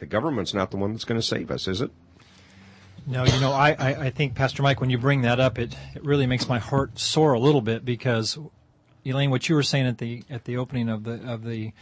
the 0.00 0.06
government's 0.06 0.54
not 0.54 0.72
the 0.72 0.76
one 0.76 0.90
that's 0.90 1.04
going 1.04 1.20
to 1.20 1.26
save 1.26 1.52
us, 1.52 1.68
is 1.68 1.80
it? 1.80 1.92
No, 3.06 3.24
you 3.24 3.40
know, 3.40 3.52
I, 3.52 3.70
I, 3.70 4.10
think, 4.10 4.34
Pastor 4.36 4.62
Mike, 4.62 4.80
when 4.80 4.88
you 4.88 4.96
bring 4.96 5.22
that 5.22 5.40
up, 5.40 5.58
it, 5.58 5.74
it 5.94 6.04
really 6.04 6.26
makes 6.26 6.48
my 6.48 6.60
heart 6.60 6.98
soar 6.98 7.32
a 7.32 7.40
little 7.40 7.60
bit 7.60 7.84
because 7.84 8.38
Elaine, 9.04 9.30
what 9.30 9.48
you 9.48 9.54
were 9.54 9.62
saying 9.62 9.86
at 9.86 9.98
the 9.98 10.22
at 10.30 10.44
the 10.44 10.56
opening 10.56 10.88
of 10.88 11.04
the 11.04 11.14
of 11.28 11.44
the 11.44 11.72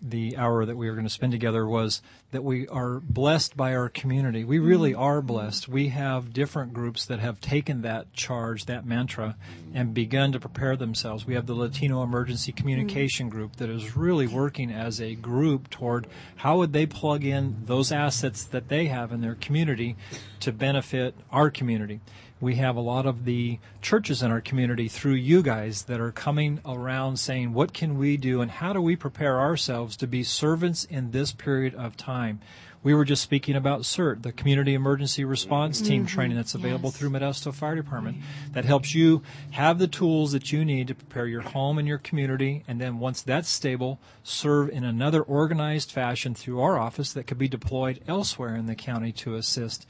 the 0.00 0.36
hour 0.36 0.64
that 0.64 0.76
we 0.76 0.88
were 0.88 0.94
going 0.94 1.06
to 1.06 1.12
spend 1.12 1.32
together 1.32 1.66
was 1.66 2.02
that 2.30 2.44
we 2.44 2.68
are 2.68 3.00
blessed 3.00 3.56
by 3.56 3.74
our 3.74 3.88
community. 3.88 4.44
We 4.44 4.58
really 4.58 4.92
mm-hmm. 4.92 5.02
are 5.02 5.22
blessed. 5.22 5.68
We 5.68 5.88
have 5.88 6.32
different 6.32 6.72
groups 6.72 7.04
that 7.06 7.20
have 7.20 7.40
taken 7.40 7.82
that 7.82 8.12
charge, 8.12 8.66
that 8.66 8.86
mantra, 8.86 9.36
and 9.74 9.94
begun 9.94 10.32
to 10.32 10.40
prepare 10.40 10.76
themselves. 10.76 11.26
We 11.26 11.34
have 11.34 11.46
the 11.46 11.54
Latino 11.54 12.02
Emergency 12.02 12.52
Communication 12.52 13.26
mm-hmm. 13.26 13.36
Group 13.36 13.56
that 13.56 13.70
is 13.70 13.96
really 13.96 14.26
working 14.26 14.70
as 14.70 15.00
a 15.00 15.14
group 15.14 15.70
toward 15.70 16.06
how 16.36 16.58
would 16.58 16.72
they 16.72 16.86
plug 16.86 17.24
in 17.24 17.56
those 17.64 17.90
assets 17.90 18.44
that 18.44 18.68
they 18.68 18.86
have 18.86 19.12
in 19.12 19.20
their 19.20 19.34
community 19.34 19.96
to 20.40 20.52
benefit 20.52 21.14
our 21.32 21.50
community 21.50 22.00
we 22.40 22.54
have 22.56 22.76
a 22.76 22.80
lot 22.80 23.06
of 23.06 23.24
the 23.24 23.58
churches 23.82 24.22
in 24.22 24.30
our 24.30 24.40
community 24.40 24.88
through 24.88 25.14
you 25.14 25.42
guys 25.42 25.84
that 25.84 26.00
are 26.00 26.12
coming 26.12 26.60
around 26.64 27.18
saying, 27.18 27.52
what 27.52 27.72
can 27.72 27.98
we 27.98 28.16
do 28.16 28.40
and 28.40 28.50
how 28.50 28.72
do 28.72 28.80
we 28.80 28.96
prepare 28.96 29.40
ourselves 29.40 29.96
to 29.96 30.06
be 30.06 30.22
servants 30.22 30.84
in 30.84 31.10
this 31.10 31.32
period 31.32 31.74
of 31.74 31.96
time? 31.96 32.40
We 32.80 32.94
were 32.94 33.04
just 33.04 33.24
speaking 33.24 33.56
about 33.56 33.80
CERT, 33.80 34.22
the 34.22 34.30
Community 34.30 34.72
Emergency 34.72 35.24
Response 35.24 35.80
Team 35.80 36.06
mm-hmm. 36.06 36.14
training 36.14 36.36
that's 36.36 36.54
available 36.54 36.92
through 36.92 37.10
Modesto 37.10 37.52
Fire 37.52 37.74
Department 37.74 38.18
that 38.52 38.64
helps 38.64 38.94
you 38.94 39.22
have 39.50 39.80
the 39.80 39.88
tools 39.88 40.30
that 40.30 40.52
you 40.52 40.64
need 40.64 40.86
to 40.86 40.94
prepare 40.94 41.26
your 41.26 41.40
home 41.40 41.78
and 41.78 41.88
your 41.88 41.98
community. 41.98 42.62
And 42.68 42.80
then 42.80 43.00
once 43.00 43.20
that's 43.20 43.48
stable, 43.48 43.98
serve 44.22 44.70
in 44.70 44.84
another 44.84 45.22
organized 45.22 45.90
fashion 45.90 46.34
through 46.34 46.60
our 46.60 46.78
office 46.78 47.12
that 47.14 47.26
could 47.26 47.38
be 47.38 47.48
deployed 47.48 48.00
elsewhere 48.06 48.54
in 48.54 48.66
the 48.66 48.76
county 48.76 49.10
to 49.12 49.34
assist 49.34 49.84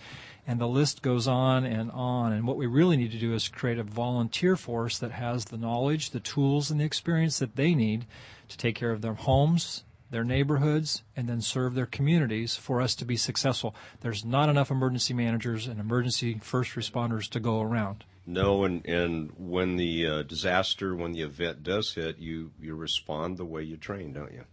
and 0.49 0.59
the 0.59 0.67
list 0.67 1.03
goes 1.03 1.29
on 1.29 1.67
and 1.67 1.91
on. 1.91 2.33
And 2.33 2.47
what 2.47 2.57
we 2.57 2.65
really 2.65 2.97
need 2.97 3.13
to 3.13 3.19
do 3.19 3.35
is 3.35 3.49
create 3.49 3.79
a 3.79 3.83
volunteer 3.83 4.57
force 4.57 4.99
that 4.99 5.13
has 5.13 5.45
the 5.45 5.59
knowledge, 5.59 6.11
the 6.11 6.21
tools, 6.21 6.71
and 6.71 6.81
the 6.81 6.87
experience 6.87 7.39
that 7.39 7.55
they 7.55 7.75
need 7.75 8.07
to 8.49 8.57
take 8.57 8.75
care 8.75 8.91
of 8.91 9.03
their 9.03 9.13
homes, 9.13 9.85
their 10.11 10.25
neighborhoods, 10.25 11.03
and 11.15 11.29
then 11.29 11.43
serve 11.43 11.75
their 11.75 11.85
communities 11.85 12.57
for 12.57 12.81
us 12.81 12.95
to 12.95 13.05
be 13.05 13.15
successful. 13.15 13.77
There's 14.01 14.25
not 14.25 14.49
enough 14.49 14.71
emergency 14.71 15.13
managers 15.13 15.67
and 15.67 15.79
emergency 15.79 16.39
first 16.43 16.73
responders 16.73 17.29
to 17.29 17.41
go 17.41 17.61
around. 17.61 18.05
No, 18.27 18.65
and, 18.65 18.85
and 18.87 19.31
when 19.37 19.77
the 19.77 20.07
uh, 20.07 20.23
disaster, 20.23 20.95
when 20.95 21.13
the 21.13 21.23
event 21.23 21.63
does 21.63 21.93
hit, 21.93 22.19
you, 22.19 22.53
you 22.59 22.75
respond 22.75 23.37
the 23.37 23.45
way 23.45 23.63
you 23.65 23.77
train, 23.77 24.15
don't 24.15 24.33
you? 24.33 24.45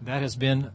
That 0.00 0.22
has 0.22 0.36
been 0.36 0.70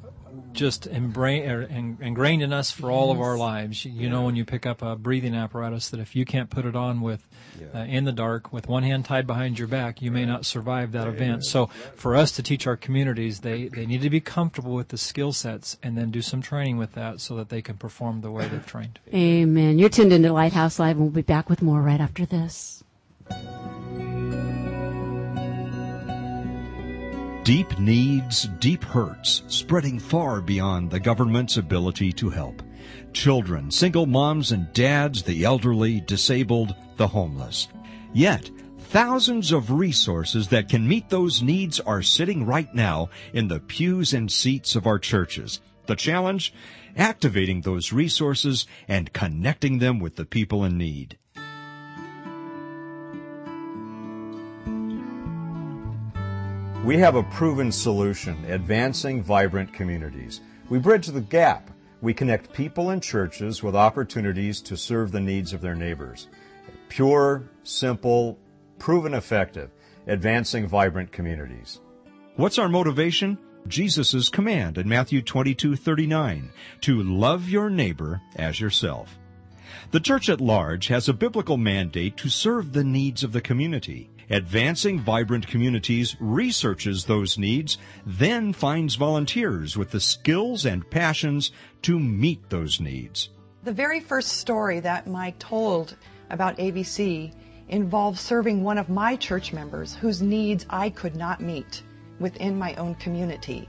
just 0.53 0.89
embra- 0.89 1.47
er, 1.47 1.67
en- 1.69 1.97
ingrained 2.01 2.41
in 2.41 2.51
us 2.51 2.71
for 2.71 2.91
all 2.91 3.11
of 3.11 3.19
our 3.21 3.37
lives. 3.37 3.85
You 3.85 3.91
Yeah. 3.91 4.09
know, 4.09 4.23
when 4.23 4.35
you 4.35 4.45
pick 4.45 4.65
up 4.65 4.81
a 4.81 4.95
breathing 4.95 5.35
apparatus, 5.35 5.89
that 5.89 5.99
if 5.99 6.15
you 6.15 6.25
can't 6.25 6.49
put 6.49 6.65
it 6.65 6.75
on 6.75 7.01
with 7.01 7.27
Yeah. 7.59 7.81
uh, 7.81 7.85
in 7.85 8.05
the 8.05 8.11
dark 8.11 8.51
with 8.51 8.67
one 8.67 8.83
hand 8.83 9.05
tied 9.05 9.27
behind 9.27 9.59
your 9.59 9.67
back, 9.67 10.01
you 10.01 10.11
may 10.11 10.25
not 10.25 10.45
survive 10.45 10.91
that 10.93 11.07
event. 11.07 11.45
So, 11.45 11.67
for 11.95 12.15
us 12.15 12.31
to 12.33 12.43
teach 12.43 12.65
our 12.67 12.75
communities, 12.77 13.39
they 13.41 13.67
they 13.67 13.85
need 13.85 14.01
to 14.01 14.09
be 14.09 14.19
comfortable 14.19 14.73
with 14.73 14.89
the 14.89 14.97
skill 14.97 15.33
sets 15.33 15.77
and 15.83 15.97
then 15.97 16.11
do 16.11 16.21
some 16.21 16.41
training 16.41 16.77
with 16.77 16.93
that 16.93 17.19
so 17.21 17.35
that 17.35 17.49
they 17.49 17.61
can 17.61 17.77
perform 17.77 18.21
the 18.21 18.31
way 18.31 18.47
they've 18.47 18.65
trained. 18.65 18.99
Amen. 19.13 19.77
You're 19.79 19.89
tuned 19.89 20.13
into 20.13 20.31
Lighthouse 20.33 20.79
Live, 20.79 20.97
and 20.97 21.01
we'll 21.05 21.11
be 21.11 21.21
back 21.21 21.49
with 21.49 21.61
more 21.61 21.81
right 21.81 22.01
after 22.01 22.25
this. 22.25 22.83
Deep 27.49 27.79
needs, 27.79 28.47
deep 28.59 28.83
hurts, 28.83 29.41
spreading 29.47 29.97
far 29.97 30.39
beyond 30.39 30.91
the 30.91 30.99
government's 30.99 31.57
ability 31.57 32.11
to 32.11 32.29
help. 32.29 32.61
Children, 33.11 33.71
single 33.71 34.05
moms 34.05 34.51
and 34.51 34.71
dads, 34.71 35.23
the 35.23 35.43
elderly, 35.43 35.99
disabled, 36.01 36.75
the 36.97 37.07
homeless. 37.07 37.67
Yet, 38.13 38.51
thousands 38.77 39.51
of 39.51 39.71
resources 39.71 40.49
that 40.49 40.69
can 40.69 40.87
meet 40.87 41.09
those 41.09 41.41
needs 41.41 41.79
are 41.79 42.03
sitting 42.03 42.45
right 42.45 42.71
now 42.75 43.09
in 43.33 43.47
the 43.47 43.61
pews 43.61 44.13
and 44.13 44.31
seats 44.31 44.75
of 44.75 44.85
our 44.85 44.99
churches. 44.99 45.59
The 45.87 45.95
challenge? 45.95 46.53
Activating 46.95 47.61
those 47.61 47.91
resources 47.91 48.67
and 48.87 49.11
connecting 49.11 49.79
them 49.79 49.99
with 49.99 50.17
the 50.17 50.25
people 50.25 50.63
in 50.65 50.77
need. 50.77 51.17
We 56.85 56.97
have 56.97 57.15
a 57.15 57.23
proven 57.23 57.73
solution, 57.73 58.45
advancing 58.45 59.21
vibrant 59.21 59.73
communities. 59.73 60.39
We 60.69 60.79
bridge 60.79 61.07
the 61.07 61.19
gap. 61.19 61.69
We 62.01 62.13
connect 62.13 62.53
people 62.53 62.91
and 62.91 63.03
churches 63.03 63.61
with 63.61 63.75
opportunities 63.75 64.61
to 64.61 64.77
serve 64.77 65.11
the 65.11 65.19
needs 65.19 65.51
of 65.51 65.59
their 65.59 65.75
neighbors. 65.75 66.29
Pure, 66.87 67.43
simple, 67.63 68.39
proven 68.79 69.13
effective, 69.13 69.71
advancing 70.07 70.67
vibrant 70.67 71.11
communities. 71.11 71.81
What's 72.37 72.57
our 72.57 72.69
motivation? 72.69 73.37
Jesus' 73.67 74.29
command 74.29 74.77
in 74.77 74.87
Matthew 74.87 75.21
22:39 75.21 76.49
to 76.81 77.03
love 77.03 77.49
your 77.49 77.69
neighbor 77.69 78.21
as 78.37 78.61
yourself. 78.61 79.19
The 79.91 79.99
church 79.99 80.29
at 80.29 80.39
large 80.39 80.87
has 80.87 81.09
a 81.09 81.13
biblical 81.13 81.57
mandate 81.57 82.15
to 82.17 82.29
serve 82.29 82.71
the 82.71 82.85
needs 82.85 83.21
of 83.21 83.33
the 83.33 83.41
community. 83.41 84.09
Advancing 84.31 84.99
Vibrant 84.99 85.47
Communities 85.47 86.15
researches 86.19 87.05
those 87.05 87.37
needs, 87.37 87.77
then 88.05 88.53
finds 88.53 88.95
volunteers 88.95 89.75
with 89.75 89.89
the 89.89 89.99
skills 89.99 90.65
and 90.65 90.87
passions 90.91 91.51
to 91.81 91.99
meet 91.99 92.49
those 92.49 92.79
needs. 92.79 93.29
The 93.63 93.73
very 93.73 93.99
first 93.99 94.33
story 94.33 94.79
that 94.81 95.07
Mike 95.07 95.39
told 95.39 95.95
about 96.29 96.57
AVC 96.57 97.33
involved 97.69 98.19
serving 98.19 98.63
one 98.63 98.77
of 98.77 98.89
my 98.89 99.15
church 99.15 99.51
members 99.51 99.95
whose 99.95 100.21
needs 100.21 100.65
I 100.69 100.91
could 100.91 101.15
not 101.15 101.41
meet 101.41 101.81
within 102.19 102.57
my 102.57 102.75
own 102.75 102.95
community. 102.95 103.67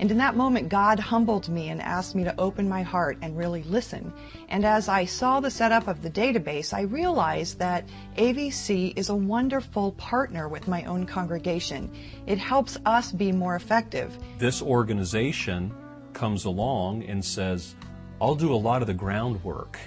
And 0.00 0.10
in 0.10 0.18
that 0.18 0.36
moment, 0.36 0.68
God 0.68 0.98
humbled 0.98 1.48
me 1.48 1.68
and 1.68 1.80
asked 1.80 2.14
me 2.14 2.24
to 2.24 2.38
open 2.38 2.68
my 2.68 2.82
heart 2.82 3.16
and 3.22 3.36
really 3.36 3.62
listen. 3.62 4.12
And 4.48 4.64
as 4.64 4.88
I 4.88 5.04
saw 5.04 5.40
the 5.40 5.50
setup 5.50 5.86
of 5.86 6.02
the 6.02 6.10
database, 6.10 6.74
I 6.74 6.82
realized 6.82 7.58
that 7.60 7.88
AVC 8.16 8.98
is 8.98 9.08
a 9.08 9.14
wonderful 9.14 9.92
partner 9.92 10.48
with 10.48 10.66
my 10.66 10.82
own 10.84 11.06
congregation. 11.06 11.90
It 12.26 12.38
helps 12.38 12.76
us 12.84 13.12
be 13.12 13.30
more 13.30 13.54
effective. 13.56 14.18
this 14.38 14.60
organization 14.60 15.72
comes 16.12 16.44
along 16.44 17.04
and 17.04 17.24
says, 17.24 17.74
I'll 18.20 18.34
do 18.34 18.54
a 18.54 18.56
lot 18.56 18.80
of 18.80 18.86
the 18.86 18.94
groundwork 18.94 19.78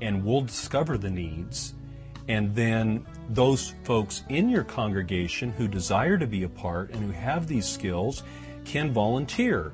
and 0.00 0.24
we'll 0.24 0.42
discover 0.42 0.98
the 0.98 1.10
needs. 1.10 1.74
And 2.28 2.54
then 2.54 3.06
those 3.30 3.74
folks 3.84 4.24
in 4.28 4.48
your 4.48 4.64
congregation 4.64 5.52
who 5.52 5.68
desire 5.68 6.18
to 6.18 6.26
be 6.26 6.42
a 6.42 6.48
part 6.48 6.90
and 6.90 7.04
who 7.04 7.12
have 7.12 7.46
these 7.46 7.66
skills 7.66 8.22
can 8.66 8.92
volunteer. 8.92 9.72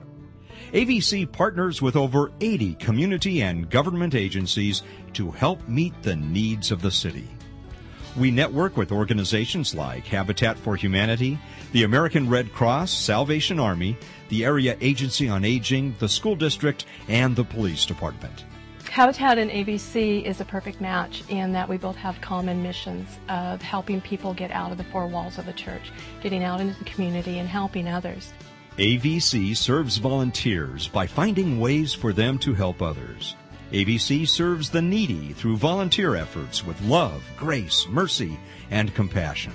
AVC 0.72 1.30
partners 1.30 1.82
with 1.82 1.96
over 1.96 2.30
80 2.40 2.74
community 2.74 3.42
and 3.42 3.68
government 3.68 4.14
agencies 4.14 4.82
to 5.14 5.30
help 5.30 5.66
meet 5.68 6.00
the 6.02 6.16
needs 6.16 6.70
of 6.70 6.80
the 6.80 6.90
city. 6.90 7.28
We 8.16 8.30
network 8.30 8.76
with 8.76 8.92
organizations 8.92 9.74
like 9.74 10.04
Habitat 10.04 10.58
for 10.58 10.76
Humanity, 10.76 11.38
the 11.72 11.84
American 11.84 12.28
Red 12.28 12.52
Cross, 12.52 12.92
Salvation 12.92 13.58
Army, 13.58 13.96
the 14.28 14.44
Area 14.44 14.76
Agency 14.80 15.28
on 15.28 15.44
Aging, 15.44 15.94
the 15.98 16.08
school 16.08 16.36
district, 16.36 16.84
and 17.08 17.34
the 17.34 17.44
police 17.44 17.86
department. 17.86 18.44
Habitat 18.90 19.38
and 19.38 19.50
AVC 19.50 20.22
is 20.24 20.42
a 20.42 20.44
perfect 20.44 20.78
match 20.78 21.22
in 21.30 21.52
that 21.54 21.66
we 21.66 21.78
both 21.78 21.96
have 21.96 22.20
common 22.20 22.62
missions 22.62 23.08
of 23.30 23.62
helping 23.62 24.02
people 24.02 24.34
get 24.34 24.50
out 24.50 24.70
of 24.70 24.76
the 24.76 24.84
four 24.84 25.06
walls 25.06 25.38
of 25.38 25.46
the 25.46 25.52
church, 25.54 25.90
getting 26.22 26.44
out 26.44 26.60
into 26.60 26.78
the 26.78 26.84
community 26.84 27.38
and 27.38 27.48
helping 27.48 27.88
others. 27.88 28.34
AVC 28.78 29.54
serves 29.54 29.98
volunteers 29.98 30.88
by 30.88 31.06
finding 31.06 31.60
ways 31.60 31.92
for 31.92 32.14
them 32.14 32.38
to 32.38 32.54
help 32.54 32.80
others. 32.80 33.36
AVC 33.70 34.26
serves 34.26 34.70
the 34.70 34.80
needy 34.80 35.34
through 35.34 35.58
volunteer 35.58 36.14
efforts 36.16 36.64
with 36.64 36.80
love, 36.80 37.22
grace, 37.36 37.86
mercy, 37.90 38.38
and 38.70 38.94
compassion. 38.94 39.52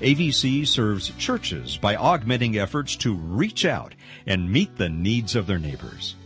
AVC 0.00 0.66
serves 0.66 1.10
churches 1.18 1.76
by 1.76 1.94
augmenting 1.96 2.56
efforts 2.56 2.96
to 2.96 3.14
reach 3.14 3.66
out 3.66 3.94
and 4.26 4.50
meet 4.50 4.76
the 4.76 4.88
needs 4.88 5.36
of 5.36 5.46
their 5.46 5.58
neighbors. 5.58 6.16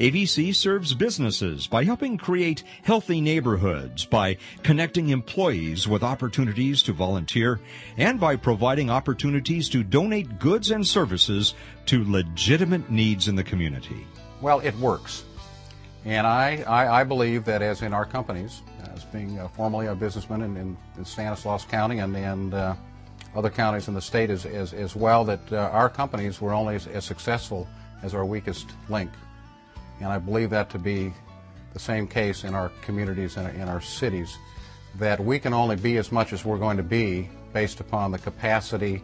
AVC 0.00 0.54
serves 0.54 0.94
businesses 0.94 1.66
by 1.66 1.84
helping 1.84 2.16
create 2.16 2.62
healthy 2.84 3.20
neighborhoods, 3.20 4.06
by 4.06 4.38
connecting 4.62 5.10
employees 5.10 5.86
with 5.86 6.02
opportunities 6.02 6.82
to 6.84 6.94
volunteer, 6.94 7.60
and 7.98 8.18
by 8.18 8.34
providing 8.34 8.88
opportunities 8.88 9.68
to 9.68 9.84
donate 9.84 10.38
goods 10.38 10.70
and 10.70 10.86
services 10.86 11.52
to 11.84 12.10
legitimate 12.10 12.90
needs 12.90 13.28
in 13.28 13.36
the 13.36 13.44
community. 13.44 14.06
Well, 14.40 14.60
it 14.60 14.74
works. 14.78 15.24
And 16.06 16.26
I, 16.26 16.64
I, 16.66 17.02
I 17.02 17.04
believe 17.04 17.44
that 17.44 17.60
as 17.60 17.82
in 17.82 17.92
our 17.92 18.06
companies, 18.06 18.62
as 18.94 19.04
being 19.04 19.38
uh, 19.38 19.48
formerly 19.48 19.88
a 19.88 19.94
businessman 19.94 20.40
in, 20.40 20.56
in, 20.56 20.76
in 20.96 21.04
Stanislaus 21.04 21.66
County 21.66 21.98
and, 21.98 22.16
and 22.16 22.54
uh, 22.54 22.74
other 23.36 23.50
counties 23.50 23.86
in 23.86 23.92
the 23.92 24.00
state 24.00 24.30
as, 24.30 24.46
as, 24.46 24.72
as 24.72 24.96
well, 24.96 25.26
that 25.26 25.52
uh, 25.52 25.68
our 25.74 25.90
companies 25.90 26.40
were 26.40 26.54
only 26.54 26.76
as, 26.76 26.86
as 26.86 27.04
successful 27.04 27.68
as 28.02 28.14
our 28.14 28.24
weakest 28.24 28.70
link. 28.88 29.10
And 30.00 30.08
I 30.08 30.18
believe 30.18 30.50
that 30.50 30.70
to 30.70 30.78
be 30.78 31.12
the 31.72 31.78
same 31.78 32.06
case 32.06 32.44
in 32.44 32.54
our 32.54 32.70
communities 32.82 33.36
and 33.36 33.54
in 33.56 33.68
our 33.68 33.80
cities. 33.80 34.36
that 34.98 35.20
we 35.20 35.38
can 35.38 35.54
only 35.54 35.76
be 35.76 35.96
as 35.98 36.10
much 36.10 36.32
as 36.32 36.44
we're 36.44 36.58
going 36.58 36.76
to 36.76 36.82
be 36.82 37.28
based 37.52 37.80
upon 37.80 38.10
the 38.10 38.18
capacity 38.18 39.02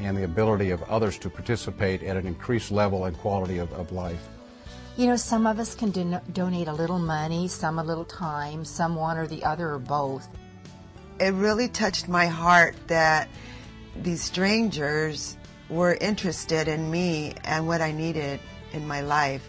and 0.00 0.16
the 0.16 0.24
ability 0.24 0.70
of 0.70 0.82
others 0.84 1.18
to 1.18 1.30
participate 1.30 2.02
at 2.02 2.16
an 2.16 2.26
increased 2.26 2.70
level 2.70 3.04
and 3.04 3.16
quality 3.18 3.58
of, 3.58 3.72
of 3.72 3.92
life. 3.92 4.28
You 4.96 5.06
know, 5.06 5.16
some 5.16 5.46
of 5.46 5.58
us 5.60 5.74
can 5.74 5.90
don- 5.92 6.20
donate 6.32 6.66
a 6.66 6.72
little 6.72 6.98
money, 6.98 7.46
some 7.46 7.78
a 7.78 7.84
little 7.84 8.04
time, 8.04 8.64
some 8.64 8.96
one 8.96 9.16
or 9.16 9.26
the 9.26 9.44
other 9.44 9.74
or 9.74 9.78
both. 9.78 10.28
It 11.20 11.34
really 11.34 11.68
touched 11.68 12.08
my 12.08 12.26
heart 12.26 12.74
that 12.88 13.28
these 14.02 14.22
strangers 14.22 15.36
were 15.68 15.94
interested 16.00 16.66
in 16.68 16.90
me 16.90 17.34
and 17.44 17.66
what 17.66 17.80
I 17.80 17.92
needed 17.92 18.40
in 18.72 18.86
my 18.86 19.02
life. 19.02 19.48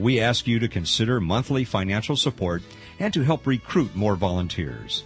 We 0.00 0.18
ask 0.18 0.46
you 0.46 0.58
to 0.60 0.68
consider 0.68 1.20
monthly 1.20 1.64
financial 1.64 2.16
support 2.16 2.62
and 2.98 3.12
to 3.12 3.22
help 3.22 3.46
recruit 3.46 3.94
more 3.94 4.16
volunteers. 4.16 5.04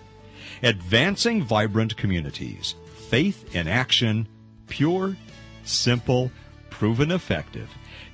Advancing 0.63 1.43
Vibrant 1.43 1.97
Communities. 1.97 2.77
Faith 3.09 3.57
in 3.57 3.67
action, 3.67 4.29
pure, 4.69 5.17
simple, 5.65 6.31
proven 6.71 7.11
effective, 7.11 7.69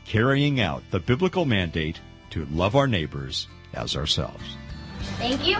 carrying 0.06 0.58
out 0.58 0.82
the 0.90 1.00
biblical 1.00 1.44
mandate 1.44 2.00
to 2.30 2.46
love 2.46 2.74
our 2.74 2.86
neighbors 2.86 3.46
as 3.74 3.94
ourselves. 3.94 4.56
Thank 5.18 5.46
you. 5.46 5.58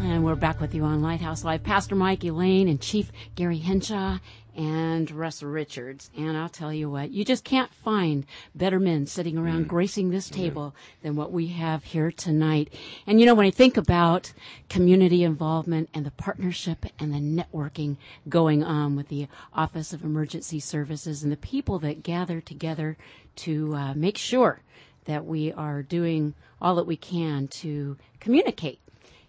And 0.00 0.22
we're 0.22 0.34
back 0.34 0.60
with 0.60 0.74
you 0.74 0.84
on 0.84 1.00
Lighthouse 1.00 1.44
Live. 1.44 1.62
Pastor 1.62 1.94
Mike 1.94 2.24
Elaine 2.24 2.68
and 2.68 2.78
Chief 2.78 3.10
Gary 3.36 3.58
Hinshaw 3.58 4.18
and 4.56 5.10
Russ 5.10 5.42
Richards. 5.42 6.10
And 6.16 6.36
I'll 6.36 6.48
tell 6.48 6.72
you 6.72 6.90
what, 6.90 7.10
you 7.10 7.24
just 7.24 7.44
can't 7.44 7.72
find 7.72 8.26
better 8.54 8.78
men 8.78 9.06
sitting 9.06 9.36
around 9.36 9.68
gracing 9.68 10.10
this 10.10 10.28
table 10.28 10.74
than 11.02 11.16
what 11.16 11.32
we 11.32 11.48
have 11.48 11.84
here 11.84 12.10
tonight. 12.10 12.72
And 13.06 13.20
you 13.20 13.26
know, 13.26 13.34
when 13.34 13.46
I 13.46 13.50
think 13.50 13.76
about 13.76 14.32
community 14.68 15.24
involvement 15.24 15.88
and 15.92 16.06
the 16.06 16.10
partnership 16.12 16.86
and 16.98 17.12
the 17.12 17.18
networking 17.18 17.96
going 18.28 18.62
on 18.62 18.96
with 18.96 19.08
the 19.08 19.28
Office 19.52 19.92
of 19.92 20.04
Emergency 20.04 20.60
Services 20.60 21.22
and 21.22 21.32
the 21.32 21.36
people 21.36 21.78
that 21.80 22.02
gather 22.02 22.40
together 22.40 22.96
to 23.36 23.74
uh, 23.74 23.94
make 23.94 24.18
sure 24.18 24.60
that 25.04 25.24
we 25.26 25.52
are 25.52 25.82
doing 25.82 26.34
all 26.60 26.74
that 26.76 26.86
we 26.86 26.96
can 26.96 27.48
to 27.48 27.96
communicate 28.20 28.80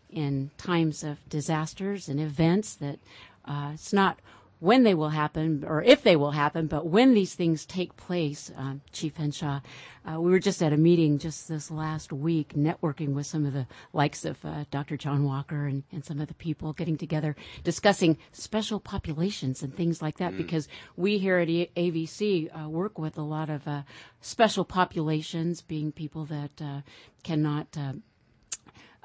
in 0.10 0.50
times 0.58 1.04
of 1.04 1.18
disasters 1.28 2.08
and 2.08 2.20
events 2.20 2.76
that 2.76 3.00
uh, 3.44 3.72
it's 3.74 3.94
not 3.94 4.20
when 4.66 4.82
they 4.82 4.96
will 4.96 5.10
happen 5.10 5.64
or 5.68 5.84
if 5.84 6.02
they 6.02 6.16
will 6.16 6.32
happen, 6.32 6.66
but 6.66 6.88
when 6.88 7.14
these 7.14 7.36
things 7.36 7.68
take 7.68 7.96
place, 7.96 8.52
um, 8.58 8.82
Chief 8.92 9.16
Hinshaw, 9.16 9.60
uh, 10.06 10.20
we 10.20 10.32
were 10.32 10.40
just 10.40 10.64
at 10.64 10.74
a 10.74 10.78
meeting 10.78 11.20
just 11.20 11.48
this 11.48 11.70
last 11.70 12.12
week, 12.12 12.54
networking 12.56 13.14
with 13.14 13.28
some 13.28 13.46
of 13.46 13.54
the 13.54 13.68
likes 13.94 14.26
of 14.26 14.44
uh, 14.44 14.66
Dr. 14.72 14.98
John 14.98 15.24
Walker 15.24 15.68
and, 15.68 15.84
and 15.92 16.04
some 16.04 16.20
of 16.20 16.28
the 16.28 16.34
people 16.34 16.74
getting 16.74 16.98
together, 16.98 17.36
discussing 17.64 18.18
special 18.32 18.80
populations 18.80 19.62
and 19.62 19.76
things 19.76 20.02
like 20.02 20.18
that, 20.18 20.36
because 20.36 20.68
we 20.96 21.20
here 21.20 21.38
at 21.38 21.48
AVC 21.48 22.50
uh, 22.50 22.68
work 22.68 22.98
with 22.98 23.20
a 23.20 23.22
lot 23.22 23.52
of 23.52 23.68
uh, 23.68 23.84
special 24.22 24.66
populations, 24.66 25.62
being 25.62 25.92
people 25.92 26.26
that 26.26 26.60
uh, 26.60 26.82
cannot. 27.24 27.78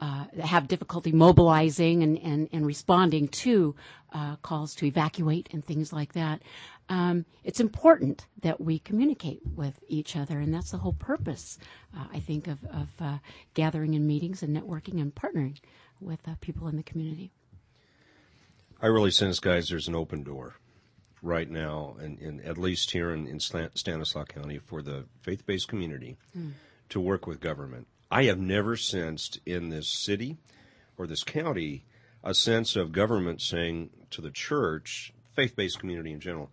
Uh, 0.01 0.25
have 0.43 0.67
difficulty 0.67 1.13
mobilizing 1.13 2.03
and, 2.03 2.19
and, 2.21 2.49
and 2.53 2.65
responding 2.67 3.29
to 3.29 3.75
uh, 4.15 4.37
calls 4.37 4.75
to 4.75 4.87
evacuate 4.87 5.47
and 5.53 5.63
things 5.63 5.93
like 5.93 6.15
that. 6.15 6.41
Um, 6.89 7.27
it's 7.45 7.61
important 7.61 8.25
that 8.41 8.63
we 8.63 8.79
communicate 8.79 9.41
with 9.55 9.79
each 9.89 10.17
other, 10.17 10.41
and 10.41 10.55
that's 10.55 10.71
the 10.71 10.79
whole 10.79 10.95
purpose, 10.95 11.59
uh, 11.95 12.07
I 12.11 12.19
think, 12.19 12.49
of, 12.49 12.65
of 12.65 12.89
uh, 12.99 13.19
gathering 13.53 13.93
in 13.93 14.07
meetings 14.07 14.43
and 14.43 14.57
networking 14.57 15.03
and 15.03 15.15
partnering 15.15 15.59
with 16.01 16.27
uh, 16.27 16.33
people 16.41 16.67
in 16.67 16.77
the 16.77 16.83
community. 16.83 17.31
I 18.81 18.87
really 18.87 19.11
sense, 19.11 19.39
guys, 19.39 19.69
there's 19.69 19.89
an 19.89 19.95
open 19.95 20.23
door 20.23 20.55
right 21.23 21.51
now, 21.51 21.97
and, 22.01 22.19
and 22.21 22.41
at 22.41 22.57
least 22.57 22.93
here 22.93 23.13
in, 23.13 23.27
in 23.27 23.39
Stanislaus 23.39 24.29
County, 24.29 24.59
for 24.59 24.81
the 24.81 25.05
faith-based 25.21 25.69
community 25.69 26.17
Mm. 26.35 26.53
to 26.89 27.01
work 27.01 27.27
with 27.27 27.39
government. 27.41 27.87
I 28.11 28.25
have 28.25 28.39
never 28.39 28.77
sensed 28.77 29.41
in 29.47 29.69
this 29.69 29.89
city 29.89 30.39
or 30.99 31.07
this 31.07 31.23
county 31.23 31.85
a 32.25 32.35
sense 32.35 32.77
of 32.77 32.93
government 32.93 33.41
saying 33.41 33.91
to 34.11 34.21
the 34.21 34.31
church, 34.31 35.13
faith-based 35.35 35.79
community 35.79 36.13
in 36.13 36.21
general, 36.21 36.51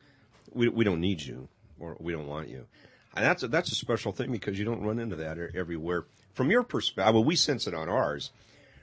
we, 0.53 0.69
we 0.69 0.83
don't 0.83 1.01
need 1.01 1.21
you 1.21 1.49
or 1.79 1.97
we 1.99 2.13
don't 2.13 2.27
want 2.27 2.47
you. 2.47 2.67
And 3.15 3.25
that's 3.25 3.43
a, 3.43 3.47
that's 3.47 3.71
a 3.71 3.75
special 3.75 4.11
thing 4.11 4.31
because 4.31 4.59
you 4.59 4.65
don't 4.65 4.83
run 4.83 4.99
into 4.99 5.15
that 5.15 5.37
everywhere. 5.55 6.05
From 6.33 6.51
your 6.51 6.63
perspective, 6.63 7.15
well, 7.15 7.23
we 7.23 7.35
sense 7.35 7.65
it 7.65 7.73
on 7.73 7.89
ours. 7.89 8.31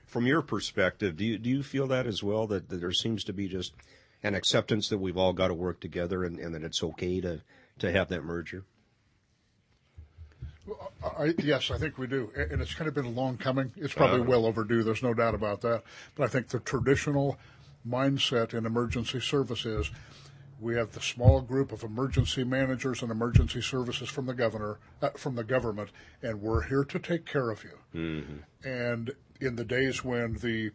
From 0.05 0.27
your 0.27 0.41
perspective, 0.41 1.15
do 1.15 1.25
you 1.25 1.37
do 1.37 1.49
you 1.49 1.63
feel 1.63 1.87
that 1.87 2.05
as 2.05 2.21
well? 2.21 2.45
That, 2.45 2.69
that 2.69 2.79
there 2.81 2.91
seems 2.91 3.23
to 3.23 3.33
be 3.33 3.47
just 3.47 3.73
an 4.21 4.35
acceptance 4.35 4.89
that 4.89 4.97
we've 4.97 5.17
all 5.17 5.33
got 5.33 5.47
to 5.47 5.53
work 5.53 5.79
together 5.79 6.23
and, 6.23 6.37
and 6.37 6.53
that 6.53 6.63
it's 6.63 6.83
okay 6.83 7.21
to 7.21 7.41
to 7.79 7.91
have 7.91 8.09
that 8.09 8.23
merger. 8.23 8.65
I, 11.03 11.33
yes, 11.37 11.69
I 11.71 11.77
think 11.77 11.97
we 11.97 12.07
do, 12.07 12.31
and 12.35 12.61
it's 12.61 12.73
kind 12.73 12.87
of 12.87 12.93
been 12.93 13.05
a 13.05 13.09
long 13.09 13.37
coming. 13.37 13.71
It's 13.75 13.93
probably 13.93 14.21
Uh-huh. 14.21 14.29
well 14.29 14.45
overdue. 14.45 14.83
There's 14.83 15.03
no 15.03 15.13
doubt 15.13 15.35
about 15.35 15.61
that. 15.61 15.83
But 16.15 16.23
I 16.23 16.27
think 16.27 16.47
the 16.49 16.59
traditional 16.59 17.37
mindset 17.87 18.53
in 18.53 18.65
emergency 18.65 19.19
services, 19.19 19.91
we 20.59 20.75
have 20.75 20.91
the 20.93 21.01
small 21.01 21.41
group 21.41 21.71
of 21.71 21.83
emergency 21.83 22.43
managers 22.43 23.01
and 23.03 23.11
emergency 23.11 23.61
services 23.61 24.09
from 24.09 24.25
the 24.25 24.33
governor, 24.33 24.79
uh, 25.01 25.09
from 25.11 25.35
the 25.35 25.43
government, 25.43 25.89
and 26.23 26.41
we're 26.41 26.63
here 26.63 26.83
to 26.83 26.97
take 26.99 27.25
care 27.25 27.51
of 27.51 27.63
you. 27.63 27.77
Mm-hmm. 27.93 28.67
And 28.67 29.11
in 29.39 29.55
the 29.55 29.65
days 29.65 30.03
when 30.03 30.33
the 30.35 30.71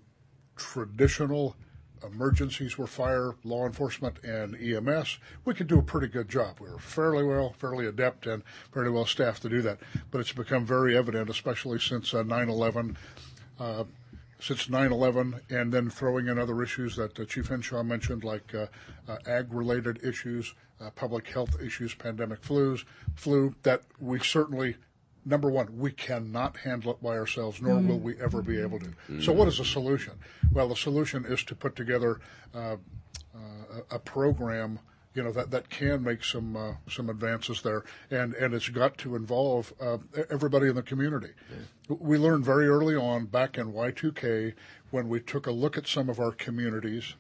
traditional 0.57 1.57
emergencies 2.05 2.79
were 2.79 2.87
fire, 2.87 3.35
law 3.45 3.67
enforcement, 3.67 4.23
and 4.25 4.57
EMS, 4.57 5.19
we 5.45 5.55
could 5.55 5.67
do 5.67 5.79
a 5.79 5.83
pretty 5.83 6.09
good 6.09 6.29
job. 6.29 6.61
We 6.61 6.71
were 6.71 6.79
fairly 6.79 7.25
well, 7.25 7.55
fairly 7.59 7.87
adept, 7.87 8.27
and 8.27 8.43
fairly 8.73 8.91
well 8.91 9.07
staffed 9.07 9.43
to 9.43 9.49
do 9.49 9.63
that. 9.63 9.79
But 10.11 10.21
it's 10.21 10.33
become 10.33 10.65
very 10.65 10.97
evident, 10.97 11.31
especially 11.31 11.79
since 11.79 12.15
uh, 12.15 12.23
9/11. 12.23 12.97
Uh, 13.59 13.85
since 14.41 14.69
9/11, 14.69 15.41
and 15.51 15.73
then 15.73 15.91
throwing 15.91 16.29
in 16.29 16.39
other 16.39 16.63
issues 16.63 16.97
that 16.97 17.19
uh, 17.19 17.25
Chief 17.27 17.49
Hinshaw 17.49 17.83
mentioned, 17.83 18.25
like 18.25 18.55
uh, 18.55 18.67
uh, 19.07 19.19
ag-related 19.27 20.03
issues, 20.03 20.55
uh, 20.81 20.91
public 20.91 21.29
health 21.29 21.61
issues, 21.61 21.95
pandemic 21.95 22.41
flus, 22.41 22.85
flu, 23.15 23.55
that 23.63 23.83
we 23.99 24.19
certainly 24.19 24.77
number 25.31 25.49
one, 25.49 25.79
we 25.79 25.93
cannot 25.93 26.59
handle 26.59 26.93
it 26.93 27.03
by 27.03 27.17
ourselves, 27.17 27.63
nor 27.63 27.77
will 27.89 27.99
we 28.01 28.21
ever 28.21 28.43
be 28.43 28.61
able 28.61 28.81
to. 28.81 29.23
So, 29.23 29.33
what 29.33 29.49
is 29.49 29.59
the 29.59 29.65
solution? 29.65 30.15
Well, 30.53 30.69
the 30.69 30.77
solution 30.77 31.25
is 31.25 31.43
to 31.45 31.55
put 31.55 31.77
together 31.77 32.21
uh, 32.55 32.77
uh, 33.35 33.81
a 33.91 33.99
program, 33.99 34.81
you 35.15 35.23
know, 35.23 35.33
that, 35.33 35.51
that 35.53 35.71
can 35.71 36.03
make 36.03 36.25
some 36.25 36.57
uh, 36.57 36.73
some 36.91 37.09
advances 37.09 37.63
there, 37.63 37.85
and 38.11 38.35
and 38.35 38.53
it's 38.53 38.69
got 38.69 38.99
to 38.99 39.15
involve 39.17 39.73
uh, 39.81 39.99
everybody 40.29 40.69
in 40.69 40.75
the 40.75 40.83
community. 40.83 41.31
We 41.89 42.19
learned 42.19 42.45
very 42.45 42.69
early 42.69 42.97
on 42.97 43.27
back 43.27 43.57
in 43.57 43.73
Y2K 43.73 44.55
when 44.91 45.09
we 45.09 45.21
took 45.21 45.47
a 45.47 45.53
look 45.53 45.79
at 45.79 45.87
some 45.87 46.09
of 46.11 46.21
our 46.21 46.33
communities 46.33 47.15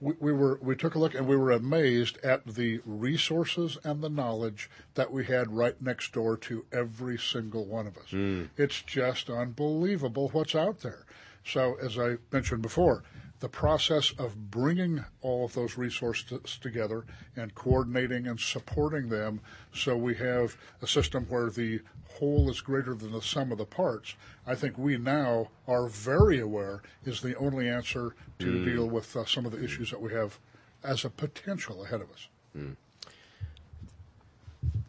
we, 0.00 0.14
we 0.18 0.32
were 0.32 0.58
we 0.62 0.76
took 0.76 0.94
a 0.94 0.98
look 0.98 1.14
and 1.14 1.26
we 1.26 1.36
were 1.36 1.52
amazed 1.52 2.18
at 2.22 2.46
the 2.46 2.80
resources 2.84 3.78
and 3.82 4.02
the 4.02 4.08
knowledge 4.08 4.70
that 4.94 5.10
we 5.10 5.24
had 5.24 5.52
right 5.52 5.80
next 5.80 6.12
door 6.12 6.36
to 6.36 6.64
every 6.72 7.18
single 7.18 7.64
one 7.64 7.86
of 7.86 7.96
us. 7.96 8.10
Hmm. 8.10 8.44
It's 8.56 8.82
just 8.82 9.30
unbelievable 9.30 10.28
what's 10.32 10.54
out 10.54 10.80
there. 10.80 11.06
So 11.44 11.76
as 11.80 11.98
I 11.98 12.16
mentioned 12.32 12.62
before, 12.62 13.04
the 13.46 13.50
process 13.50 14.12
of 14.18 14.50
bringing 14.50 15.04
all 15.22 15.44
of 15.44 15.54
those 15.54 15.78
resources 15.78 16.58
together 16.60 17.04
and 17.36 17.54
coordinating 17.54 18.26
and 18.26 18.40
supporting 18.40 19.08
them 19.08 19.40
so 19.72 19.96
we 19.96 20.16
have 20.16 20.56
a 20.82 20.86
system 20.88 21.24
where 21.28 21.48
the 21.48 21.80
whole 22.18 22.50
is 22.50 22.60
greater 22.60 22.92
than 22.92 23.12
the 23.12 23.22
sum 23.22 23.52
of 23.52 23.58
the 23.58 23.64
parts, 23.64 24.16
I 24.48 24.56
think 24.56 24.76
we 24.76 24.96
now 24.98 25.50
are 25.68 25.86
very 25.86 26.40
aware 26.40 26.82
is 27.04 27.20
the 27.20 27.36
only 27.36 27.68
answer 27.68 28.16
to 28.40 28.46
Mm. 28.46 28.64
deal 28.64 28.88
with 28.88 29.14
uh, 29.16 29.24
some 29.24 29.46
of 29.46 29.52
the 29.52 29.62
issues 29.62 29.92
that 29.92 30.02
we 30.02 30.12
have 30.12 30.40
as 30.82 31.04
a 31.04 31.10
potential 31.10 31.84
ahead 31.84 32.00
of 32.00 32.10
us. 32.10 32.28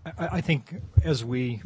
I, 0.04 0.38
I 0.38 0.42
think 0.42 0.82
as 1.04 1.24
we 1.24 1.62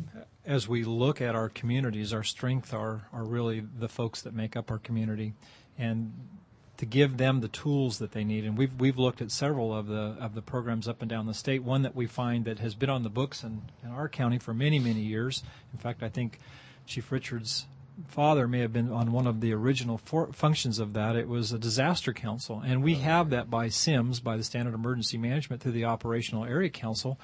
as 0.45 0.67
we 0.67 0.83
look 0.83 1.21
at 1.21 1.35
our 1.35 1.47
communities, 1.47 2.11
our 2.11 2.23
strength 2.23 2.73
are, 2.73 3.07
are 3.13 3.23
really 3.23 3.61
the 3.79 3.87
folks 3.87 4.21
that 4.23 4.33
make 4.33 4.57
up 4.57 4.69
our 4.71 4.79
community. 4.79 5.33
And 5.77 6.11
to 6.81 6.85
give 6.87 7.17
them 7.17 7.41
the 7.41 7.47
tools 7.47 7.99
that 7.99 8.11
they 8.11 8.23
need. 8.23 8.43
And 8.43 8.57
we've 8.57 8.73
we've 8.79 8.97
looked 8.97 9.21
at 9.21 9.29
several 9.29 9.71
of 9.71 9.85
the 9.85 10.17
of 10.19 10.33
the 10.33 10.41
programs 10.41 10.87
up 10.87 10.99
and 11.01 11.07
down 11.07 11.27
the 11.27 11.33
state. 11.35 11.61
One 11.61 11.83
that 11.83 11.95
we 11.95 12.07
find 12.07 12.43
that 12.45 12.57
has 12.57 12.73
been 12.73 12.89
on 12.89 13.03
the 13.03 13.09
books 13.09 13.43
in, 13.43 13.61
in 13.83 13.91
our 13.91 14.09
county 14.09 14.39
for 14.39 14.51
many 14.51 14.79
many 14.79 15.01
years. 15.01 15.43
In 15.73 15.77
fact, 15.77 16.01
I 16.01 16.09
think 16.09 16.39
Chief 16.87 17.11
Richards' 17.11 17.67
father 18.07 18.47
may 18.47 18.61
have 18.61 18.73
been 18.73 18.91
on 18.91 19.11
one 19.11 19.27
of 19.27 19.41
the 19.41 19.53
original 19.53 19.99
for, 19.99 20.33
functions 20.33 20.79
of 20.79 20.93
that. 20.93 21.15
It 21.15 21.27
was 21.27 21.51
a 21.51 21.59
disaster 21.59 22.13
council, 22.13 22.63
and 22.65 22.81
we 22.81 22.95
have 22.95 23.29
that 23.29 23.51
by 23.51 23.69
SEMS, 23.69 24.19
by 24.19 24.35
the 24.35 24.43
Standard 24.43 24.73
Emergency 24.73 25.19
Management, 25.19 25.61
through 25.61 25.73
the 25.73 25.85
Operational 25.85 26.45
Area 26.45 26.71
Council. 26.71 27.19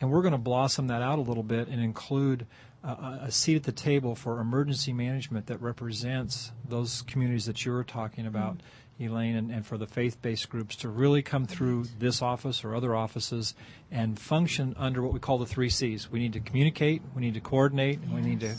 And 0.00 0.12
we're 0.12 0.22
going 0.22 0.30
to 0.30 0.38
blossom 0.38 0.86
that 0.86 1.02
out 1.02 1.18
a 1.18 1.22
little 1.22 1.42
bit 1.42 1.66
and 1.66 1.82
include 1.82 2.46
uh, 2.86 3.18
a 3.22 3.30
seat 3.32 3.56
at 3.56 3.62
the 3.64 3.72
table 3.72 4.14
for 4.14 4.40
emergency 4.40 4.92
management 4.92 5.46
that 5.46 5.60
represents 5.60 6.52
those 6.68 7.02
communities 7.02 7.46
that 7.46 7.64
you 7.64 7.72
were 7.72 7.82
talking 7.82 8.26
about, 8.26 8.60
Elaine, 9.00 9.34
and, 9.34 9.50
and 9.50 9.66
for 9.66 9.76
the 9.76 9.86
faith 9.86 10.22
based 10.22 10.48
groups 10.48 10.76
to 10.76 10.88
really 10.88 11.20
come 11.20 11.46
through 11.46 11.86
this 11.98 12.22
office 12.22 12.62
or 12.64 12.74
other 12.74 12.94
offices 12.94 13.54
and 13.90 14.18
function 14.18 14.74
under 14.78 15.02
what 15.02 15.12
we 15.12 15.18
call 15.18 15.38
the 15.38 15.46
three 15.46 15.68
C's. 15.68 16.10
We 16.10 16.20
need 16.20 16.32
to 16.34 16.40
communicate, 16.40 17.02
we 17.14 17.22
need 17.22 17.34
to 17.34 17.40
coordinate, 17.40 18.00
and 18.00 18.14
we 18.14 18.20
need 18.20 18.40
to 18.40 18.54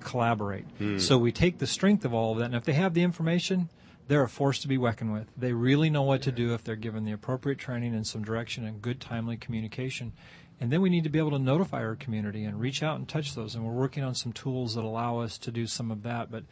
collaborate. 0.00 0.64
Hmm. 0.78 0.98
So 0.98 1.16
we 1.16 1.32
take 1.32 1.58
the 1.58 1.66
strength 1.66 2.04
of 2.04 2.12
all 2.12 2.32
of 2.32 2.38
that, 2.38 2.46
and 2.46 2.54
if 2.54 2.64
they 2.64 2.74
have 2.74 2.92
the 2.92 3.02
information, 3.02 3.70
they're 4.08 4.22
a 4.22 4.28
force 4.28 4.58
to 4.60 4.68
be 4.68 4.76
reckoned 4.76 5.12
with. 5.12 5.28
They 5.36 5.52
really 5.52 5.88
know 5.88 6.02
what 6.02 6.22
to 6.22 6.32
do 6.32 6.52
if 6.52 6.64
they're 6.64 6.76
given 6.76 7.04
the 7.04 7.12
appropriate 7.12 7.58
training 7.58 7.94
and 7.94 8.06
some 8.06 8.24
direction 8.24 8.64
and 8.64 8.82
good, 8.82 9.00
timely 9.00 9.36
communication. 9.36 10.12
And 10.60 10.70
then 10.70 10.82
we 10.82 10.90
need 10.90 11.04
to 11.04 11.10
be 11.10 11.18
able 11.18 11.30
to 11.30 11.38
notify 11.38 11.82
our 11.82 11.96
community 11.96 12.44
and 12.44 12.60
reach 12.60 12.82
out 12.82 12.96
and 12.96 13.08
touch 13.08 13.34
those. 13.34 13.54
And 13.54 13.64
we're 13.64 13.72
working 13.72 14.04
on 14.04 14.14
some 14.14 14.32
tools 14.32 14.74
that 14.74 14.84
allow 14.84 15.18
us 15.18 15.38
to 15.38 15.50
do 15.50 15.66
some 15.66 15.90
of 15.90 16.02
that. 16.02 16.30
But 16.30 16.44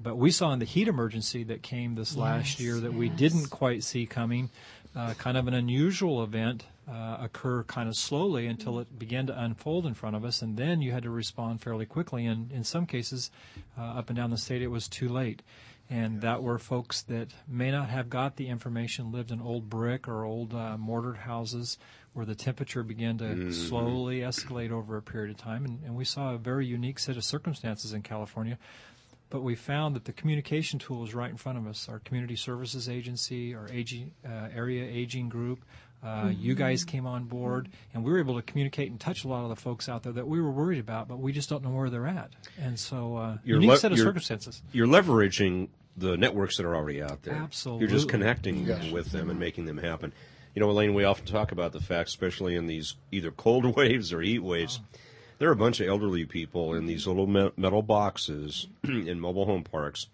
but 0.00 0.16
we 0.18 0.30
saw 0.30 0.52
in 0.52 0.58
the 0.58 0.66
heat 0.66 0.88
emergency 0.88 1.42
that 1.44 1.62
came 1.62 1.94
this 1.94 2.16
last 2.16 2.60
year 2.60 2.78
that 2.80 2.92
we 2.92 3.08
didn't 3.08 3.48
quite 3.48 3.82
see 3.82 4.04
coming, 4.04 4.50
uh, 4.94 5.14
kind 5.14 5.38
of 5.38 5.48
an 5.48 5.54
unusual 5.54 6.22
event 6.22 6.64
uh, 6.88 7.16
occur 7.20 7.62
kind 7.64 7.88
of 7.88 7.96
slowly 7.96 8.46
until 8.46 8.78
it 8.78 8.98
began 8.98 9.26
to 9.26 9.42
unfold 9.42 9.86
in 9.86 9.94
front 9.94 10.14
of 10.14 10.24
us, 10.24 10.42
and 10.42 10.56
then 10.56 10.82
you 10.82 10.92
had 10.92 11.02
to 11.02 11.10
respond 11.10 11.60
fairly 11.60 11.86
quickly. 11.86 12.26
And 12.26 12.52
in 12.52 12.62
some 12.62 12.86
cases, 12.86 13.30
uh, 13.78 13.82
up 13.82 14.08
and 14.08 14.16
down 14.16 14.30
the 14.30 14.36
state, 14.36 14.62
it 14.62 14.68
was 14.68 14.86
too 14.86 15.08
late. 15.08 15.42
And 15.88 16.20
that 16.20 16.42
were 16.42 16.58
folks 16.58 17.02
that 17.02 17.28
may 17.48 17.70
not 17.70 17.88
have 17.88 18.10
got 18.10 18.36
the 18.36 18.48
information, 18.48 19.12
lived 19.12 19.30
in 19.30 19.40
old 19.40 19.70
brick 19.70 20.08
or 20.08 20.24
old 20.24 20.52
uh, 20.52 20.76
mortared 20.76 21.18
houses 21.18 21.78
where 22.16 22.24
the 22.26 22.34
temperature 22.34 22.82
began 22.82 23.18
to 23.18 23.24
Mhm. 23.24 23.52
slowly 23.52 24.20
escalate 24.20 24.70
over 24.70 24.96
a 24.96 25.02
period 25.02 25.30
of 25.30 25.36
time. 25.36 25.66
And, 25.66 25.80
and 25.84 25.94
we 25.94 26.04
saw 26.06 26.32
a 26.32 26.38
very 26.38 26.64
unique 26.66 26.98
set 26.98 27.18
of 27.18 27.24
circumstances 27.24 27.92
in 27.92 28.00
California. 28.02 28.58
But 29.28 29.42
we 29.42 29.54
found 29.54 29.94
that 29.96 30.06
the 30.06 30.12
communication 30.14 30.78
tool 30.78 31.04
is 31.04 31.14
right 31.14 31.30
in 31.30 31.36
front 31.36 31.58
of 31.58 31.66
us. 31.66 31.88
Our 31.90 31.98
community 31.98 32.36
services 32.36 32.88
agency, 32.88 33.54
our 33.54 33.68
aging, 33.70 34.12
uh, 34.24 34.48
area 34.54 34.84
aging 34.86 35.28
group, 35.28 35.62
uh, 36.02 36.30
you 36.34 36.52
Mm-hmm. 36.54 36.58
guys 36.58 36.84
came 36.84 37.06
on 37.06 37.24
board, 37.24 37.68
and 37.92 38.02
we 38.04 38.10
were 38.12 38.18
able 38.18 38.36
to 38.36 38.42
communicate 38.42 38.90
and 38.90 38.98
touch 38.98 39.24
a 39.24 39.28
lot 39.28 39.42
of 39.42 39.48
the 39.50 39.56
folks 39.56 39.86
out 39.88 40.02
there 40.04 40.12
that 40.12 40.26
we 40.26 40.40
were 40.40 40.50
worried 40.52 40.78
about, 40.78 41.08
but 41.08 41.18
we 41.18 41.32
just 41.32 41.50
don't 41.50 41.62
know 41.64 41.70
where 41.70 41.90
they're 41.90 42.06
at. 42.06 42.30
And 42.58 42.78
so, 42.78 43.16
uh, 43.16 43.38
You're 43.44 43.56
unique 43.56 43.70
le- 43.72 43.76
set 43.78 43.92
of 43.92 43.98
you're- 43.98 44.08
circumstances. 44.08 44.62
You're 44.72 44.86
leveraging 44.86 45.68
the 45.98 46.16
networks 46.16 46.56
that 46.58 46.64
are 46.64 46.76
already 46.76 47.02
out 47.02 47.22
there. 47.24 47.34
Absolutely. 47.34 47.82
You're 47.82 47.90
just 47.90 48.08
connecting 48.08 48.64
Yes. 48.66 48.90
with 48.92 49.10
them 49.12 49.28
and 49.28 49.38
making 49.40 49.64
them 49.66 49.78
happen. 49.78 50.12
You 50.56 50.60
know, 50.60 50.70
Elaine, 50.70 50.94
we 50.94 51.04
often 51.04 51.26
talk 51.26 51.52
about 51.52 51.72
the 51.72 51.82
fact, 51.82 52.08
especially 52.08 52.56
in 52.56 52.66
these 52.66 52.94
either 53.12 53.30
cold 53.30 53.76
waves 53.76 54.10
or 54.10 54.22
heat 54.22 54.38
waves, 54.38 54.80
there 55.38 55.50
are 55.50 55.52
a 55.52 55.56
bunch 55.56 55.80
of 55.80 55.86
elderly 55.86 56.24
people 56.24 56.72
in 56.72 56.86
these 56.86 57.06
little 57.06 57.26
metal 57.26 57.82
boxes 57.82 58.66
in 58.82 59.20
mobile 59.20 59.44
home 59.44 59.64
parks, 59.64 60.06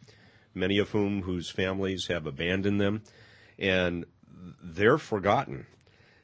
many 0.53 0.78
of 0.78 0.90
whom 0.90 1.22
whose 1.22 1.49
families 1.49 2.09
have 2.09 2.26
abandoned 2.26 2.80
them, 2.80 3.03
and 3.57 4.05
they're 4.61 4.99
forgotten. 4.99 5.66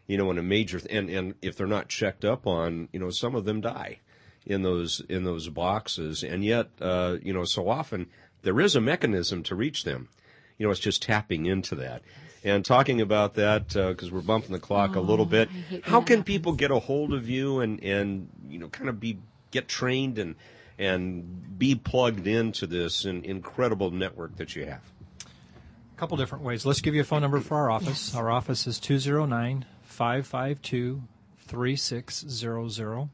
You 0.09 0.19
know, 0.19 0.33
in 0.33 0.39
a 0.39 0.43
major 0.43 0.81
th- 0.81 0.93
and 0.93 1.09
and 1.09 1.35
if 1.41 1.55
they're 1.57 1.69
not 1.69 1.89
checked 1.89 2.25
up 2.25 2.45
on, 2.45 2.89
you 2.93 2.99
know, 2.99 3.11
some 3.11 3.37
of 3.37 3.45
them 3.45 3.61
die 3.61 4.01
in 4.45 4.63
those 4.63 5.01
in 5.09 5.23
those 5.23 5.49
boxes, 5.49 6.25
and 6.25 6.45
yet, 6.45 6.71
uh, 6.81 7.19
you 7.23 7.33
know, 7.33 7.45
so 7.45 7.69
often 7.69 8.09
there 8.43 8.59
is 8.59 8.75
a 8.75 8.81
mechanism 8.81 9.45
to 9.45 9.55
reach 9.55 9.85
them. 9.85 10.09
You 10.57 10.67
know, 10.67 10.73
it's 10.73 10.81
just 10.81 11.03
tapping 11.03 11.47
into 11.47 11.77
that. 11.77 12.03
And 12.45 12.65
talking 12.65 13.01
about 13.01 13.35
that 13.35 13.77
uh, 13.77 13.91
because 13.91 14.13
we're 14.13 14.21
bumping 14.21 14.53
the 14.53 14.61
clock 14.61 14.95
a 14.95 15.01
little 15.01 15.27
bit. 15.27 15.49
How 15.83 16.01
that 16.01 16.07
can 16.07 16.23
people 16.23 16.53
get 16.53 16.71
a 16.71 16.79
hold 16.79 17.13
of 17.13 17.29
you 17.29 17.61
and 17.61 17.83
and 17.83 18.29
you 18.49 18.59
know 18.59 18.69
kind 18.69 18.89
of 18.89 19.01
be 19.01 19.19
get 19.51 19.69
trained 19.69 20.19
and 20.19 20.37
and 20.79 21.59
be 21.59 21.75
plugged 21.75 22.27
into 22.27 22.67
this 22.67 23.05
incredible 23.25 23.91
network 23.91 24.37
that 24.37 24.55
you 24.55 24.67
have? 24.67 24.83
A 25.25 25.99
couple 25.99 26.17
different 26.17 26.45
ways. 26.45 26.65
Let's 26.65 26.81
give 26.81 26.95
you 26.95 27.01
a 27.01 27.05
phone 27.05 27.23
number 27.23 27.41
for 27.41 27.57
our 27.57 27.71
office. 27.71 28.15
Our 28.15 28.31
office 28.31 28.67
is 28.69 28.79
209 28.79 29.65
552 29.83 31.03
3600. 31.41 33.09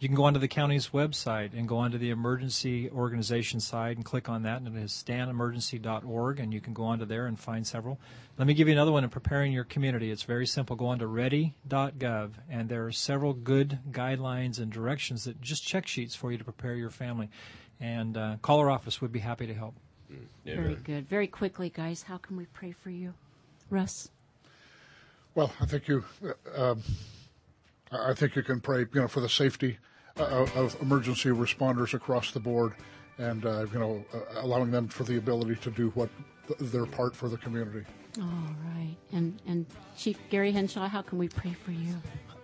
You 0.00 0.08
can 0.08 0.16
go 0.16 0.24
onto 0.24 0.40
the 0.40 0.48
county's 0.48 0.88
website 0.88 1.52
and 1.52 1.68
go 1.68 1.76
onto 1.76 1.98
the 1.98 2.08
emergency 2.08 2.88
organization 2.88 3.60
side 3.60 3.96
and 3.96 4.04
click 4.04 4.30
on 4.30 4.44
that, 4.44 4.62
and 4.62 4.74
it 4.74 4.82
is 4.82 4.92
stanemergency.org, 4.92 6.40
and 6.40 6.54
you 6.54 6.60
can 6.62 6.72
go 6.72 6.84
onto 6.84 7.04
there 7.04 7.26
and 7.26 7.38
find 7.38 7.66
several. 7.66 8.00
Let 8.38 8.48
me 8.48 8.54
give 8.54 8.66
you 8.66 8.72
another 8.72 8.92
one 8.92 9.04
in 9.04 9.10
preparing 9.10 9.52
your 9.52 9.64
community. 9.64 10.10
It's 10.10 10.22
very 10.22 10.46
simple. 10.46 10.74
Go 10.74 10.86
onto 10.86 11.04
ready.gov, 11.04 12.30
and 12.48 12.70
there 12.70 12.86
are 12.86 12.92
several 12.92 13.34
good 13.34 13.78
guidelines 13.90 14.58
and 14.58 14.72
directions 14.72 15.24
that 15.24 15.38
just 15.42 15.66
check 15.66 15.86
sheets 15.86 16.14
for 16.14 16.32
you 16.32 16.38
to 16.38 16.44
prepare 16.44 16.74
your 16.74 16.88
family. 16.88 17.28
And 17.78 18.16
uh, 18.16 18.36
call 18.40 18.58
our 18.60 18.70
office. 18.70 19.02
We'd 19.02 19.12
be 19.12 19.18
happy 19.18 19.46
to 19.48 19.54
help. 19.54 19.74
Very 20.46 20.76
good. 20.76 21.10
Very 21.10 21.26
quickly, 21.26 21.68
guys, 21.68 22.04
how 22.04 22.16
can 22.16 22.38
we 22.38 22.46
pray 22.46 22.72
for 22.72 22.88
you? 22.88 23.12
Russ? 23.68 24.08
Well, 25.34 25.52
I 25.60 25.66
think 25.66 25.88
you, 25.88 26.04
uh, 26.24 26.72
um, 26.72 26.82
I 27.92 28.12
I 28.12 28.14
think 28.14 28.34
you 28.34 28.42
can 28.42 28.60
pray, 28.60 28.80
you 28.80 29.00
know, 29.02 29.06
for 29.06 29.20
the 29.20 29.28
safety 29.28 29.76
of 30.24 30.56
of 30.56 30.80
emergency 30.82 31.30
responders 31.30 31.94
across 31.94 32.32
the 32.32 32.40
board, 32.40 32.74
and 33.18 33.44
uh, 33.44 33.66
you 33.72 33.78
know, 33.78 34.04
uh, 34.12 34.18
allowing 34.40 34.70
them 34.70 34.88
for 34.88 35.04
the 35.04 35.16
ability 35.16 35.56
to 35.56 35.70
do 35.70 35.90
what 35.90 36.08
th- 36.46 36.58
their 36.70 36.86
part 36.86 37.14
for 37.14 37.28
the 37.28 37.36
community. 37.36 37.84
All 38.20 38.54
right. 38.74 38.96
And 39.12 39.40
and 39.46 39.66
Chief 39.96 40.18
Gary 40.30 40.52
Hinshaw, 40.52 40.88
how 40.88 41.02
can 41.02 41.18
we 41.18 41.28
pray 41.28 41.52
for 41.52 41.72
you? 41.72 41.96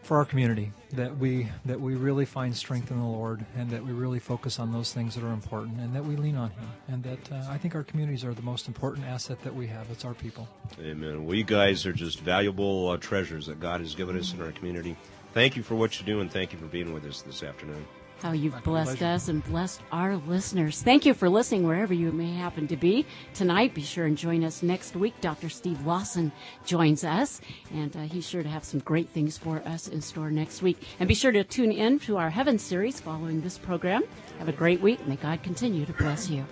for 0.07 0.16
our 0.18 0.24
community 0.24 0.72
that 0.93 1.14
we 1.18 1.49
that 1.64 1.81
we 1.81 1.97
really 1.97 2.24
find 2.24 2.57
strength 2.57 2.93
in 2.93 2.99
the 2.99 3.05
Lord 3.05 3.45
and 3.57 3.68
that 3.70 3.85
we 3.85 3.93
really 3.93 4.20
focus 4.20 4.61
on 4.61 4.72
those 4.72 4.93
things 4.93 5.16
that 5.16 5.24
are 5.24 5.33
important 5.33 5.81
and 5.81 5.93
that 5.97 6.05
we 6.05 6.14
lean 6.14 6.37
on 6.37 6.51
Him 6.51 6.68
and 6.87 7.03
that 7.03 7.33
uh, 7.33 7.43
I 7.51 7.59
think 7.59 7.74
our 7.74 7.83
communities 7.83 8.24
are 8.24 8.33
the 8.33 8.43
most 8.43 8.68
important 8.68 9.05
asset 9.05 9.43
that 9.43 9.53
we 9.53 9.66
have. 9.66 9.91
It's 9.91 10.05
our 10.05 10.14
people. 10.14 10.49
Amen. 10.81 11.27
Well, 11.27 11.35
you 11.35 11.43
guys 11.43 11.85
are 11.87 11.93
just 11.93 12.20
valuable 12.20 12.91
uh, 12.91 12.99
treasures 12.99 13.47
that 13.47 13.59
God 13.59 13.81
has 13.81 13.97
given 13.97 14.16
us 14.16 14.33
in 14.33 14.41
our 14.41 14.53
community. 14.53 14.97
Thank 15.37 15.55
you 15.55 15.62
for 15.62 15.74
what 15.74 16.01
you 16.01 16.07
do, 16.07 16.20
and 16.20 16.32
thank 16.32 16.55
you 16.55 16.59
for 16.59 16.64
being 16.64 16.95
with 16.95 17.05
us 17.05 17.20
this 17.20 17.43
afternoon. 17.43 17.84
How 18.22 18.32
you've 18.32 18.64
blessed 18.64 18.97
pleasure. 18.97 19.14
us 19.14 19.28
and 19.28 19.45
blessed 19.45 19.82
our 19.93 20.16
listeners. 20.16 20.80
Thank 20.80 21.05
you 21.05 21.12
for 21.12 21.28
listening 21.28 21.66
wherever 21.66 21.93
you 21.93 22.11
may 22.11 22.32
happen 22.32 22.66
to 22.68 22.76
be. 22.78 23.05
Tonight, 23.34 23.74
be 23.74 23.82
sure 23.82 24.07
and 24.07 24.16
join 24.16 24.43
us 24.43 24.62
next 24.62 24.97
week. 24.97 25.12
Dr. 25.20 25.51
Steve 25.51 25.84
Lawson 25.87 26.32
joins 26.64 27.05
us, 27.05 27.43
and 27.70 27.95
uh, 27.95 28.01
he's 28.05 28.26
sure 28.26 28.43
to 28.43 28.49
have 28.49 28.64
some 28.64 28.80
great 28.80 29.11
things 29.11 29.37
for 29.37 29.61
us 29.66 29.89
in 29.89 30.01
store 30.01 30.30
next 30.30 30.62
week. 30.62 30.82
And 31.01 31.07
be 31.07 31.14
sure 31.14 31.32
to 31.32 31.45
tune 31.45 31.70
in 31.70 31.99
to 31.99 32.16
our 32.16 32.30
Heaven 32.30 32.59
series 32.59 32.99
following 32.99 33.43
this 33.43 33.59
program. 33.59 34.05
Have 34.39 34.49
a 34.49 34.53
great 34.53 34.80
week. 34.80 35.07
May 35.07 35.16
God 35.16 35.43
continue 35.43 35.84
to 35.84 35.93
bless 35.93 36.30
you. 36.30 36.47